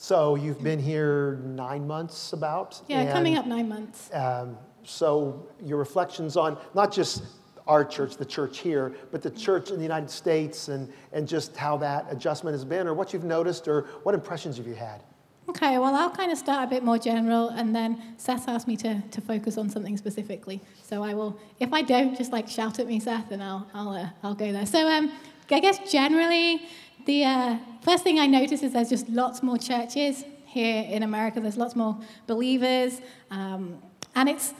So 0.00 0.36
you've 0.36 0.62
been 0.62 0.78
here 0.78 1.40
nine 1.44 1.84
months 1.84 2.32
about? 2.32 2.80
Yeah, 2.86 3.12
coming 3.12 3.36
up 3.36 3.46
nine 3.46 3.68
months. 3.68 4.08
Um, 4.12 4.56
so 4.84 5.48
your 5.60 5.76
reflections 5.76 6.36
on 6.36 6.56
not 6.72 6.92
just 6.92 7.24
our 7.66 7.84
church, 7.84 8.16
the 8.16 8.24
church 8.24 8.60
here, 8.60 8.94
but 9.10 9.22
the 9.22 9.30
church 9.32 9.70
in 9.70 9.76
the 9.76 9.82
United 9.82 10.08
States 10.08 10.68
and, 10.68 10.88
and 11.12 11.26
just 11.26 11.56
how 11.56 11.76
that 11.78 12.06
adjustment 12.10 12.54
has 12.54 12.64
been 12.64 12.86
or 12.86 12.94
what 12.94 13.12
you've 13.12 13.24
noticed 13.24 13.66
or 13.66 13.82
what 14.04 14.14
impressions 14.14 14.56
have 14.56 14.68
you 14.68 14.74
had? 14.76 15.02
Okay, 15.48 15.78
well, 15.78 15.92
I'll 15.92 16.10
kind 16.10 16.30
of 16.30 16.38
start 16.38 16.62
a 16.62 16.70
bit 16.70 16.84
more 16.84 16.98
general, 16.98 17.48
and 17.48 17.74
then 17.74 18.00
Seth 18.18 18.48
asked 18.48 18.68
me 18.68 18.76
to, 18.76 19.00
to 19.00 19.20
focus 19.20 19.58
on 19.58 19.68
something 19.68 19.96
specifically. 19.96 20.60
So 20.84 21.02
I 21.02 21.14
will, 21.14 21.40
if 21.58 21.72
I 21.72 21.82
don't, 21.82 22.16
just 22.16 22.30
like 22.30 22.48
shout 22.48 22.78
at 22.78 22.86
me, 22.86 23.00
Seth, 23.00 23.32
and 23.32 23.42
I'll, 23.42 23.66
I'll, 23.74 23.88
uh, 23.88 24.10
I'll 24.22 24.34
go 24.34 24.52
there. 24.52 24.66
So 24.66 24.86
um, 24.86 25.10
I 25.50 25.58
guess 25.58 25.90
generally, 25.90 26.62
the 27.08 27.24
uh, 27.24 27.56
first 27.80 28.04
thing 28.04 28.18
I 28.18 28.26
notice 28.26 28.62
is 28.62 28.74
there's 28.74 28.90
just 28.90 29.08
lots 29.08 29.42
more 29.42 29.56
churches 29.56 30.24
here 30.44 30.84
in 30.86 31.02
America. 31.02 31.40
There's 31.40 31.56
lots 31.56 31.74
more 31.74 31.98
believers, 32.26 33.00
um, 33.30 33.82
and 34.14 34.28
it's 34.28 34.52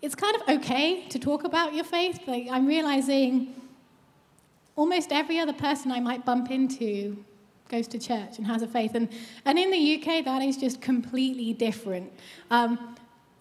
it's 0.00 0.14
kind 0.14 0.36
of 0.36 0.42
okay 0.58 1.08
to 1.08 1.18
talk 1.18 1.42
about 1.42 1.74
your 1.74 1.82
faith. 1.82 2.20
Like 2.28 2.46
I'm 2.52 2.68
realizing, 2.68 3.52
almost 4.76 5.10
every 5.10 5.40
other 5.40 5.52
person 5.52 5.90
I 5.90 5.98
might 5.98 6.24
bump 6.24 6.52
into 6.52 7.24
goes 7.68 7.88
to 7.88 7.98
church 7.98 8.38
and 8.38 8.46
has 8.46 8.62
a 8.62 8.68
faith, 8.68 8.92
and 8.94 9.08
and 9.44 9.58
in 9.58 9.72
the 9.72 9.96
UK 9.96 10.24
that 10.24 10.40
is 10.40 10.56
just 10.56 10.80
completely 10.80 11.52
different. 11.52 12.12
Um, 12.52 12.96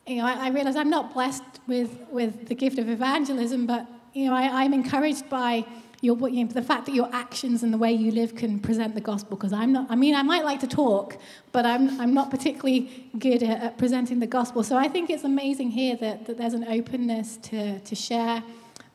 you 0.07 0.15
know, 0.15 0.25
I, 0.25 0.47
I 0.47 0.49
realize 0.49 0.75
I'm 0.75 0.89
not 0.89 1.13
blessed 1.13 1.43
with 1.67 1.91
with 2.09 2.47
the 2.47 2.55
gift 2.55 2.79
of 2.79 2.89
evangelism, 2.89 3.67
but 3.67 3.85
you 4.13 4.25
know, 4.25 4.33
I, 4.33 4.63
I'm 4.63 4.73
encouraged 4.73 5.29
by 5.29 5.63
you 6.01 6.15
know, 6.15 6.47
the 6.51 6.61
fact 6.61 6.85
that 6.85 6.93
your 6.93 7.09
actions 7.11 7.63
and 7.63 7.73
the 7.73 7.77
way 7.77 7.91
you 7.91 8.11
live 8.11 8.35
can 8.35 8.59
present 8.59 8.93
the 8.93 9.01
gospel 9.01 9.35
because 9.35 9.53
i'm 9.53 9.71
not 9.71 9.89
i 9.89 9.95
mean 9.95 10.13
i 10.15 10.21
might 10.21 10.43
like 10.43 10.59
to 10.59 10.67
talk 10.67 11.17
but 11.51 11.65
i'm, 11.65 11.99
I'm 11.99 12.13
not 12.13 12.29
particularly 12.29 13.09
good 13.17 13.41
at, 13.41 13.61
at 13.61 13.77
presenting 13.77 14.19
the 14.19 14.27
gospel. 14.27 14.63
So 14.63 14.77
i 14.77 14.87
think 14.87 15.09
it's 15.09 15.23
amazing 15.23 15.71
here 15.71 15.95
that, 15.97 16.25
that 16.27 16.37
there's 16.37 16.53
an 16.53 16.65
openness 16.67 17.37
to, 17.37 17.79
to 17.79 17.95
share 17.95 18.43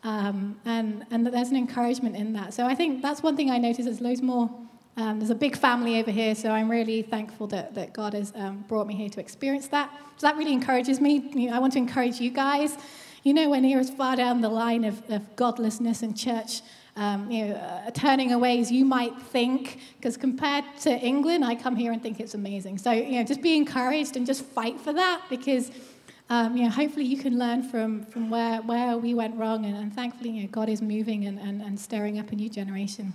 um, 0.05 0.59
and, 0.65 1.07
and 1.13 1.25
that 1.25 1.33
there's 1.33 1.51
an 1.51 1.57
encouragement 1.57 2.17
in 2.17 2.33
that. 2.35 2.55
So 2.55 2.67
i 2.67 2.75
think 2.75 3.03
that's 3.03 3.23
one 3.23 3.37
thing 3.37 3.51
i 3.51 3.59
notice. 3.59 3.85
There's 3.85 4.01
loads 4.01 4.23
more 4.23 4.51
um, 4.97 5.19
there's 5.19 5.31
a 5.31 5.35
big 5.35 5.57
family 5.57 5.99
over 5.99 6.11
here 6.11 6.35
so 6.35 6.51
i'm 6.51 6.71
really 6.71 7.03
thankful 7.03 7.47
that, 7.49 7.75
that 7.75 7.95
god 7.95 8.13
has 8.13 8.33
um, 8.37 8.65
brought 8.69 8.87
me 8.87 8.95
here 8.95 9.09
to 9.09 9.21
experience 9.21 9.69
that. 9.69 9.91
So 10.19 10.29
that 10.29 10.37
really 10.37 10.53
encourages 10.53 11.01
me. 11.01 11.31
You 11.35 11.51
know, 11.51 11.57
i 11.57 11.59
want 11.59 11.73
to 11.73 11.79
encourage 11.79 12.21
you 12.21 12.31
guys. 12.31 12.77
You 13.25 13.35
know, 13.35 13.51
when 13.51 13.65
you're 13.65 13.81
as 13.81 13.91
far 13.91 14.17
down 14.17 14.41
the 14.41 14.49
line 14.49 14.85
of, 14.85 15.09
of 15.11 15.37
godlessness 15.37 16.03
and 16.03 16.17
church 16.17 16.61
um, 16.97 17.31
you 17.31 17.47
know, 17.47 17.55
uh, 17.55 17.91
turning 17.93 18.33
away 18.33 18.61
as 18.61 18.71
you 18.71 18.85
might 18.85 19.17
think, 19.17 19.79
because 19.97 20.17
compared 20.17 20.65
to 20.83 20.91
England, 20.91 21.45
I 21.45 21.55
come 21.55 21.75
here 21.75 21.93
and 21.93 22.03
think 22.03 22.21
it's 22.21 22.35
amazing. 22.35 22.79
So, 22.79 22.91
you 22.93 23.13
know, 23.13 23.25
just 23.25 23.41
be 23.41 23.57
encouraged 23.57 24.17
and 24.17 24.27
just 24.27 24.45
fight 24.45 24.79
for 24.79 24.93
that 24.93 25.23
because, 25.31 25.71
um, 26.29 26.57
you 26.57 26.65
know, 26.65 26.71
hopefully 26.71 27.07
you 27.07 27.17
can 27.17 27.39
learn 27.39 27.63
from, 27.63 28.05
from 28.05 28.29
where, 28.29 28.61
where 28.63 28.99
we 28.99 29.15
went 29.15 29.37
wrong 29.37 29.65
and, 29.65 29.77
and 29.77 29.95
thankfully, 29.95 30.31
you 30.31 30.43
know, 30.43 30.49
God 30.49 30.69
is 30.69 30.83
moving 30.83 31.27
and, 31.27 31.39
and, 31.39 31.63
and 31.63 31.81
stirring 31.81 32.19
up 32.19 32.31
a 32.31 32.35
new 32.35 32.51
generation. 32.51 33.15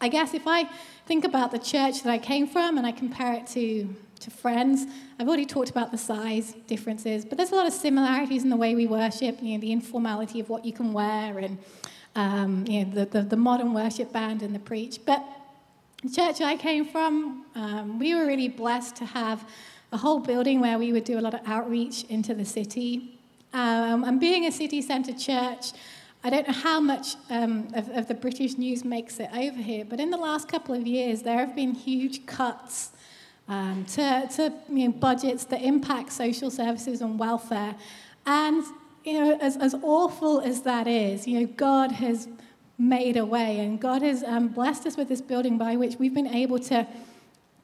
I 0.00 0.08
guess 0.08 0.34
if 0.34 0.42
I 0.46 0.68
think 1.06 1.24
about 1.24 1.52
the 1.52 1.58
church 1.58 2.02
that 2.02 2.10
I 2.10 2.18
came 2.18 2.46
from 2.48 2.76
and 2.76 2.86
I 2.86 2.92
compare 2.92 3.34
it 3.34 3.46
to, 3.48 3.88
to 4.20 4.30
friends, 4.30 4.84
I've 5.18 5.28
already 5.28 5.46
talked 5.46 5.70
about 5.70 5.90
the 5.90 5.96
size 5.96 6.54
differences, 6.66 7.24
but 7.24 7.38
there's 7.38 7.52
a 7.52 7.54
lot 7.54 7.66
of 7.66 7.72
similarities 7.72 8.42
in 8.42 8.50
the 8.50 8.56
way 8.56 8.74
we 8.74 8.86
worship, 8.86 9.40
you 9.40 9.54
know, 9.54 9.60
the 9.60 9.72
informality 9.72 10.40
of 10.40 10.50
what 10.50 10.64
you 10.64 10.72
can 10.72 10.92
wear 10.92 11.38
and 11.38 11.56
um, 12.16 12.64
you 12.66 12.84
know, 12.84 12.90
the, 12.92 13.04
the, 13.04 13.22
the, 13.22 13.36
modern 13.36 13.74
worship 13.74 14.12
band 14.12 14.42
and 14.42 14.54
the 14.54 14.58
preach. 14.58 14.98
But 15.04 15.22
the 16.02 16.10
church 16.10 16.40
I 16.40 16.56
came 16.56 16.86
from, 16.86 17.44
um, 17.54 17.98
we 17.98 18.14
were 18.14 18.26
really 18.26 18.48
blessed 18.48 18.96
to 18.96 19.04
have 19.04 19.46
a 19.92 19.98
whole 19.98 20.18
building 20.18 20.60
where 20.60 20.78
we 20.78 20.92
would 20.92 21.04
do 21.04 21.18
a 21.18 21.20
lot 21.20 21.34
of 21.34 21.40
outreach 21.46 22.04
into 22.04 22.34
the 22.34 22.44
city. 22.44 23.18
Um, 23.52 24.02
and 24.02 24.18
being 24.18 24.46
a 24.46 24.52
city 24.52 24.80
centre 24.80 25.12
church, 25.12 25.72
I 26.24 26.30
don't 26.30 26.48
know 26.48 26.54
how 26.54 26.80
much 26.80 27.16
um, 27.30 27.68
of, 27.74 27.88
of, 27.90 28.08
the 28.08 28.14
British 28.14 28.56
news 28.56 28.84
makes 28.84 29.20
it 29.20 29.28
over 29.32 29.60
here, 29.60 29.84
but 29.84 30.00
in 30.00 30.10
the 30.10 30.16
last 30.16 30.48
couple 30.48 30.74
of 30.74 30.86
years, 30.86 31.22
there 31.22 31.38
have 31.38 31.54
been 31.54 31.74
huge 31.74 32.26
cuts 32.26 32.90
um, 33.46 33.84
to, 33.90 34.28
to 34.36 34.52
you 34.70 34.88
know, 34.88 34.92
budgets 34.92 35.44
that 35.44 35.62
impact 35.62 36.12
social 36.12 36.50
services 36.50 37.00
and 37.00 37.18
welfare. 37.18 37.76
And 38.24 38.64
you 39.06 39.12
know, 39.12 39.38
as, 39.40 39.56
as 39.56 39.72
awful 39.82 40.40
as 40.40 40.62
that 40.62 40.88
is, 40.88 41.28
you 41.28 41.38
know, 41.38 41.46
God 41.46 41.92
has 41.92 42.26
made 42.76 43.16
a 43.16 43.24
way, 43.24 43.60
and 43.60 43.80
God 43.80 44.02
has 44.02 44.24
um, 44.24 44.48
blessed 44.48 44.84
us 44.84 44.96
with 44.96 45.08
this 45.08 45.20
building 45.20 45.56
by 45.56 45.76
which 45.76 45.94
we've 45.94 46.12
been 46.12 46.26
able 46.26 46.58
to, 46.58 46.84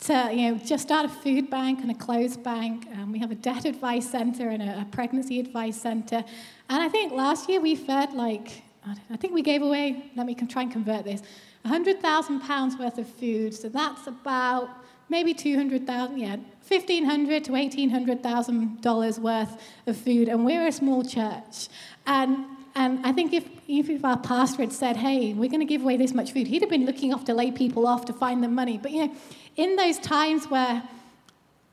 to 0.02 0.30
you 0.32 0.52
know, 0.52 0.58
just 0.58 0.84
start 0.84 1.04
a 1.04 1.08
food 1.08 1.50
bank 1.50 1.80
and 1.80 1.90
a 1.90 1.94
clothes 1.94 2.36
bank. 2.36 2.86
Um, 2.94 3.10
we 3.10 3.18
have 3.18 3.32
a 3.32 3.34
debt 3.34 3.64
advice 3.64 4.08
center 4.08 4.50
and 4.50 4.62
a, 4.62 4.82
a 4.82 4.86
pregnancy 4.92 5.40
advice 5.40 5.76
center. 5.80 6.24
And 6.68 6.80
I 6.80 6.88
think 6.88 7.12
last 7.12 7.48
year 7.48 7.60
we 7.60 7.74
fed 7.74 8.12
like, 8.12 8.62
I 9.10 9.16
think 9.16 9.34
we 9.34 9.42
gave 9.42 9.62
away, 9.62 10.10
let 10.14 10.26
me 10.26 10.36
try 10.36 10.62
and 10.62 10.70
convert 10.70 11.04
this, 11.04 11.22
£100,000 11.66 12.78
worth 12.78 12.98
of 12.98 13.08
food. 13.08 13.52
So 13.52 13.68
that's 13.68 14.06
about 14.06 14.70
maybe 15.12 15.32
200,000, 15.32 16.18
yeah, 16.18 16.36
1,500 16.66 17.44
to 17.44 17.52
1,800,000 17.52 18.80
dollars 18.80 19.20
worth 19.20 19.62
of 19.86 19.96
food. 19.96 20.28
And 20.28 20.44
we're 20.44 20.66
a 20.66 20.72
small 20.72 21.04
church. 21.04 21.68
And 22.06 22.46
and 22.74 23.04
I 23.04 23.12
think 23.12 23.34
if, 23.34 23.46
if 23.68 24.02
our 24.02 24.16
pastor 24.16 24.62
had 24.62 24.72
said, 24.72 24.96
hey, 24.96 25.34
we're 25.34 25.50
going 25.50 25.60
to 25.60 25.66
give 25.66 25.82
away 25.82 25.98
this 25.98 26.14
much 26.14 26.32
food, 26.32 26.46
he'd 26.46 26.62
have 26.62 26.70
been 26.70 26.86
looking 26.86 27.12
off 27.12 27.24
to 27.26 27.34
lay 27.34 27.50
people 27.50 27.86
off 27.86 28.06
to 28.06 28.14
find 28.14 28.42
them 28.42 28.54
money. 28.54 28.78
But, 28.78 28.92
you 28.92 29.06
know, 29.06 29.14
in 29.56 29.76
those 29.76 29.98
times 29.98 30.46
where, 30.46 30.82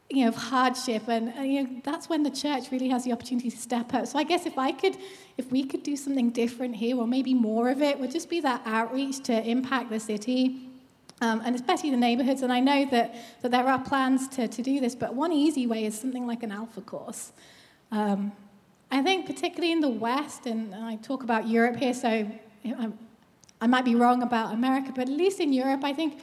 you 0.09 0.23
know, 0.23 0.27
of 0.27 0.35
hardship, 0.35 1.03
and, 1.07 1.29
and 1.35 1.53
you 1.53 1.63
know, 1.63 1.69
that's 1.85 2.09
when 2.09 2.23
the 2.23 2.29
church 2.29 2.69
really 2.71 2.89
has 2.89 3.05
the 3.05 3.13
opportunity 3.13 3.49
to 3.49 3.57
step 3.57 3.93
up. 3.93 4.07
So 4.07 4.19
I 4.19 4.23
guess 4.23 4.45
if 4.45 4.57
I 4.57 4.73
could, 4.73 4.97
if 5.37 5.49
we 5.49 5.63
could 5.63 5.83
do 5.83 5.95
something 5.95 6.31
different 6.31 6.75
here, 6.75 6.97
or 6.97 7.07
maybe 7.07 7.33
more 7.33 7.69
of 7.69 7.81
it, 7.81 7.97
would 7.97 8.11
just 8.11 8.29
be 8.29 8.41
that 8.41 8.61
outreach 8.65 9.23
to 9.23 9.49
impact 9.49 9.89
the 9.91 10.01
city. 10.01 10.68
Um, 11.21 11.41
and 11.43 11.53
especially 11.53 11.91
the 11.91 11.97
neighborhoods. 11.97 12.43
And 12.43 12.53
I 12.53 12.61
know 12.61 12.85
that, 12.91 13.13
that 13.41 13.51
there 13.51 13.67
are 13.67 13.79
plans 13.79 14.29
to, 14.29 14.47
to 14.47 14.61
do 14.61 14.79
this, 14.79 14.95
but 14.95 15.13
one 15.13 15.33
easy 15.33 15.67
way 15.67 15.83
is 15.83 15.99
something 15.99 16.25
like 16.25 16.43
an 16.43 16.51
alpha 16.51 16.79
course. 16.79 17.33
Um, 17.91 18.31
I 18.91 19.01
think, 19.03 19.25
particularly 19.25 19.71
in 19.71 19.81
the 19.81 19.89
West, 19.89 20.45
and 20.45 20.73
I 20.73 20.95
talk 20.95 21.23
about 21.23 21.47
Europe 21.47 21.75
here, 21.75 21.93
so 21.93 22.25
I 23.61 23.67
might 23.67 23.85
be 23.85 23.95
wrong 23.95 24.23
about 24.23 24.53
America, 24.53 24.91
but 24.95 25.09
at 25.09 25.13
least 25.13 25.39
in 25.39 25.51
Europe, 25.51 25.83
I 25.83 25.93
think 25.93 26.21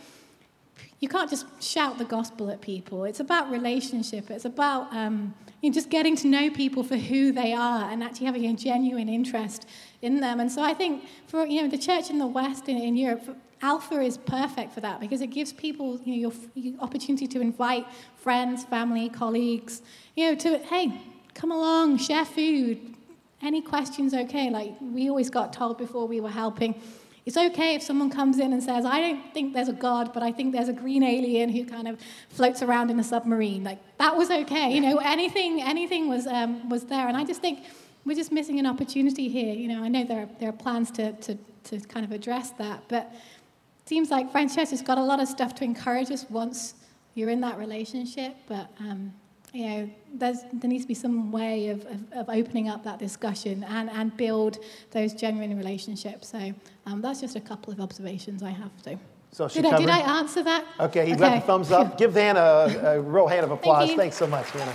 you 1.01 1.09
can't 1.09 1.29
just 1.29 1.47
shout 1.63 1.99
the 1.99 2.05
gospel 2.05 2.51
at 2.51 2.61
people. 2.61 3.05
It's 3.05 3.21
about 3.21 3.51
relationship. 3.51 4.31
It's 4.31 4.47
about 4.47 4.93
um, 4.95 5.35
you 5.67 5.73
know, 5.73 5.75
just 5.75 5.91
getting 5.91 6.15
to 6.15 6.29
know 6.29 6.49
people 6.49 6.85
for 6.85 6.97
who 6.97 7.33
they 7.33 7.53
are 7.53 7.91
and 7.91 8.01
actually 8.01 8.27
having 8.27 8.47
a 8.47 8.55
genuine 8.55 9.09
interest 9.09 9.67
in 10.01 10.21
them. 10.21 10.39
And 10.39 10.51
so 10.51 10.63
I 10.63 10.73
think 10.73 11.05
for 11.27 11.45
you 11.45 11.61
know 11.61 11.69
the 11.69 11.77
church 11.77 12.09
in 12.09 12.19
the 12.19 12.27
West 12.27 12.69
in, 12.69 12.77
in 12.77 12.97
Europe, 12.97 13.37
Alpha 13.63 14.01
is 14.01 14.17
perfect 14.17 14.73
for 14.73 14.81
that 14.83 15.01
because 15.01 15.21
it 15.21 15.29
gives 15.29 15.53
people 15.53 16.01
you 16.05 16.13
know, 16.13 16.31
your, 16.31 16.33
your 16.55 16.81
opportunity 16.81 17.27
to 17.27 17.41
invite 17.41 17.85
friends, 18.15 18.65
family, 18.65 19.09
colleagues, 19.09 19.83
you 20.15 20.27
know, 20.27 20.37
to 20.37 20.59
hey, 20.59 21.01
come 21.35 21.51
along, 21.51 21.99
share 21.99 22.25
food. 22.25 22.95
Any 23.43 23.61
questions, 23.61 24.15
okay? 24.15 24.49
Like 24.51 24.73
we 24.81 25.09
always 25.09 25.31
got 25.31 25.53
told 25.53 25.79
before 25.79 26.07
we 26.07 26.21
were 26.21 26.31
helping. 26.31 26.81
It's 27.27 27.37
okay 27.37 27.75
if 27.75 27.83
someone 27.83 28.09
comes 28.09 28.39
in 28.39 28.53
and 28.53 28.63
says, 28.63 28.85
I 28.85 29.01
don't 29.01 29.35
think 29.35 29.53
there's 29.53 29.69
a 29.69 29.73
God, 29.73 30.13
but 30.15 30.23
I 30.23 30.31
think 30.31 30.53
there's 30.53 30.69
a 30.69 30.73
green 30.73 31.03
alien 31.03 31.49
who 31.49 31.65
kind 31.65 31.89
of 31.89 31.99
floats 32.29 32.63
around 32.63 32.89
in 32.89 33.01
a 33.01 33.05
submarine. 33.05 33.65
Like, 33.65 33.81
that 33.99 34.17
was 34.17 34.31
okay. 34.31 34.73
You 34.73 34.81
know, 34.81 34.99
anything, 34.99 35.61
anything 35.61 36.09
was, 36.09 36.29
um, 36.29 36.69
was 36.69 36.85
there. 36.85 37.09
And 37.09 37.17
I 37.17 37.25
just 37.25 37.41
think 37.41 37.65
we're 38.05 38.15
just 38.15 38.31
missing 38.31 38.61
an 38.61 38.67
opportunity 38.67 39.29
here. 39.29 39.53
You 39.53 39.67
know, 39.67 39.83
I 39.83 39.89
know 39.89 40.05
there 40.05 40.23
are, 40.23 40.29
there 40.39 40.51
are 40.51 40.53
plans 40.53 40.93
to, 40.93 41.13
to, 41.15 41.37
to 41.65 41.81
kind 41.81 42.07
of 42.07 42.13
address 42.13 42.51
that, 42.53 42.85
but 42.87 43.11
it 43.13 43.89
seems 43.89 44.09
like 44.09 44.31
Francesca's 44.31 44.81
got 44.81 44.97
a 44.97 45.03
lot 45.03 45.19
of 45.19 45.27
stuff 45.27 45.53
to 45.57 45.65
encourage 45.65 46.13
us 46.13 46.27
once 46.31 46.75
you're 47.17 47.31
in 47.31 47.41
that 47.41 47.59
relationship, 47.59 48.37
but 48.47 48.71
um, 48.79 49.13
you 49.57 49.67
know, 49.67 49.91
there 50.13 50.35
needs 50.65 50.85
to 50.85 50.89
be 50.89 50.95
some 50.95 51.33
way 51.33 51.69
of, 51.69 51.87
of, 51.87 52.13
of, 52.13 52.29
opening 52.29 52.69
up 52.69 52.85
that 52.85 52.99
discussion 52.99 53.65
and, 53.65 53.89
and 53.89 54.15
build 54.15 54.59
those 54.91 55.15
genuine 55.15 55.57
relationships. 55.57 56.29
So 56.29 56.53
um, 56.85 57.01
that's 57.01 57.23
just 57.23 57.37
a 57.37 57.41
couple 57.41 57.73
of 57.73 57.81
observations 57.81 58.43
I 58.43 58.51
have 58.51 58.83
to. 58.83 58.99
So 59.33 59.49
did, 59.49 59.65
I, 59.65 59.79
did 59.79 59.89
I 59.89 60.19
answer 60.19 60.43
that? 60.43 60.67
Okay, 60.79 61.07
he 61.07 61.13
okay. 61.13 61.21
got 61.21 61.41
the 61.41 61.47
thumbs 61.47 61.73
up. 61.73 61.97
Give 61.99 62.13
Hannah 62.13 62.41
a, 62.41 62.99
a 62.99 63.01
real 63.01 63.27
hand 63.27 63.45
of 63.45 63.51
applause. 63.51 63.89
Thank 63.89 63.99
Thanks 63.99 64.17
so 64.17 64.27
much, 64.27 64.51
Hannah. 64.51 64.75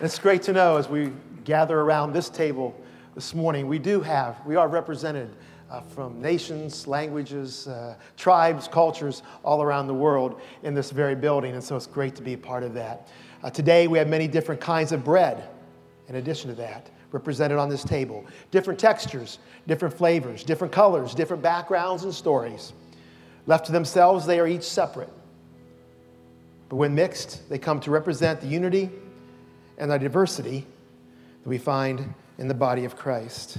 It's 0.00 0.18
great 0.18 0.42
to 0.42 0.52
know 0.52 0.76
as 0.76 0.90
we 0.90 1.12
gather 1.44 1.80
around 1.80 2.12
this 2.12 2.28
table 2.28 2.78
this 3.14 3.34
morning, 3.34 3.66
we 3.66 3.78
do 3.78 4.02
have, 4.02 4.44
we 4.44 4.56
are 4.56 4.68
represented 4.68 5.34
uh, 5.70 5.80
from 5.80 6.20
nations, 6.20 6.86
languages, 6.86 7.66
uh, 7.68 7.96
tribes, 8.16 8.68
cultures 8.68 9.22
all 9.44 9.62
around 9.62 9.86
the 9.86 9.94
world 9.94 10.40
in 10.62 10.74
this 10.74 10.90
very 10.90 11.14
building. 11.14 11.54
And 11.54 11.62
so 11.62 11.76
it's 11.76 11.86
great 11.86 12.14
to 12.16 12.22
be 12.22 12.34
a 12.34 12.38
part 12.38 12.62
of 12.62 12.74
that. 12.74 13.08
Uh, 13.42 13.50
today, 13.50 13.86
we 13.88 13.98
have 13.98 14.08
many 14.08 14.28
different 14.28 14.60
kinds 14.60 14.92
of 14.92 15.04
bread 15.04 15.48
in 16.08 16.16
addition 16.16 16.50
to 16.50 16.56
that 16.56 16.90
represented 17.12 17.56
on 17.58 17.68
this 17.68 17.84
table 17.84 18.26
different 18.50 18.78
textures, 18.78 19.38
different 19.66 19.96
flavors, 19.96 20.44
different 20.44 20.72
colors, 20.72 21.14
different 21.14 21.42
backgrounds 21.42 22.04
and 22.04 22.14
stories. 22.14 22.72
Left 23.46 23.66
to 23.66 23.72
themselves, 23.72 24.26
they 24.26 24.40
are 24.40 24.46
each 24.46 24.64
separate. 24.64 25.12
But 26.68 26.76
when 26.76 26.94
mixed, 26.94 27.48
they 27.48 27.58
come 27.58 27.80
to 27.80 27.90
represent 27.90 28.40
the 28.40 28.48
unity 28.48 28.90
and 29.78 29.90
the 29.90 29.98
diversity 29.98 30.66
that 31.42 31.48
we 31.48 31.58
find 31.58 32.12
in 32.38 32.48
the 32.48 32.54
body 32.54 32.84
of 32.84 32.96
Christ. 32.96 33.58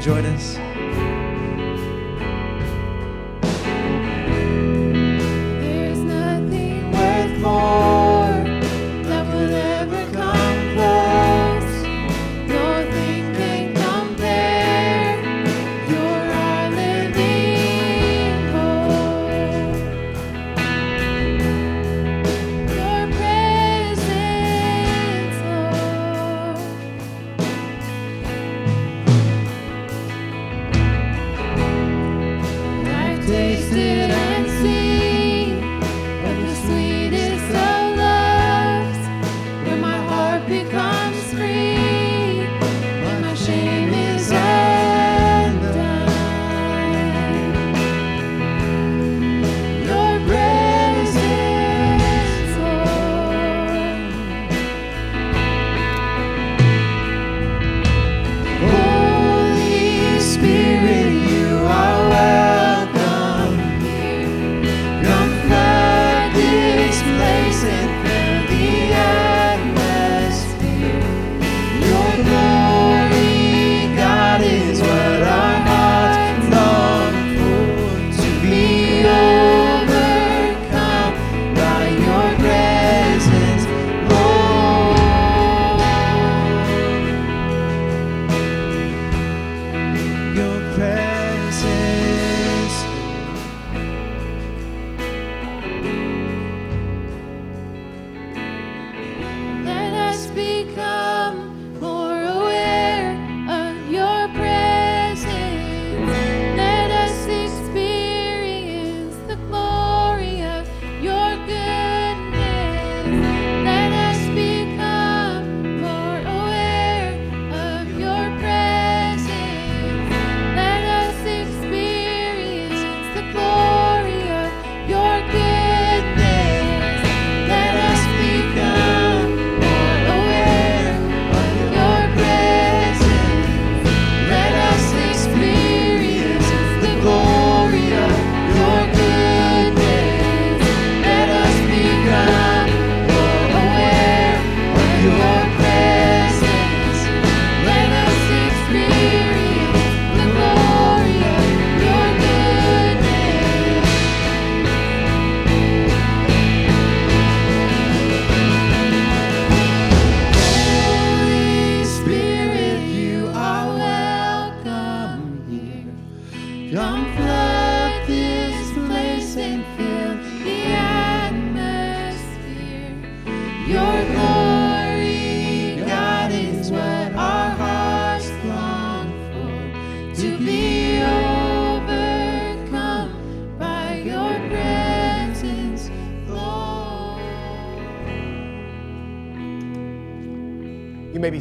join 0.00 0.26
us. 0.26 0.65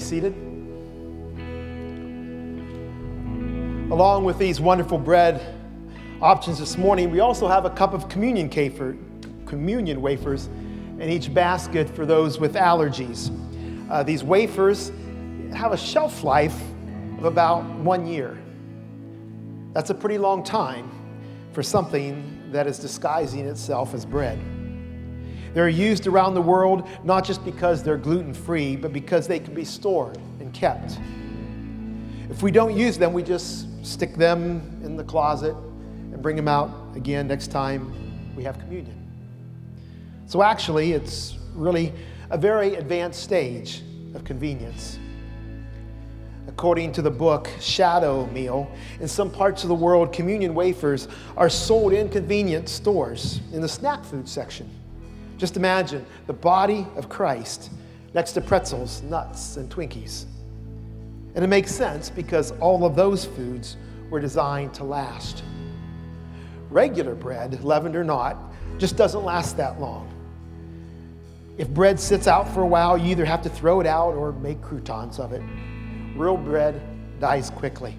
Seated. 0.05 0.33
Along 3.91 4.23
with 4.23 4.37
these 4.37 4.61
wonderful 4.61 4.99
bread 4.99 5.41
options 6.21 6.59
this 6.59 6.77
morning, 6.77 7.09
we 7.09 7.21
also 7.21 7.47
have 7.47 7.65
a 7.65 7.69
cup 7.71 7.93
of 7.93 8.07
communion 8.07 8.49
communion 9.47 10.01
wafers 10.01 10.45
in 10.99 11.09
each 11.09 11.33
basket 11.33 11.89
for 11.89 12.05
those 12.05 12.39
with 12.39 12.53
allergies. 12.53 13.31
Uh, 13.89 14.03
these 14.03 14.23
wafers 14.23 14.91
have 15.53 15.71
a 15.71 15.77
shelf 15.77 16.23
life 16.23 16.59
of 17.17 17.25
about 17.25 17.63
one 17.63 18.05
year. 18.05 18.37
That's 19.73 19.89
a 19.89 19.95
pretty 19.95 20.17
long 20.17 20.43
time 20.43 20.89
for 21.51 21.63
something 21.63 22.51
that 22.51 22.67
is 22.67 22.77
disguising 22.77 23.47
itself 23.47 23.93
as 23.93 24.05
bread. 24.05 24.39
They're 25.55 25.69
used 25.69 26.05
around 26.05 26.33
the 26.33 26.41
world 26.41 26.85
not 27.05 27.23
just 27.23 27.45
because 27.45 27.81
they're 27.81 27.95
gluten 27.95 28.33
free, 28.33 28.75
but 28.75 28.91
because 28.91 29.25
they 29.25 29.39
can 29.39 29.53
be 29.53 29.63
stored 29.63 30.17
and 30.41 30.53
kept. 30.53 30.99
If 32.29 32.43
we 32.43 32.51
don't 32.51 32.75
use 32.75 32.97
them, 32.97 33.13
we 33.13 33.23
just 33.23 33.85
stick 33.85 34.15
them 34.15 34.81
in 34.83 34.97
the 34.97 35.03
closet 35.05 35.55
and 36.11 36.21
bring 36.21 36.35
them 36.35 36.49
out 36.49 36.71
again 36.97 37.25
next 37.25 37.51
time 37.51 38.35
we 38.35 38.43
have 38.43 38.59
communion. 38.59 39.01
So, 40.25 40.43
actually, 40.43 40.91
it's 40.91 41.37
really 41.53 41.93
a 42.31 42.37
very 42.37 42.75
advanced 42.75 43.23
stage 43.23 43.81
of 44.13 44.25
convenience. 44.25 44.99
According 46.49 46.91
to 46.93 47.01
the 47.01 47.11
book 47.11 47.49
Shadow 47.61 48.25
Meal, 48.27 48.69
in 48.99 49.07
some 49.07 49.31
parts 49.31 49.63
of 49.63 49.69
the 49.69 49.75
world, 49.75 50.11
communion 50.11 50.53
wafers 50.53 51.07
are 51.37 51.49
sold 51.49 51.93
in 51.93 52.09
convenience 52.09 52.71
stores 52.71 53.39
in 53.53 53.61
the 53.61 53.69
snack 53.69 54.03
food 54.03 54.27
section. 54.27 54.69
Just 55.37 55.57
imagine 55.57 56.05
the 56.27 56.33
body 56.33 56.87
of 56.95 57.09
Christ 57.09 57.71
next 58.13 58.31
to 58.33 58.41
pretzels, 58.41 59.01
nuts, 59.03 59.57
and 59.57 59.69
Twinkies. 59.69 60.25
And 61.35 61.43
it 61.43 61.47
makes 61.47 61.73
sense 61.75 62.09
because 62.09 62.51
all 62.59 62.85
of 62.85 62.95
those 62.95 63.25
foods 63.25 63.75
were 64.09 64.21
designed 64.21 64.73
to 64.75 64.85
last. 64.85 65.43
Regular 66.69 67.13
bread, 67.13 67.61
leavened 67.63 67.95
or 67.95 68.05
not, 68.05 68.37
just 68.77 68.95
doesn't 68.95 69.23
last 69.23 69.57
that 69.57 69.79
long. 69.81 70.09
If 71.57 71.69
bread 71.69 71.99
sits 71.99 72.27
out 72.27 72.47
for 72.53 72.61
a 72.61 72.67
while, 72.67 72.97
you 72.97 73.11
either 73.11 73.25
have 73.25 73.41
to 73.43 73.49
throw 73.49 73.81
it 73.81 73.87
out 73.87 74.13
or 74.13 74.31
make 74.31 74.61
croutons 74.61 75.19
of 75.19 75.33
it. 75.33 75.41
Real 76.15 76.37
bread 76.37 76.81
dies 77.19 77.49
quickly. 77.49 77.97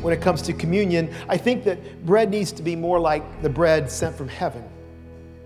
When 0.00 0.14
it 0.14 0.22
comes 0.22 0.40
to 0.42 0.52
communion, 0.54 1.14
I 1.28 1.36
think 1.36 1.64
that 1.64 2.04
bread 2.06 2.30
needs 2.30 2.52
to 2.52 2.62
be 2.62 2.76
more 2.76 2.98
like 2.98 3.42
the 3.42 3.48
bread 3.48 3.90
sent 3.90 4.16
from 4.16 4.28
heaven 4.28 4.64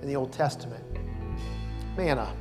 in 0.02 0.08
the 0.08 0.16
Old 0.16 0.32
Testament 0.32 0.84
manna. 1.98 2.22
Uh, 2.22 2.32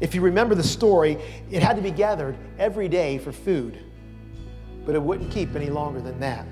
if 0.00 0.14
you 0.14 0.20
remember 0.20 0.54
the 0.54 0.62
story, 0.62 1.16
it 1.50 1.62
had 1.62 1.76
to 1.76 1.82
be 1.82 1.90
gathered 1.90 2.36
every 2.58 2.88
day 2.88 3.18
for 3.18 3.32
food, 3.32 3.78
but 4.84 4.94
it 4.94 5.02
wouldn't 5.02 5.30
keep 5.30 5.56
any 5.56 5.70
longer 5.70 6.00
than 6.00 6.20
that. 6.20 6.46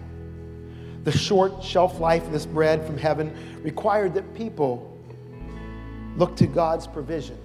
The 1.05 1.13
short 1.13 1.63
shelf 1.63 2.01
life 2.01 2.25
of 2.25 2.33
this 2.33 2.47
bread 2.47 2.85
from 2.87 2.97
heaven 2.97 3.61
required 3.63 4.15
that 4.15 4.35
people 4.35 4.99
look 6.17 6.37
to 6.37 6.47
God's 6.47 6.87
provision 6.87 7.39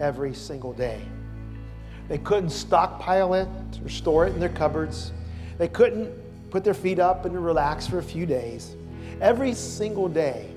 every 0.00 0.34
single 0.34 0.72
day. 0.72 1.00
They 2.08 2.18
couldn't 2.18 2.50
stockpile 2.50 3.34
it 3.34 3.48
or 3.84 3.88
store 3.88 4.26
it 4.26 4.34
in 4.34 4.40
their 4.40 4.48
cupboards. 4.48 5.12
They 5.58 5.68
couldn't 5.68 6.10
put 6.50 6.64
their 6.64 6.74
feet 6.74 6.98
up 6.98 7.24
and 7.24 7.44
relax 7.44 7.86
for 7.86 7.98
a 7.98 8.02
few 8.02 8.24
days. 8.24 8.76
Every 9.20 9.52
single 9.52 10.08
day, 10.08 10.50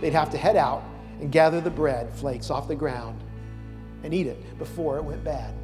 they'd 0.00 0.12
have 0.12 0.30
to 0.30 0.38
head 0.38 0.56
out 0.56 0.82
and 1.20 1.32
gather 1.32 1.60
the 1.60 1.70
bread 1.70 2.12
flakes 2.14 2.50
off 2.50 2.68
the 2.68 2.74
ground 2.74 3.20
and 4.02 4.14
eat 4.14 4.26
it 4.26 4.58
before 4.58 4.96
it 4.96 5.02
went 5.04 5.22
bad. 5.24 5.54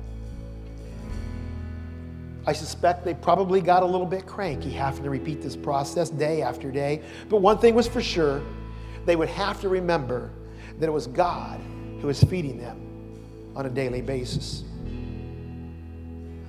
I 2.46 2.52
suspect 2.52 3.04
they 3.04 3.14
probably 3.14 3.60
got 3.60 3.82
a 3.82 3.86
little 3.86 4.06
bit 4.06 4.26
cranky 4.26 4.70
having 4.70 5.02
to 5.04 5.10
repeat 5.10 5.40
this 5.40 5.56
process 5.56 6.10
day 6.10 6.42
after 6.42 6.70
day. 6.70 7.02
But 7.28 7.38
one 7.38 7.58
thing 7.58 7.74
was 7.74 7.88
for 7.88 8.02
sure 8.02 8.42
they 9.06 9.16
would 9.16 9.30
have 9.30 9.60
to 9.62 9.68
remember 9.68 10.30
that 10.78 10.86
it 10.86 10.92
was 10.92 11.06
God 11.06 11.60
who 12.00 12.08
was 12.08 12.22
feeding 12.24 12.58
them 12.58 12.80
on 13.56 13.66
a 13.66 13.70
daily 13.70 14.02
basis. 14.02 14.64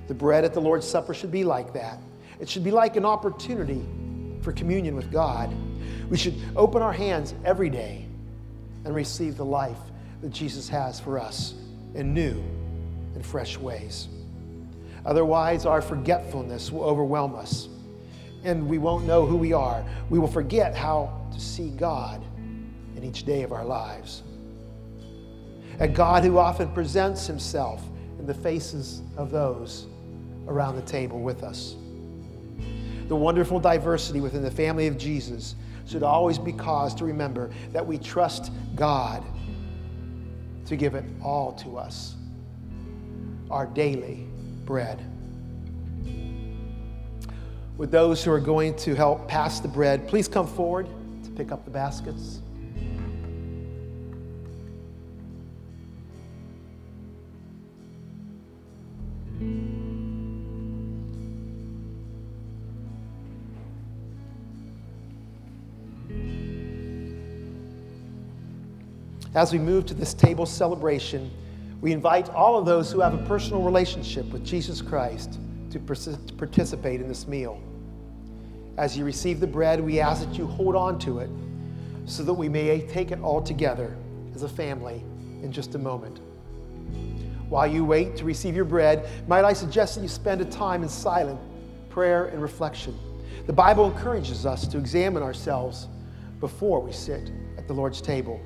The 0.08 0.14
bread 0.14 0.44
at 0.44 0.52
the 0.52 0.60
Lord's 0.60 0.86
Supper 0.86 1.14
should 1.14 1.32
be 1.32 1.44
like 1.44 1.72
that. 1.72 1.98
It 2.40 2.48
should 2.48 2.64
be 2.64 2.70
like 2.70 2.96
an 2.96 3.04
opportunity 3.04 3.82
for 4.42 4.52
communion 4.52 4.94
with 4.94 5.10
God. 5.10 5.54
We 6.10 6.18
should 6.18 6.34
open 6.54 6.82
our 6.82 6.92
hands 6.92 7.34
every 7.44 7.70
day 7.70 8.05
and 8.86 8.94
receive 8.94 9.36
the 9.36 9.44
life 9.44 9.76
that 10.22 10.30
Jesus 10.30 10.68
has 10.68 10.98
for 10.98 11.18
us 11.18 11.54
in 11.94 12.14
new 12.14 12.42
and 13.14 13.26
fresh 13.26 13.58
ways. 13.58 14.08
Otherwise, 15.04 15.66
our 15.66 15.82
forgetfulness 15.82 16.70
will 16.72 16.84
overwhelm 16.84 17.34
us 17.34 17.68
and 18.44 18.68
we 18.68 18.78
won't 18.78 19.04
know 19.04 19.26
who 19.26 19.36
we 19.36 19.52
are. 19.52 19.84
We 20.08 20.20
will 20.20 20.28
forget 20.28 20.74
how 20.74 21.28
to 21.32 21.40
see 21.40 21.70
God 21.70 22.24
in 22.96 23.02
each 23.02 23.24
day 23.24 23.42
of 23.42 23.52
our 23.52 23.64
lives. 23.64 24.22
A 25.80 25.88
God 25.88 26.22
who 26.22 26.38
often 26.38 26.68
presents 26.72 27.26
himself 27.26 27.82
in 28.18 28.26
the 28.26 28.34
faces 28.34 29.02
of 29.16 29.30
those 29.32 29.86
around 30.46 30.76
the 30.76 30.82
table 30.82 31.20
with 31.20 31.42
us. 31.42 31.74
The 33.08 33.16
wonderful 33.16 33.58
diversity 33.58 34.20
within 34.20 34.42
the 34.42 34.50
family 34.50 34.86
of 34.86 34.96
Jesus 34.96 35.56
should 35.86 36.02
always 36.02 36.38
be 36.38 36.52
cause 36.52 36.94
to 36.96 37.04
remember 37.04 37.50
that 37.72 37.86
we 37.86 37.98
trust 37.98 38.52
God 38.74 39.22
to 40.66 40.76
give 40.76 40.94
it 40.94 41.04
all 41.22 41.52
to 41.52 41.78
us 41.78 42.16
our 43.50 43.66
daily 43.66 44.26
bread. 44.64 45.00
With 47.76 47.90
those 47.90 48.24
who 48.24 48.32
are 48.32 48.40
going 48.40 48.74
to 48.76 48.94
help 48.94 49.28
pass 49.28 49.60
the 49.60 49.68
bread, 49.68 50.08
please 50.08 50.28
come 50.28 50.46
forward 50.46 50.88
to 51.24 51.30
pick 51.30 51.52
up 51.52 51.64
the 51.64 51.70
baskets. 51.70 52.40
As 69.36 69.52
we 69.52 69.58
move 69.58 69.84
to 69.86 69.94
this 69.94 70.14
table 70.14 70.46
celebration, 70.46 71.30
we 71.82 71.92
invite 71.92 72.30
all 72.30 72.56
of 72.58 72.64
those 72.64 72.90
who 72.90 73.00
have 73.00 73.12
a 73.12 73.22
personal 73.26 73.62
relationship 73.62 74.24
with 74.30 74.42
Jesus 74.46 74.80
Christ 74.80 75.38
to 75.70 75.78
participate 75.78 77.02
in 77.02 77.06
this 77.06 77.28
meal. 77.28 77.60
As 78.78 78.96
you 78.96 79.04
receive 79.04 79.38
the 79.40 79.46
bread, 79.46 79.78
we 79.78 80.00
ask 80.00 80.26
that 80.26 80.38
you 80.38 80.46
hold 80.46 80.74
on 80.74 80.98
to 81.00 81.18
it 81.18 81.28
so 82.06 82.22
that 82.22 82.32
we 82.32 82.48
may 82.48 82.80
take 82.86 83.10
it 83.10 83.20
all 83.20 83.42
together 83.42 83.94
as 84.34 84.42
a 84.42 84.48
family 84.48 85.02
in 85.42 85.52
just 85.52 85.74
a 85.74 85.78
moment. 85.78 86.18
While 87.50 87.66
you 87.66 87.84
wait 87.84 88.16
to 88.16 88.24
receive 88.24 88.56
your 88.56 88.64
bread, 88.64 89.06
might 89.28 89.44
I 89.44 89.52
suggest 89.52 89.96
that 89.96 90.00
you 90.00 90.08
spend 90.08 90.40
a 90.40 90.46
time 90.46 90.82
in 90.82 90.88
silent 90.88 91.38
prayer 91.90 92.26
and 92.28 92.40
reflection. 92.40 92.98
The 93.46 93.52
Bible 93.52 93.84
encourages 93.84 94.46
us 94.46 94.66
to 94.68 94.78
examine 94.78 95.22
ourselves 95.22 95.88
before 96.40 96.80
we 96.80 96.92
sit 96.92 97.30
at 97.58 97.68
the 97.68 97.74
Lord's 97.74 98.00
table. 98.00 98.40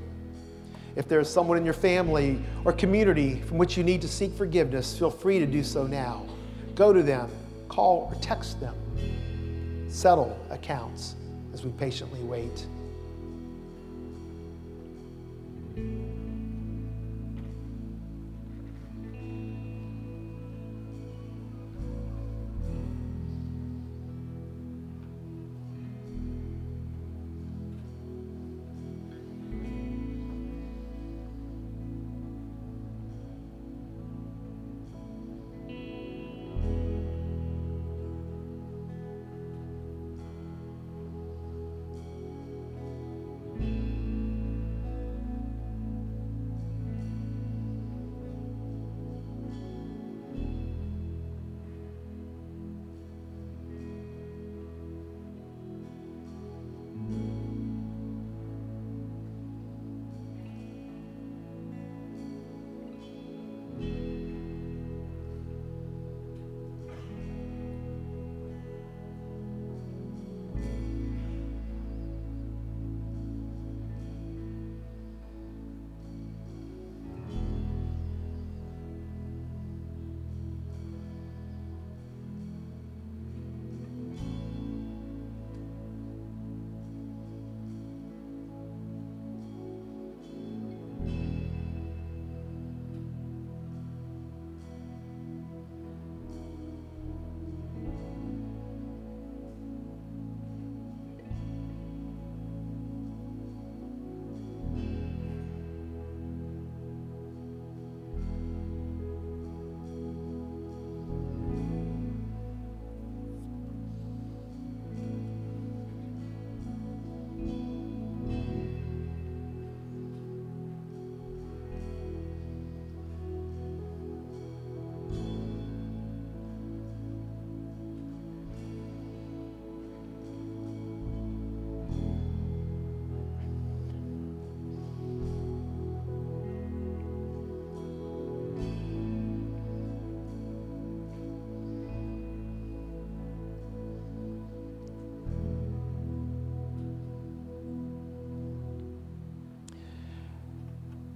If 0.96 1.08
there 1.08 1.20
is 1.20 1.28
someone 1.28 1.56
in 1.56 1.64
your 1.64 1.74
family 1.74 2.42
or 2.64 2.72
community 2.72 3.40
from 3.42 3.58
which 3.58 3.76
you 3.76 3.84
need 3.84 4.02
to 4.02 4.08
seek 4.08 4.32
forgiveness, 4.34 4.98
feel 4.98 5.10
free 5.10 5.38
to 5.38 5.46
do 5.46 5.62
so 5.62 5.86
now. 5.86 6.26
Go 6.74 6.92
to 6.92 7.02
them, 7.02 7.30
call 7.68 8.10
or 8.12 8.20
text 8.20 8.60
them. 8.60 8.74
Settle 9.88 10.38
accounts 10.50 11.14
as 11.52 11.64
we 11.64 11.70
patiently 11.72 12.20
wait. 12.20 12.66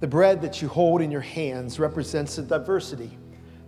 The 0.04 0.08
bread 0.08 0.42
that 0.42 0.60
you 0.60 0.68
hold 0.68 1.00
in 1.00 1.10
your 1.10 1.22
hands 1.22 1.78
represents 1.78 2.36
the 2.36 2.42
diversity 2.42 3.16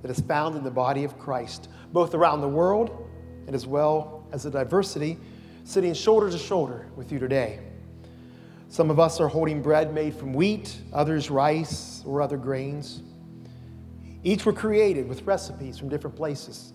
that 0.03 0.11
is 0.11 0.21
found 0.21 0.55
in 0.55 0.65
the 0.65 0.71
body 0.71 1.03
of 1.03 1.19
Christ, 1.19 1.71
both 1.95 2.13
around 2.13 2.43
the 2.43 2.49
world 2.49 3.09
and 3.47 3.55
as 3.55 3.67
well 3.67 4.29
as 4.33 4.43
the 4.43 4.51
diversity 4.51 5.17
sitting 5.65 5.95
shoulder 5.95 6.31
to 6.31 6.37
shoulder 6.37 6.89
with 6.95 7.11
you 7.11 7.19
today. 7.19 7.61
Some 8.69 8.91
of 8.91 9.01
us 9.01 9.19
are 9.19 9.29
holding 9.29 9.63
bread 9.63 9.95
made 9.95 10.15
from 10.15 10.35
wheat, 10.35 10.77
others 10.93 11.31
rice 11.31 12.03
or 12.05 12.21
other 12.21 12.37
grains. 12.37 13.01
Each 14.23 14.45
were 14.45 14.53
created 14.53 15.09
with 15.09 15.23
recipes 15.23 15.79
from 15.79 15.89
different 15.89 16.17
places. 16.17 16.75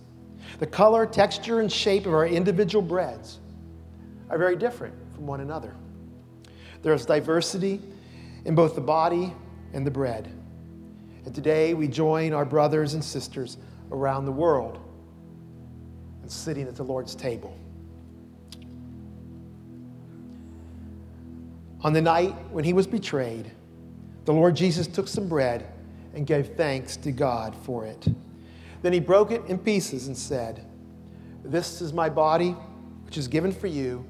The 0.57 0.66
color, 0.66 1.05
texture, 1.05 1.59
and 1.59 1.72
shape 1.72 2.07
of 2.07 2.16
our 2.16 2.26
individual 2.26 2.82
breads 2.82 3.38
are 4.28 4.39
very 4.39 4.55
different 4.55 4.95
from 5.14 5.28
one 5.28 5.41
another. 5.41 5.76
There 6.82 6.95
is 6.95 7.05
diversity 7.05 7.80
in 8.45 8.55
both 8.55 8.74
the 8.74 8.82
body 8.82 9.36
and 9.74 9.86
the 9.86 9.91
bread. 9.91 10.32
And 11.26 11.36
today 11.36 11.74
we 11.74 11.88
join 11.88 12.34
our 12.34 12.45
brothers 12.45 12.93
and 12.93 13.03
sisters 13.03 13.57
around 13.91 14.26
the 14.26 14.32
world 14.32 14.80
and 16.22 16.32
sitting 16.32 16.67
at 16.67 16.76
the 16.76 16.84
Lord's 16.84 17.15
table. 17.15 17.57
On 21.84 21.93
the 21.93 22.01
night 22.01 22.36
when 22.51 22.63
he 22.63 22.74
was 22.74 22.86
betrayed, 22.86 23.51
the 24.26 24.34
Lord 24.34 24.55
Jesus 24.55 24.88
took 24.88 25.07
some 25.07 25.28
bread 25.28 25.67
and 26.13 26.28
gave 26.28 26.55
thanks 26.55 26.95
to 26.97 27.11
God 27.11 27.55
for 27.63 27.86
it. 27.86 28.07
Then 28.82 28.93
he 28.93 28.99
broke 28.99 29.32
it 29.32 29.43
in 29.47 29.57
pieces 29.57 30.07
and 30.07 30.17
said, 30.17 30.65
This 31.43 31.82
is 31.82 31.93
my 31.93 32.09
body, 32.09 32.51
which 33.05 33.17
is 33.17 33.28
given 33.28 33.51
for 33.51 33.67
you. 33.67 34.05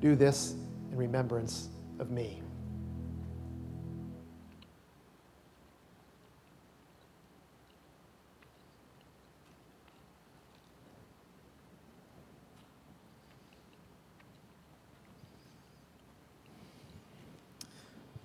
Do 0.00 0.16
this 0.16 0.54
in 0.90 0.96
remembrance 0.96 1.68
of 1.98 2.10
me. 2.10 2.41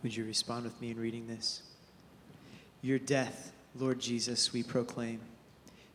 Would 0.07 0.15
you 0.15 0.23
respond 0.23 0.63
with 0.63 0.79
me 0.79 0.91
in 0.91 0.97
reading 0.97 1.27
this? 1.27 1.63
Your 2.81 2.97
death, 2.97 3.51
Lord 3.77 3.99
Jesus, 3.99 4.53
we 4.53 4.63
proclaim. 4.63 5.19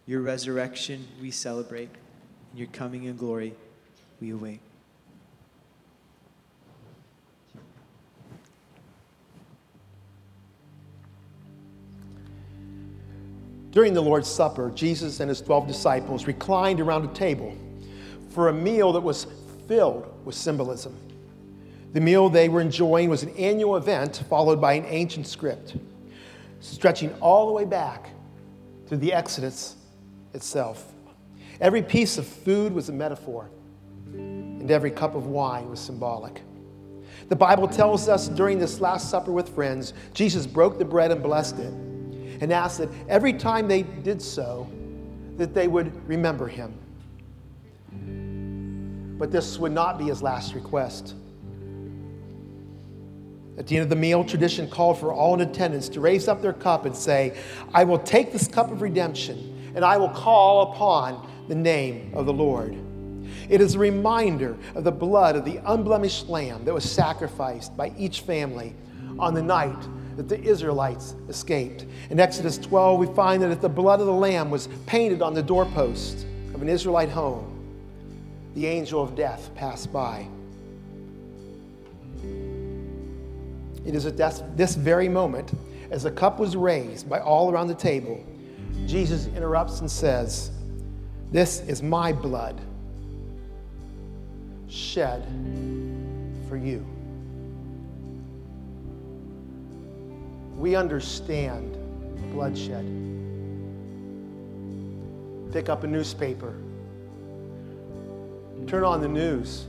Your 0.05 0.21
resurrection, 0.21 1.09
we 1.19 1.31
celebrate. 1.31 1.89
And 2.51 2.59
your 2.59 2.69
coming 2.73 3.05
in 3.05 3.17
glory, 3.17 3.55
we 4.21 4.33
await. 4.33 4.61
During 13.71 13.95
the 13.95 14.03
Lord's 14.03 14.29
Supper, 14.29 14.71
Jesus 14.75 15.21
and 15.21 15.31
his 15.31 15.41
12 15.41 15.67
disciples 15.67 16.27
reclined 16.27 16.83
around 16.83 17.07
a 17.07 17.15
table 17.15 17.57
for 18.29 18.51
a 18.51 18.53
meal 18.53 18.93
that 18.93 19.01
was 19.01 19.27
filled 19.67 20.07
with 20.27 20.35
symbolism. 20.35 20.95
The 21.93 22.01
meal 22.01 22.29
they 22.29 22.49
were 22.49 22.61
enjoying 22.61 23.11
was 23.11 23.23
an 23.23 23.37
annual 23.37 23.77
event 23.77 24.23
followed 24.29 24.61
by 24.61 24.75
an 24.75 24.87
ancient 24.87 25.27
script, 25.27 25.77
stretching 26.61 27.13
all 27.21 27.47
the 27.47 27.53
way 27.53 27.65
back 27.65 28.09
to 28.89 28.97
the 28.97 29.13
Exodus 29.13 29.77
itself. 30.33 30.93
Every 31.61 31.83
piece 31.83 32.17
of 32.19 32.27
food 32.27 32.73
was 32.73 32.89
a 32.89 32.93
metaphor, 32.93 33.51
and 34.15 34.71
every 34.71 34.91
cup 34.91 35.15
of 35.15 35.27
wine 35.27 35.69
was 35.69 35.81
symbolic. 35.81 36.41
The 37.29 37.37
Bible 37.37 37.69
tells 37.69 38.09
us 38.09 38.29
during 38.29 38.59
this 38.59 38.81
Last 38.81 39.11
Supper 39.11 39.33
with 39.33 39.49
friends, 39.51 39.93
Jesus 40.15 40.47
broke 40.47 40.79
the 40.79 40.85
bread 40.85 41.11
and 41.11 41.23
blessed 41.23 41.59
it, 41.59 41.73
and 42.41 42.53
asked 42.53 42.79
that 42.79 42.89
every 43.09 43.33
time 43.33 43.69
they 43.69 43.83
did 43.83 44.21
so, 44.21 44.69
that 45.37 45.55
they 45.55 45.69
would 45.69 46.07
remember 46.09 46.49
him. 46.49 46.73
But 49.19 49.31
this 49.31 49.59
would 49.59 49.73
not 49.73 49.99
be 49.99 50.05
his 50.05 50.23
last 50.23 50.55
request. 50.55 51.15
At 53.59 53.67
the 53.67 53.77
end 53.77 53.83
of 53.83 53.91
the 53.91 53.97
meal, 53.97 54.25
tradition 54.25 54.69
called 54.69 54.99
for 54.99 55.13
all 55.13 55.35
in 55.35 55.41
attendance 55.43 55.89
to 55.91 56.01
raise 56.01 56.27
up 56.27 56.41
their 56.41 56.55
cup 56.55 56.87
and 56.87 56.97
say, 56.97 57.37
I 57.75 57.85
will 57.85 57.99
take 57.99 58.33
this 58.33 58.49
cup 58.49 58.71
of 58.71 58.81
redemption 58.81 59.73
and 59.75 59.85
I 59.85 59.97
will 59.97 60.09
call 60.09 60.73
upon 60.73 61.29
the 61.49 61.55
name 61.55 62.13
of 62.15 62.27
the 62.27 62.33
Lord. 62.33 62.77
It 63.49 63.61
is 63.61 63.75
a 63.75 63.79
reminder 63.79 64.57
of 64.75 64.85
the 64.85 64.93
blood 64.93 65.37
of 65.37 65.45
the 65.45 65.61
unblemished 65.67 66.29
lamb 66.29 66.65
that 66.65 66.73
was 66.73 66.91
sacrificed 66.91 67.77
by 67.77 67.93
each 67.99 68.21
family 68.21 68.75
on 69.19 69.35
the 69.35 69.43
night 69.43 69.77
that 70.17 70.29
the 70.29 70.41
Israelites 70.41 71.15
escaped. 71.29 71.87
In 72.11 72.21
Exodus 72.21 72.59
12, 72.59 72.99
we 72.99 73.07
find 73.15 73.43
that 73.43 73.51
if 73.51 73.61
the 73.61 73.69
blood 73.69 74.01
of 74.01 74.07
the 74.07 74.13
lamb 74.13 74.51
was 74.51 74.69
painted 74.87 75.23
on 75.23 75.35
the 75.35 75.43
doorpost 75.43 76.27
of 76.55 76.63
an 76.63 76.69
Israelite 76.69 77.09
home, 77.09 77.49
the 78.55 78.67
angel 78.67 79.03
of 79.03 79.15
death 79.15 79.51
passed 79.55 79.93
by. 79.93 80.27
It 83.85 83.95
is 83.95 84.07
at 84.07 84.17
this 84.57 84.75
very 84.75 85.09
moment, 85.09 85.53
as 85.91 86.05
the 86.05 86.11
cup 86.11 86.39
was 86.39 86.57
raised 86.57 87.09
by 87.09 87.21
all 87.21 87.51
around 87.51 87.69
the 87.69 87.75
table, 87.75 88.25
Jesus 88.87 89.27
interrupts 89.29 89.81
and 89.81 89.91
says, 89.91 90.51
This 91.31 91.61
is 91.61 91.83
my 91.83 92.13
blood 92.13 92.61
shed 94.69 95.23
for 96.49 96.57
you. 96.57 96.87
We 100.57 100.77
understand 100.77 101.77
bloodshed. 102.33 102.87
Pick 105.53 105.69
up 105.69 105.85
a 105.85 105.87
newspaper, 105.87 106.55
turn 108.67 108.85
on 108.85 109.03
the 109.03 109.09
news. 109.09 109.67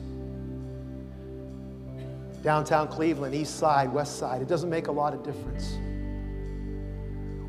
Downtown 2.43 2.89
Cleveland, 2.89 3.33
east 3.33 3.57
side, 3.57 3.91
west 3.91 4.19
side, 4.19 4.41
it 4.41 4.49
doesn't 4.49 4.69
make 4.69 4.87
a 4.87 4.91
lot 4.91 5.13
of 5.13 5.23
difference. 5.23 5.77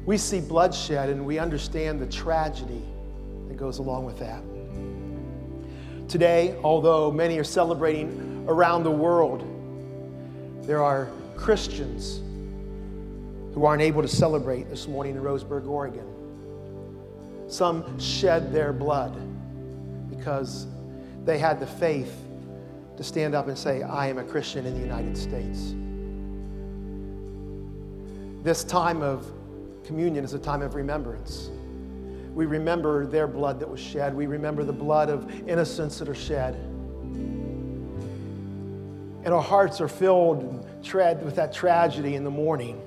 We 0.07 0.17
see 0.17 0.41
bloodshed 0.41 1.09
and 1.09 1.27
we 1.27 1.39
understand 1.39 2.01
the 2.01 2.07
tragedy 2.07 2.83
that 3.49 3.57
goes 3.57 3.79
along 3.79 4.05
with 4.05 4.19
that. 4.21 4.41
Today, 6.09 6.57
although 6.63 7.11
many 7.11 7.39
are 7.39 7.45
celebrating 7.45 8.45
around 8.47 8.85
the 8.85 8.91
world, 8.91 9.43
there 10.63 10.83
are 10.83 11.09
Christians 11.37 12.21
who 13.55 13.65
aren't 13.65 13.83
able 13.83 14.03
to 14.03 14.09
celebrate 14.09 14.71
this 14.71 14.87
morning 14.87 15.17
in 15.17 15.23
Roseburg, 15.23 15.67
Oregon. 15.67 16.07
Some 17.49 17.99
shed 17.99 18.53
their 18.53 18.73
blood 18.73 19.17
because 20.09 20.67
they 21.25 21.39
had 21.39 21.59
the 21.59 21.67
faith 21.67 22.24
to 22.97 23.05
stand 23.05 23.35
up 23.35 23.49
and 23.49 23.59
say, 23.59 23.83
I 23.83 24.07
am 24.07 24.19
a 24.19 24.25
Christian 24.25 24.67
in 24.67 24.75
the 24.75 24.81
United 24.81 25.17
States. 25.17 25.75
This 28.45 28.63
time 28.63 29.03
of 29.03 29.27
communion 29.85 30.25
is 30.25 30.35
a 30.35 30.39
time 30.39 30.63
of 30.63 30.75
remembrance. 30.75 31.51
We 32.35 32.47
remember 32.47 33.07
their 33.07 33.27
blood 33.27 33.61
that 33.61 33.69
was 33.69 33.81
shed, 33.81 34.15
we 34.15 34.27
remember 34.27 34.65
the 34.65 34.73
blood 34.73 35.09
of 35.09 35.49
innocents 35.49 35.99
that 35.99 36.09
are 36.09 36.15
shed. 36.15 36.55
And 39.25 39.29
our 39.29 39.43
hearts 39.43 39.81
are 39.81 39.89
filled 39.89 40.43
and 40.43 40.85
tread 40.85 41.25
with 41.25 41.37
that 41.37 41.53
tragedy 41.53 42.15
in 42.15 42.25
the 42.25 42.31
morning. 42.31 42.81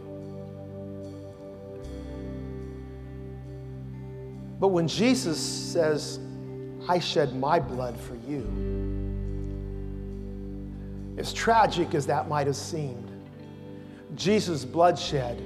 But 4.60 4.70
when 4.70 4.88
Jesus 4.88 5.40
says, 5.40 6.20
I 6.88 7.00
shed 7.00 7.36
my 7.36 7.60
blood 7.60 8.00
for 8.00 8.16
you, 8.28 8.87
as 11.18 11.34
tragic 11.34 11.96
as 11.96 12.06
that 12.06 12.28
might 12.28 12.48
have 12.48 12.56
seemed, 12.56 13.12
Jesus' 14.16 14.64
bloodshed 14.64 15.42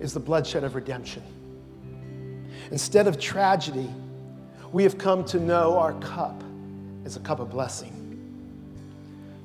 is 0.00 0.12
the 0.12 0.20
bloodshed 0.20 0.64
of 0.64 0.74
redemption. 0.74 1.22
Instead 2.70 3.06
of 3.06 3.18
tragedy, 3.18 3.88
we 4.72 4.82
have 4.82 4.98
come 4.98 5.24
to 5.26 5.38
know 5.38 5.78
our 5.78 5.92
cup 5.94 6.42
as 7.04 7.16
a 7.16 7.20
cup 7.20 7.40
of 7.40 7.50
blessing. 7.50 8.00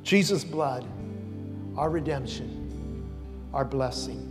Jesus' 0.03 0.43
blood, 0.43 0.85
our 1.77 1.89
redemption, 1.89 3.09
our 3.53 3.65
blessing. 3.65 4.25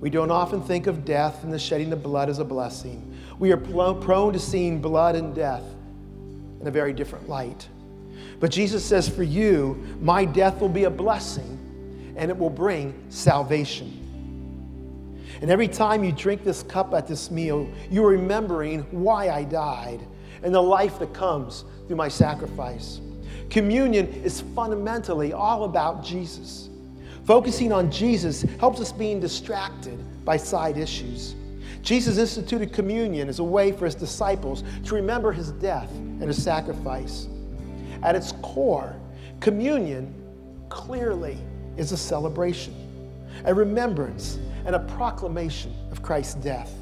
We 0.00 0.10
don't 0.10 0.30
often 0.30 0.62
think 0.62 0.86
of 0.86 1.04
death 1.04 1.42
and 1.42 1.52
the 1.52 1.58
shedding 1.58 1.92
of 1.92 2.02
blood 2.02 2.28
as 2.28 2.38
a 2.38 2.44
blessing. 2.44 3.16
We 3.38 3.52
are 3.52 3.56
prone 3.56 4.32
to 4.32 4.38
seeing 4.38 4.80
blood 4.80 5.16
and 5.16 5.34
death 5.34 5.64
in 6.60 6.66
a 6.66 6.70
very 6.70 6.92
different 6.92 7.28
light. 7.28 7.68
But 8.40 8.50
Jesus 8.50 8.84
says, 8.84 9.08
For 9.08 9.22
you, 9.22 9.96
my 10.00 10.24
death 10.24 10.60
will 10.60 10.68
be 10.68 10.84
a 10.84 10.90
blessing 10.90 11.54
and 12.16 12.30
it 12.30 12.36
will 12.36 12.50
bring 12.50 12.94
salvation. 13.08 13.94
And 15.40 15.50
every 15.50 15.68
time 15.68 16.02
you 16.02 16.12
drink 16.12 16.42
this 16.42 16.62
cup 16.64 16.92
at 16.94 17.06
this 17.06 17.30
meal, 17.30 17.68
you're 17.90 18.08
remembering 18.08 18.82
why 18.90 19.30
I 19.30 19.44
died 19.44 20.00
and 20.42 20.54
the 20.54 20.62
life 20.62 20.98
that 20.98 21.14
comes 21.14 21.64
through 21.86 21.96
my 21.96 22.08
sacrifice. 22.08 23.00
Communion 23.50 24.06
is 24.06 24.40
fundamentally 24.54 25.32
all 25.32 25.64
about 25.64 26.04
Jesus. 26.04 26.68
Focusing 27.24 27.72
on 27.72 27.90
Jesus 27.90 28.42
helps 28.58 28.80
us 28.80 28.90
being 28.90 29.20
distracted 29.20 29.98
by 30.24 30.36
side 30.36 30.76
issues. 30.76 31.34
Jesus 31.82 32.18
instituted 32.18 32.72
communion 32.72 33.28
as 33.28 33.38
a 33.38 33.44
way 33.44 33.70
for 33.70 33.84
his 33.84 33.94
disciples 33.94 34.64
to 34.84 34.94
remember 34.94 35.30
his 35.30 35.52
death 35.52 35.90
and 35.92 36.24
his 36.24 36.42
sacrifice. 36.42 37.28
At 38.02 38.14
its 38.14 38.32
core, 38.42 38.94
communion 39.40 40.14
clearly 40.68 41.38
is 41.76 41.92
a 41.92 41.96
celebration, 41.96 42.74
a 43.44 43.54
remembrance, 43.54 44.38
and 44.66 44.74
a 44.74 44.80
proclamation 44.80 45.74
of 45.90 46.02
Christ's 46.02 46.34
death. 46.34 46.72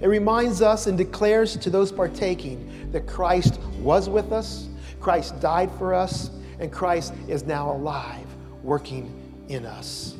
It 0.00 0.06
reminds 0.06 0.62
us 0.62 0.86
and 0.86 0.96
declares 0.96 1.56
to 1.56 1.70
those 1.70 1.90
partaking 1.90 2.90
that 2.92 3.06
Christ 3.06 3.60
was 3.80 4.08
with 4.08 4.32
us, 4.32 4.68
Christ 5.00 5.40
died 5.40 5.70
for 5.78 5.94
us, 5.94 6.30
and 6.58 6.70
Christ 6.70 7.14
is 7.26 7.44
now 7.44 7.72
alive, 7.72 8.26
working 8.62 9.12
in 9.48 9.64
us. 9.64 10.14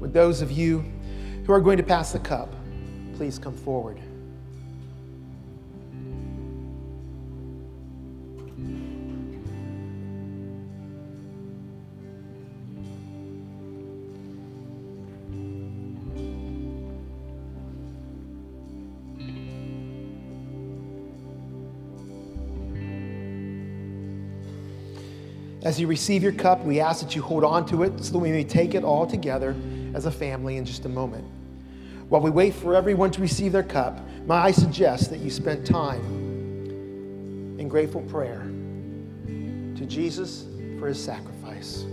Would 0.00 0.12
those 0.12 0.42
of 0.42 0.50
you 0.50 0.84
who 1.46 1.52
are 1.52 1.60
going 1.60 1.76
to 1.76 1.82
pass 1.84 2.12
the 2.12 2.18
cup 2.18 2.52
please 3.14 3.38
come 3.38 3.54
forward? 3.54 4.00
As 25.64 25.78
you 25.78 25.86
receive 25.86 26.22
your 26.22 26.32
cup, 26.32 26.64
we 26.64 26.80
ask 26.80 27.04
that 27.04 27.14
you 27.14 27.22
hold 27.22 27.44
on 27.44 27.64
to 27.66 27.84
it 27.84 28.02
so 28.02 28.12
that 28.12 28.18
we 28.18 28.32
may 28.32 28.42
take 28.42 28.74
it 28.74 28.82
all 28.82 29.06
together 29.06 29.54
as 29.94 30.06
a 30.06 30.10
family 30.10 30.56
in 30.56 30.64
just 30.64 30.84
a 30.86 30.88
moment. 30.88 31.24
While 32.08 32.20
we 32.20 32.30
wait 32.30 32.54
for 32.54 32.74
everyone 32.74 33.12
to 33.12 33.20
receive 33.20 33.52
their 33.52 33.62
cup, 33.62 34.00
may 34.26 34.34
I 34.34 34.50
suggest 34.50 35.10
that 35.10 35.20
you 35.20 35.30
spend 35.30 35.64
time 35.64 36.02
in 37.58 37.68
grateful 37.68 38.02
prayer 38.02 38.40
to 39.26 39.86
Jesus 39.86 40.46
for 40.80 40.88
his 40.88 41.02
sacrifice. 41.02 41.84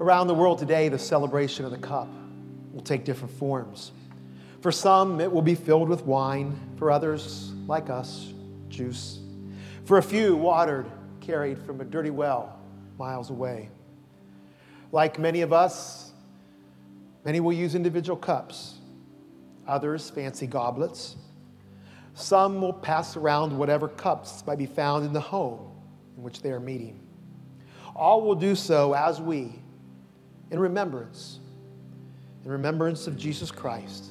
Around 0.00 0.28
the 0.28 0.34
world 0.34 0.58
today, 0.58 0.88
the 0.88 0.98
celebration 0.98 1.66
of 1.66 1.70
the 1.70 1.78
cup 1.78 2.08
will 2.72 2.80
take 2.80 3.04
different 3.04 3.34
forms. 3.34 3.92
For 4.62 4.72
some, 4.72 5.20
it 5.20 5.30
will 5.30 5.42
be 5.42 5.54
filled 5.54 5.90
with 5.90 6.06
wine. 6.06 6.58
For 6.78 6.90
others, 6.90 7.52
like 7.66 7.90
us, 7.90 8.32
juice. 8.70 9.18
For 9.84 9.98
a 9.98 10.02
few, 10.02 10.36
watered, 10.36 10.86
carried 11.20 11.58
from 11.58 11.82
a 11.82 11.84
dirty 11.84 12.08
well 12.08 12.58
miles 12.98 13.28
away. 13.28 13.68
Like 14.90 15.18
many 15.18 15.42
of 15.42 15.52
us, 15.52 16.12
many 17.22 17.40
will 17.40 17.52
use 17.52 17.74
individual 17.74 18.16
cups, 18.16 18.76
others, 19.68 20.08
fancy 20.08 20.46
goblets. 20.46 21.16
Some 22.14 22.62
will 22.62 22.72
pass 22.72 23.16
around 23.16 23.56
whatever 23.56 23.86
cups 23.86 24.42
might 24.46 24.58
be 24.58 24.66
found 24.66 25.04
in 25.04 25.12
the 25.12 25.20
home 25.20 25.70
in 26.16 26.22
which 26.22 26.40
they 26.40 26.52
are 26.52 26.60
meeting. 26.60 26.98
All 27.94 28.22
will 28.22 28.34
do 28.34 28.54
so 28.54 28.94
as 28.94 29.20
we, 29.20 29.59
in 30.50 30.58
remembrance, 30.58 31.38
in 32.44 32.50
remembrance 32.50 33.06
of 33.06 33.16
Jesus 33.16 33.50
Christ, 33.50 34.06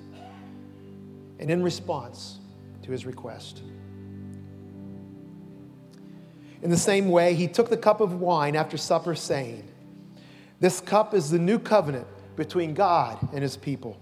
and 1.39 1.49
in 1.49 1.63
response 1.63 2.39
to 2.83 2.91
his 2.91 3.05
request. 3.05 3.61
In 6.61 6.69
the 6.69 6.77
same 6.77 7.09
way, 7.09 7.33
he 7.35 7.47
took 7.47 7.69
the 7.69 7.77
cup 7.77 8.01
of 8.01 8.19
wine 8.19 8.55
after 8.55 8.77
supper, 8.77 9.15
saying, 9.15 9.67
This 10.59 10.81
cup 10.81 11.13
is 11.13 11.29
the 11.29 11.39
new 11.39 11.59
covenant 11.59 12.07
between 12.35 12.73
God 12.73 13.17
and 13.33 13.41
his 13.41 13.55
people, 13.55 13.97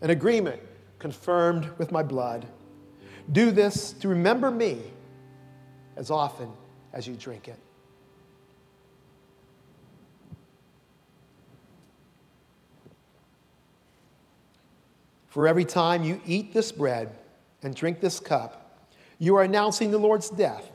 an 0.00 0.10
agreement 0.10 0.60
confirmed 0.98 1.68
with 1.78 1.92
my 1.92 2.02
blood. 2.02 2.46
Do 3.30 3.50
this 3.50 3.92
to 3.94 4.08
remember 4.08 4.50
me 4.50 4.80
as 5.96 6.10
often 6.10 6.50
as 6.92 7.06
you 7.06 7.14
drink 7.14 7.48
it. 7.48 7.58
For 15.28 15.46
every 15.46 15.64
time 15.64 16.02
you 16.02 16.20
eat 16.26 16.52
this 16.52 16.72
bread 16.72 17.14
and 17.62 17.74
drink 17.74 18.00
this 18.00 18.18
cup, 18.18 18.86
you 19.18 19.36
are 19.36 19.42
announcing 19.42 19.90
the 19.90 19.98
Lord's 19.98 20.30
death 20.30 20.70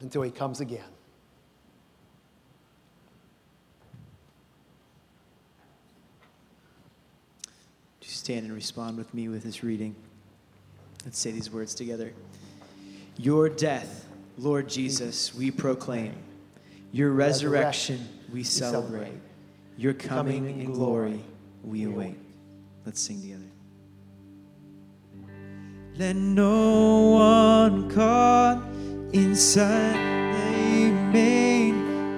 until 0.00 0.22
he 0.22 0.30
comes 0.30 0.60
again. 0.60 0.84
You 8.02 8.08
stand 8.08 8.46
and 8.46 8.54
respond 8.54 8.98
with 8.98 9.12
me 9.12 9.28
with 9.28 9.42
this 9.42 9.64
reading? 9.64 9.96
Let's 11.04 11.18
say 11.18 11.32
these 11.32 11.50
words 11.50 11.74
together. 11.74 12.12
Your 13.16 13.48
death, 13.48 14.06
Lord 14.38 14.68
Jesus, 14.68 15.34
we 15.34 15.50
proclaim. 15.50 16.14
Your 16.92 17.10
resurrection, 17.10 18.08
we 18.32 18.44
celebrate. 18.44 19.12
Your 19.76 19.92
coming 19.92 20.60
in 20.60 20.72
glory, 20.72 21.20
we 21.64 21.84
await. 21.84 22.16
Let's 22.84 23.00
sing 23.00 23.20
together. 23.20 23.42
Let 25.98 26.14
no 26.14 27.12
one 27.12 27.90
caught 27.90 28.62
inside. 29.14 29.96
Remain 30.76 31.74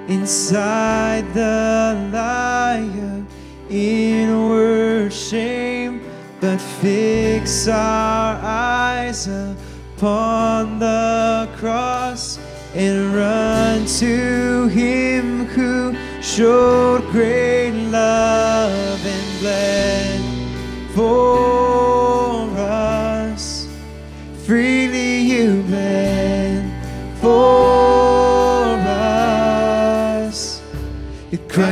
inside 0.09 1.33
the 1.33 2.11
liar 2.13 3.25
inward 3.71 5.13
shame, 5.13 6.03
but 6.41 6.61
fix 6.61 7.69
our 7.69 8.41
eyes 8.43 9.29
upon 9.29 10.81
the 10.81 11.49
cross 11.57 12.41
and 12.75 13.15
run 13.15 13.87
to 13.87 14.67
Him 14.67 15.47
who 15.47 15.95
showed 16.21 17.03
great 17.13 17.71
love 17.93 19.07
and 19.07 19.41
bled 19.41 20.21
for 20.97 21.68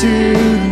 to 0.00 0.06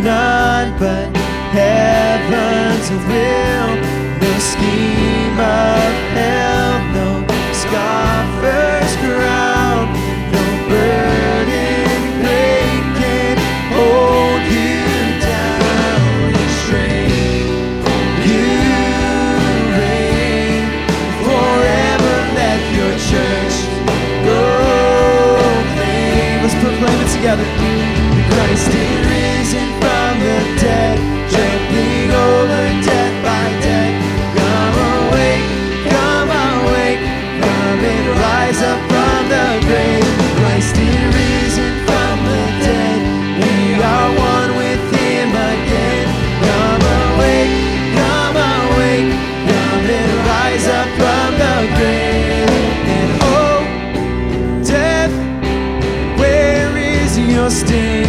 none 0.03 0.71
but 0.79 1.11
heaven's 1.51 2.89
will. 3.09 3.75
No 4.23 4.31
scheme 4.39 5.37
of 5.37 5.91
hell, 6.15 6.79
no 6.95 7.09
scoffer's 7.51 8.93
crown, 9.03 9.91
no 10.31 10.43
burden 10.69 11.99
great 12.23 12.85
can 12.95 13.35
hold 13.75 14.43
you 14.47 14.79
down. 15.19 16.31
Restrain 16.31 17.51
you 18.23 18.47
reign 19.75 20.63
forever. 21.19 22.15
Let 22.39 22.61
your 22.77 22.93
church 23.11 23.55
proclaim. 24.23 25.67
Let's 26.43 26.55
proclaim 26.63 26.99
it 27.01 27.09
together. 27.13 27.66
Is 57.71 58.06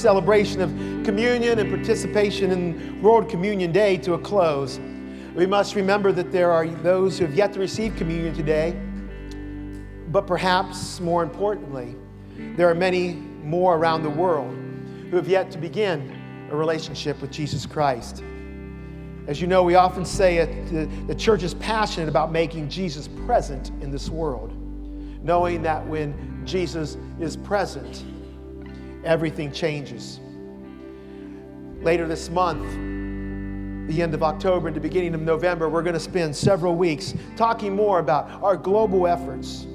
celebration 0.00 0.60
of 0.62 0.70
communion 1.04 1.58
and 1.58 1.68
participation 1.70 2.50
in 2.50 3.02
World 3.02 3.28
Communion 3.28 3.70
Day 3.70 3.98
to 3.98 4.14
a 4.14 4.18
close, 4.18 4.78
we 5.34 5.46
must 5.46 5.74
remember 5.74 6.10
that 6.12 6.32
there 6.32 6.50
are 6.50 6.66
those 6.66 7.18
who 7.18 7.26
have 7.26 7.34
yet 7.34 7.52
to 7.52 7.60
receive 7.60 7.94
communion 7.96 8.34
today, 8.34 8.74
but 10.08 10.26
perhaps 10.26 11.00
more 11.00 11.22
importantly, 11.22 11.94
there 12.56 12.68
are 12.68 12.74
many 12.74 13.12
more 13.44 13.76
around 13.76 14.02
the 14.02 14.10
world 14.10 14.54
who 15.10 15.16
have 15.16 15.28
yet 15.28 15.50
to 15.50 15.58
begin 15.58 16.16
a 16.50 16.56
relationship 16.56 17.20
with 17.20 17.30
Jesus 17.30 17.66
Christ. 17.66 18.22
As 19.26 19.40
you 19.40 19.46
know, 19.46 19.62
we 19.62 19.74
often 19.74 20.04
say 20.04 20.38
it, 20.38 20.66
the, 20.72 20.86
the 21.06 21.14
church 21.14 21.42
is 21.42 21.54
passionate 21.54 22.08
about 22.08 22.32
making 22.32 22.68
Jesus 22.68 23.06
present 23.26 23.68
in 23.82 23.90
this 23.90 24.08
world, 24.08 24.52
knowing 25.22 25.62
that 25.62 25.86
when 25.86 26.42
Jesus 26.46 26.96
is 27.20 27.36
present, 27.36 28.02
everything 29.04 29.52
changes. 29.52 30.20
Later 31.82 32.06
this 32.06 32.28
month, 32.28 32.68
the 33.88 34.02
end 34.02 34.14
of 34.14 34.22
October 34.22 34.68
and 34.68 34.76
the 34.76 34.80
beginning 34.80 35.14
of 35.14 35.20
November, 35.20 35.68
we're 35.68 35.82
going 35.82 35.94
to 35.94 36.00
spend 36.00 36.34
several 36.36 36.76
weeks 36.76 37.14
talking 37.36 37.74
more 37.74 37.98
about 37.98 38.30
our 38.42 38.56
global 38.56 39.06
efforts 39.06 39.66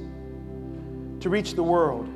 to 1.19 1.29
reach 1.29 1.55
the 1.55 1.63
world 1.63 2.07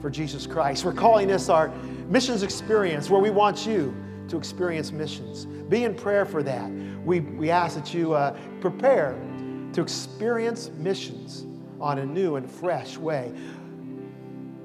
for 0.00 0.10
Jesus 0.10 0.46
Christ. 0.46 0.84
We're 0.84 0.92
calling 0.92 1.28
this 1.28 1.48
our 1.48 1.68
missions 2.08 2.42
experience, 2.42 3.08
where 3.08 3.20
we 3.20 3.30
want 3.30 3.66
you 3.66 3.94
to 4.28 4.36
experience 4.36 4.90
missions. 4.90 5.44
Be 5.44 5.84
in 5.84 5.94
prayer 5.94 6.24
for 6.24 6.42
that. 6.42 6.70
We, 7.04 7.20
we 7.20 7.50
ask 7.50 7.76
that 7.76 7.92
you 7.94 8.14
uh, 8.14 8.36
prepare 8.60 9.18
to 9.74 9.82
experience 9.82 10.70
missions 10.78 11.44
on 11.80 11.98
a 11.98 12.06
new 12.06 12.36
and 12.36 12.50
fresh 12.50 12.96
way. 12.96 13.32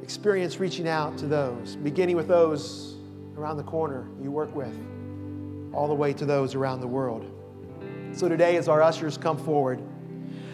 Experience 0.10 0.60
reaching 0.60 0.88
out 0.88 1.20
to 1.20 1.28
those, 1.28 1.76
beginning 1.76 2.16
with 2.16 2.28
those 2.28 2.96
around 3.38 3.58
the 3.58 3.64
corner 3.64 4.08
you 4.20 4.32
work 4.32 4.56
with, 4.56 4.76
all 5.72 5.88
the 5.88 5.94
way 5.94 6.14
to 6.14 6.26
those 6.26 6.56
around 6.56 6.82
the 6.82 6.88
world. 6.88 7.32
So 8.14 8.28
today, 8.28 8.58
as 8.58 8.68
our 8.68 8.82
ushers 8.82 9.20
come 9.20 9.38
forward, 9.38 9.80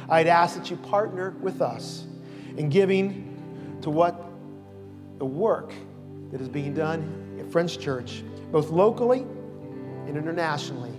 I'd 0.10 0.28
ask 0.28 0.58
that 0.58 0.70
you 0.70 0.76
partner 0.76 1.38
with 1.40 1.62
us 1.62 2.06
in 2.58 2.68
giving 2.68 3.80
to 3.82 3.90
what 3.90 4.26
the 5.20 5.26
work 5.26 5.74
that 6.32 6.42
is 6.42 6.50
being 6.50 6.74
done 6.74 7.38
at 7.40 7.50
Friends 7.50 7.78
Church, 7.78 8.26
both 8.52 8.72
locally 8.72 9.20
and 9.20 10.18
internationally, 10.18 10.92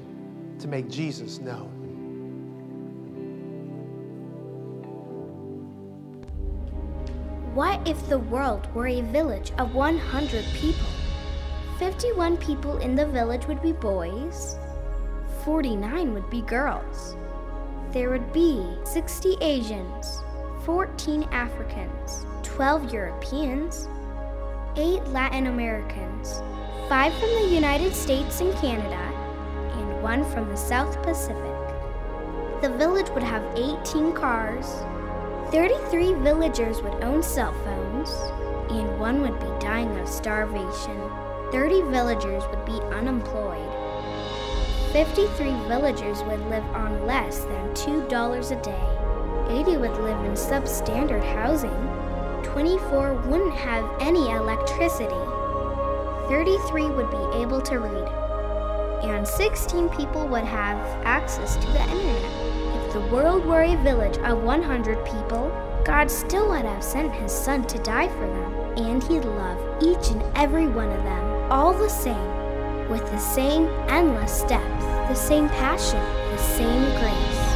to 0.60 0.66
make 0.66 0.88
Jesus 0.88 1.40
known. 1.40 1.75
What 7.56 7.88
if 7.88 8.06
the 8.10 8.18
world 8.18 8.68
were 8.74 8.86
a 8.86 9.00
village 9.00 9.50
of 9.56 9.74
100 9.74 10.44
people? 10.52 10.90
51 11.78 12.36
people 12.36 12.76
in 12.76 12.94
the 12.94 13.06
village 13.06 13.46
would 13.46 13.62
be 13.62 13.72
boys, 13.72 14.58
49 15.42 16.12
would 16.12 16.28
be 16.28 16.42
girls. 16.42 17.16
There 17.92 18.10
would 18.10 18.30
be 18.30 18.62
60 18.84 19.38
Asians, 19.40 20.22
14 20.66 21.22
Africans, 21.32 22.26
12 22.42 22.92
Europeans, 22.92 23.88
8 24.76 25.06
Latin 25.06 25.46
Americans, 25.46 26.42
5 26.90 27.14
from 27.14 27.30
the 27.36 27.48
United 27.54 27.94
States 27.94 28.42
and 28.42 28.52
Canada, 28.58 29.00
and 29.78 30.02
1 30.02 30.24
from 30.30 30.46
the 30.50 30.56
South 30.56 31.02
Pacific. 31.02 31.40
The 32.60 32.76
village 32.76 33.08
would 33.14 33.22
have 33.22 33.42
18 33.56 34.12
cars, 34.12 34.66
33 35.52 36.14
villagers 36.14 36.82
would 36.82 37.04
own 37.04 37.22
cell 37.22 37.52
phones, 37.64 38.10
and 38.70 38.98
one 38.98 39.22
would 39.22 39.38
be 39.38 39.64
dying 39.64 39.96
of 39.98 40.08
starvation. 40.08 41.00
30 41.52 41.82
villagers 41.82 42.42
would 42.50 42.64
be 42.64 42.80
unemployed. 42.92 43.72
53 44.92 45.50
villagers 45.68 46.22
would 46.24 46.40
live 46.48 46.64
on 46.74 47.06
less 47.06 47.44
than 47.44 47.74
$2 47.74 48.50
a 48.50 48.62
day. 48.62 49.60
80 49.60 49.76
would 49.76 49.96
live 49.98 50.24
in 50.24 50.32
substandard 50.32 51.24
housing. 51.34 51.70
24 52.42 53.14
wouldn't 53.26 53.54
have 53.54 53.88
any 54.00 54.30
electricity. 54.30 55.14
33 56.28 56.86
would 56.86 57.10
be 57.10 57.40
able 57.40 57.60
to 57.62 57.78
read. 57.78 58.08
And 59.04 59.26
16 59.26 59.90
people 59.90 60.26
would 60.26 60.44
have 60.44 60.78
access 61.04 61.54
to 61.54 61.66
the 61.68 61.82
internet. 61.82 62.45
The 62.92 63.08
world 63.12 63.44
were 63.44 63.62
a 63.62 63.76
village 63.82 64.16
of 64.18 64.42
100 64.42 65.04
people, 65.04 65.50
God 65.84 66.10
still 66.10 66.48
would 66.48 66.64
have 66.64 66.82
sent 66.82 67.12
his 67.12 67.30
son 67.30 67.64
to 67.68 67.78
die 67.78 68.08
for 68.08 68.26
them, 68.26 68.54
and 68.76 69.02
he'd 69.04 69.24
love 69.24 69.82
each 69.82 70.10
and 70.10 70.22
every 70.34 70.66
one 70.66 70.90
of 70.90 71.02
them, 71.04 71.52
all 71.52 71.72
the 71.72 71.88
same, 71.88 72.88
with 72.88 73.04
the 73.10 73.18
same 73.18 73.68
endless 73.88 74.42
depth, 74.44 74.80
the 75.08 75.14
same 75.14 75.48
passion, 75.48 76.00
the 76.30 76.38
same 76.38 76.82
grace. 76.98 77.46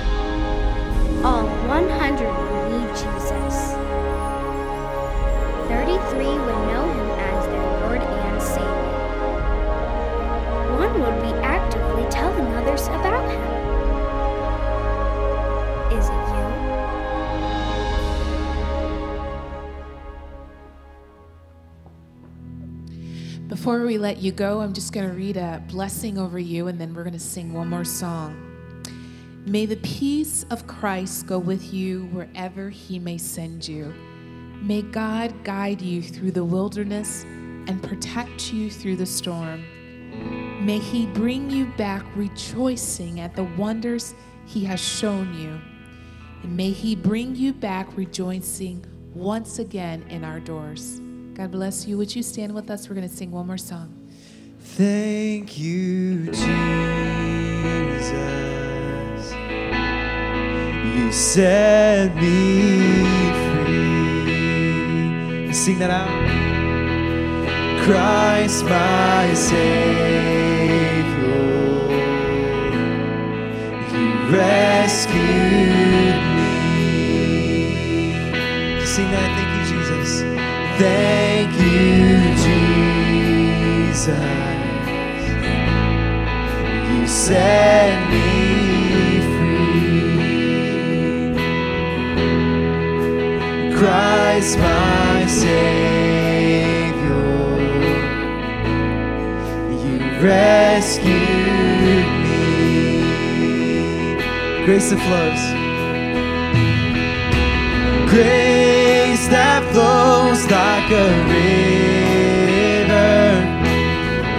All 1.25 1.47
100 1.67 2.29
would 2.29 2.71
need 2.71 2.89
Jesus. 2.91 3.73
33 5.69 6.27
would 6.27 6.61
know 6.71 6.87
him 6.93 7.11
as 7.19 7.47
their 7.47 7.67
Lord 7.81 8.03
and 8.03 8.43
Savior. 8.43 8.91
One 10.77 11.01
would 11.01 11.23
be 11.23 11.33
actively 11.43 12.05
telling 12.11 12.47
others 12.55 12.87
about 12.87 13.31
him. 13.31 13.50
Before 23.71 23.87
we 23.87 23.99
let 23.99 24.19
you 24.19 24.33
go, 24.33 24.63
I'm 24.63 24.73
just 24.73 24.93
going 24.93 25.09
to 25.09 25.15
read 25.15 25.37
a 25.37 25.63
blessing 25.69 26.19
over 26.19 26.41
you 26.41 26.67
and 26.67 26.77
then 26.77 26.93
we're 26.93 27.05
going 27.05 27.13
to 27.13 27.21
sing 27.21 27.53
one 27.53 27.69
more 27.69 27.85
song. 27.85 28.83
May 29.47 29.65
the 29.65 29.77
peace 29.77 30.45
of 30.51 30.67
Christ 30.67 31.29
go 31.29 31.39
with 31.39 31.73
you 31.73 32.07
wherever 32.07 32.69
he 32.69 32.99
may 32.99 33.17
send 33.17 33.69
you. 33.69 33.95
May 34.61 34.83
God 34.83 35.45
guide 35.45 35.81
you 35.81 36.03
through 36.03 36.33
the 36.33 36.43
wilderness 36.43 37.23
and 37.23 37.81
protect 37.81 38.53
you 38.53 38.73
through 38.73 38.97
the 38.97 39.07
storm. 39.07 39.65
May 40.67 40.81
he 40.81 41.07
bring 41.07 41.49
you 41.49 41.67
back 41.67 42.05
rejoicing 42.17 43.21
at 43.21 43.37
the 43.37 43.45
wonders 43.45 44.17
he 44.47 44.65
has 44.65 44.81
shown 44.81 45.33
you. 45.35 45.61
And 46.43 46.57
may 46.57 46.73
he 46.73 46.97
bring 46.97 47.37
you 47.37 47.53
back 47.53 47.97
rejoicing 47.97 48.85
once 49.15 49.61
again 49.61 50.05
in 50.11 50.25
our 50.25 50.41
doors. 50.41 51.01
God 51.41 51.53
bless 51.53 51.87
you. 51.87 51.97
Would 51.97 52.15
you 52.15 52.23
stand 52.23 52.55
with 52.55 52.69
us? 52.69 52.87
We're 52.87 52.97
going 52.97 53.09
to 53.09 53.17
sing 53.17 53.31
one 53.31 53.47
more 53.47 53.57
song. 53.57 53.89
Thank 54.77 55.59
you, 55.59 56.27
Jesus. 56.27 56.43
You 60.85 61.11
set 61.11 62.15
me 62.17 62.93
free. 63.65 65.51
Sing 65.55 65.79
that 65.79 65.91
out. 65.91 66.11
Christ, 67.85 68.67
my 68.67 69.33
Savior, 69.33 69.57
you 73.95 74.09
rescued 74.37 76.21
me. 76.37 77.65
Sing 78.85 79.11
that. 79.11 79.50
Thank 80.81 81.53
you, 81.61 82.33
Jesus. 82.41 84.09
You 86.89 87.07
set 87.07 88.11
me 88.11 89.21
free. 89.37 90.57
Christ, 93.77 94.57
my 94.59 95.27
Savior, 95.27 95.61
you 99.83 99.97
rescued 100.23 102.09
me. 102.25 102.41
Grace 104.65 104.89
that 104.89 105.01
flows 105.07 105.45
grace 108.11 109.29
that 109.29 109.63
flows 109.73 110.00
like 110.49 110.91
a 110.91 111.09
river, 111.29 112.13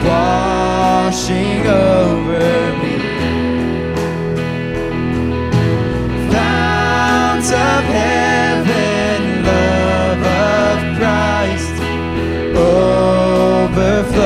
washing 0.07 1.67
over 1.67 2.73
me. 2.81 2.95
Fount 6.31 7.45
of 7.45 7.83
heaven, 7.99 9.19
love 9.43 10.23
of 10.47 10.77
Christ, 10.97 11.75
overflowing 12.57 14.20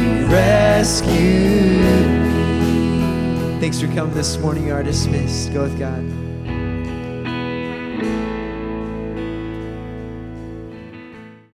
you 0.00 0.26
rescued 0.26 2.10
me. 2.22 3.60
Thanks 3.60 3.80
for 3.80 3.88
coming 3.88 4.14
this 4.14 4.38
morning. 4.38 4.66
You 4.66 4.74
are 4.74 4.82
dismissed. 4.82 5.52
Go 5.52 5.62
with 5.62 5.78
God. 5.78 6.27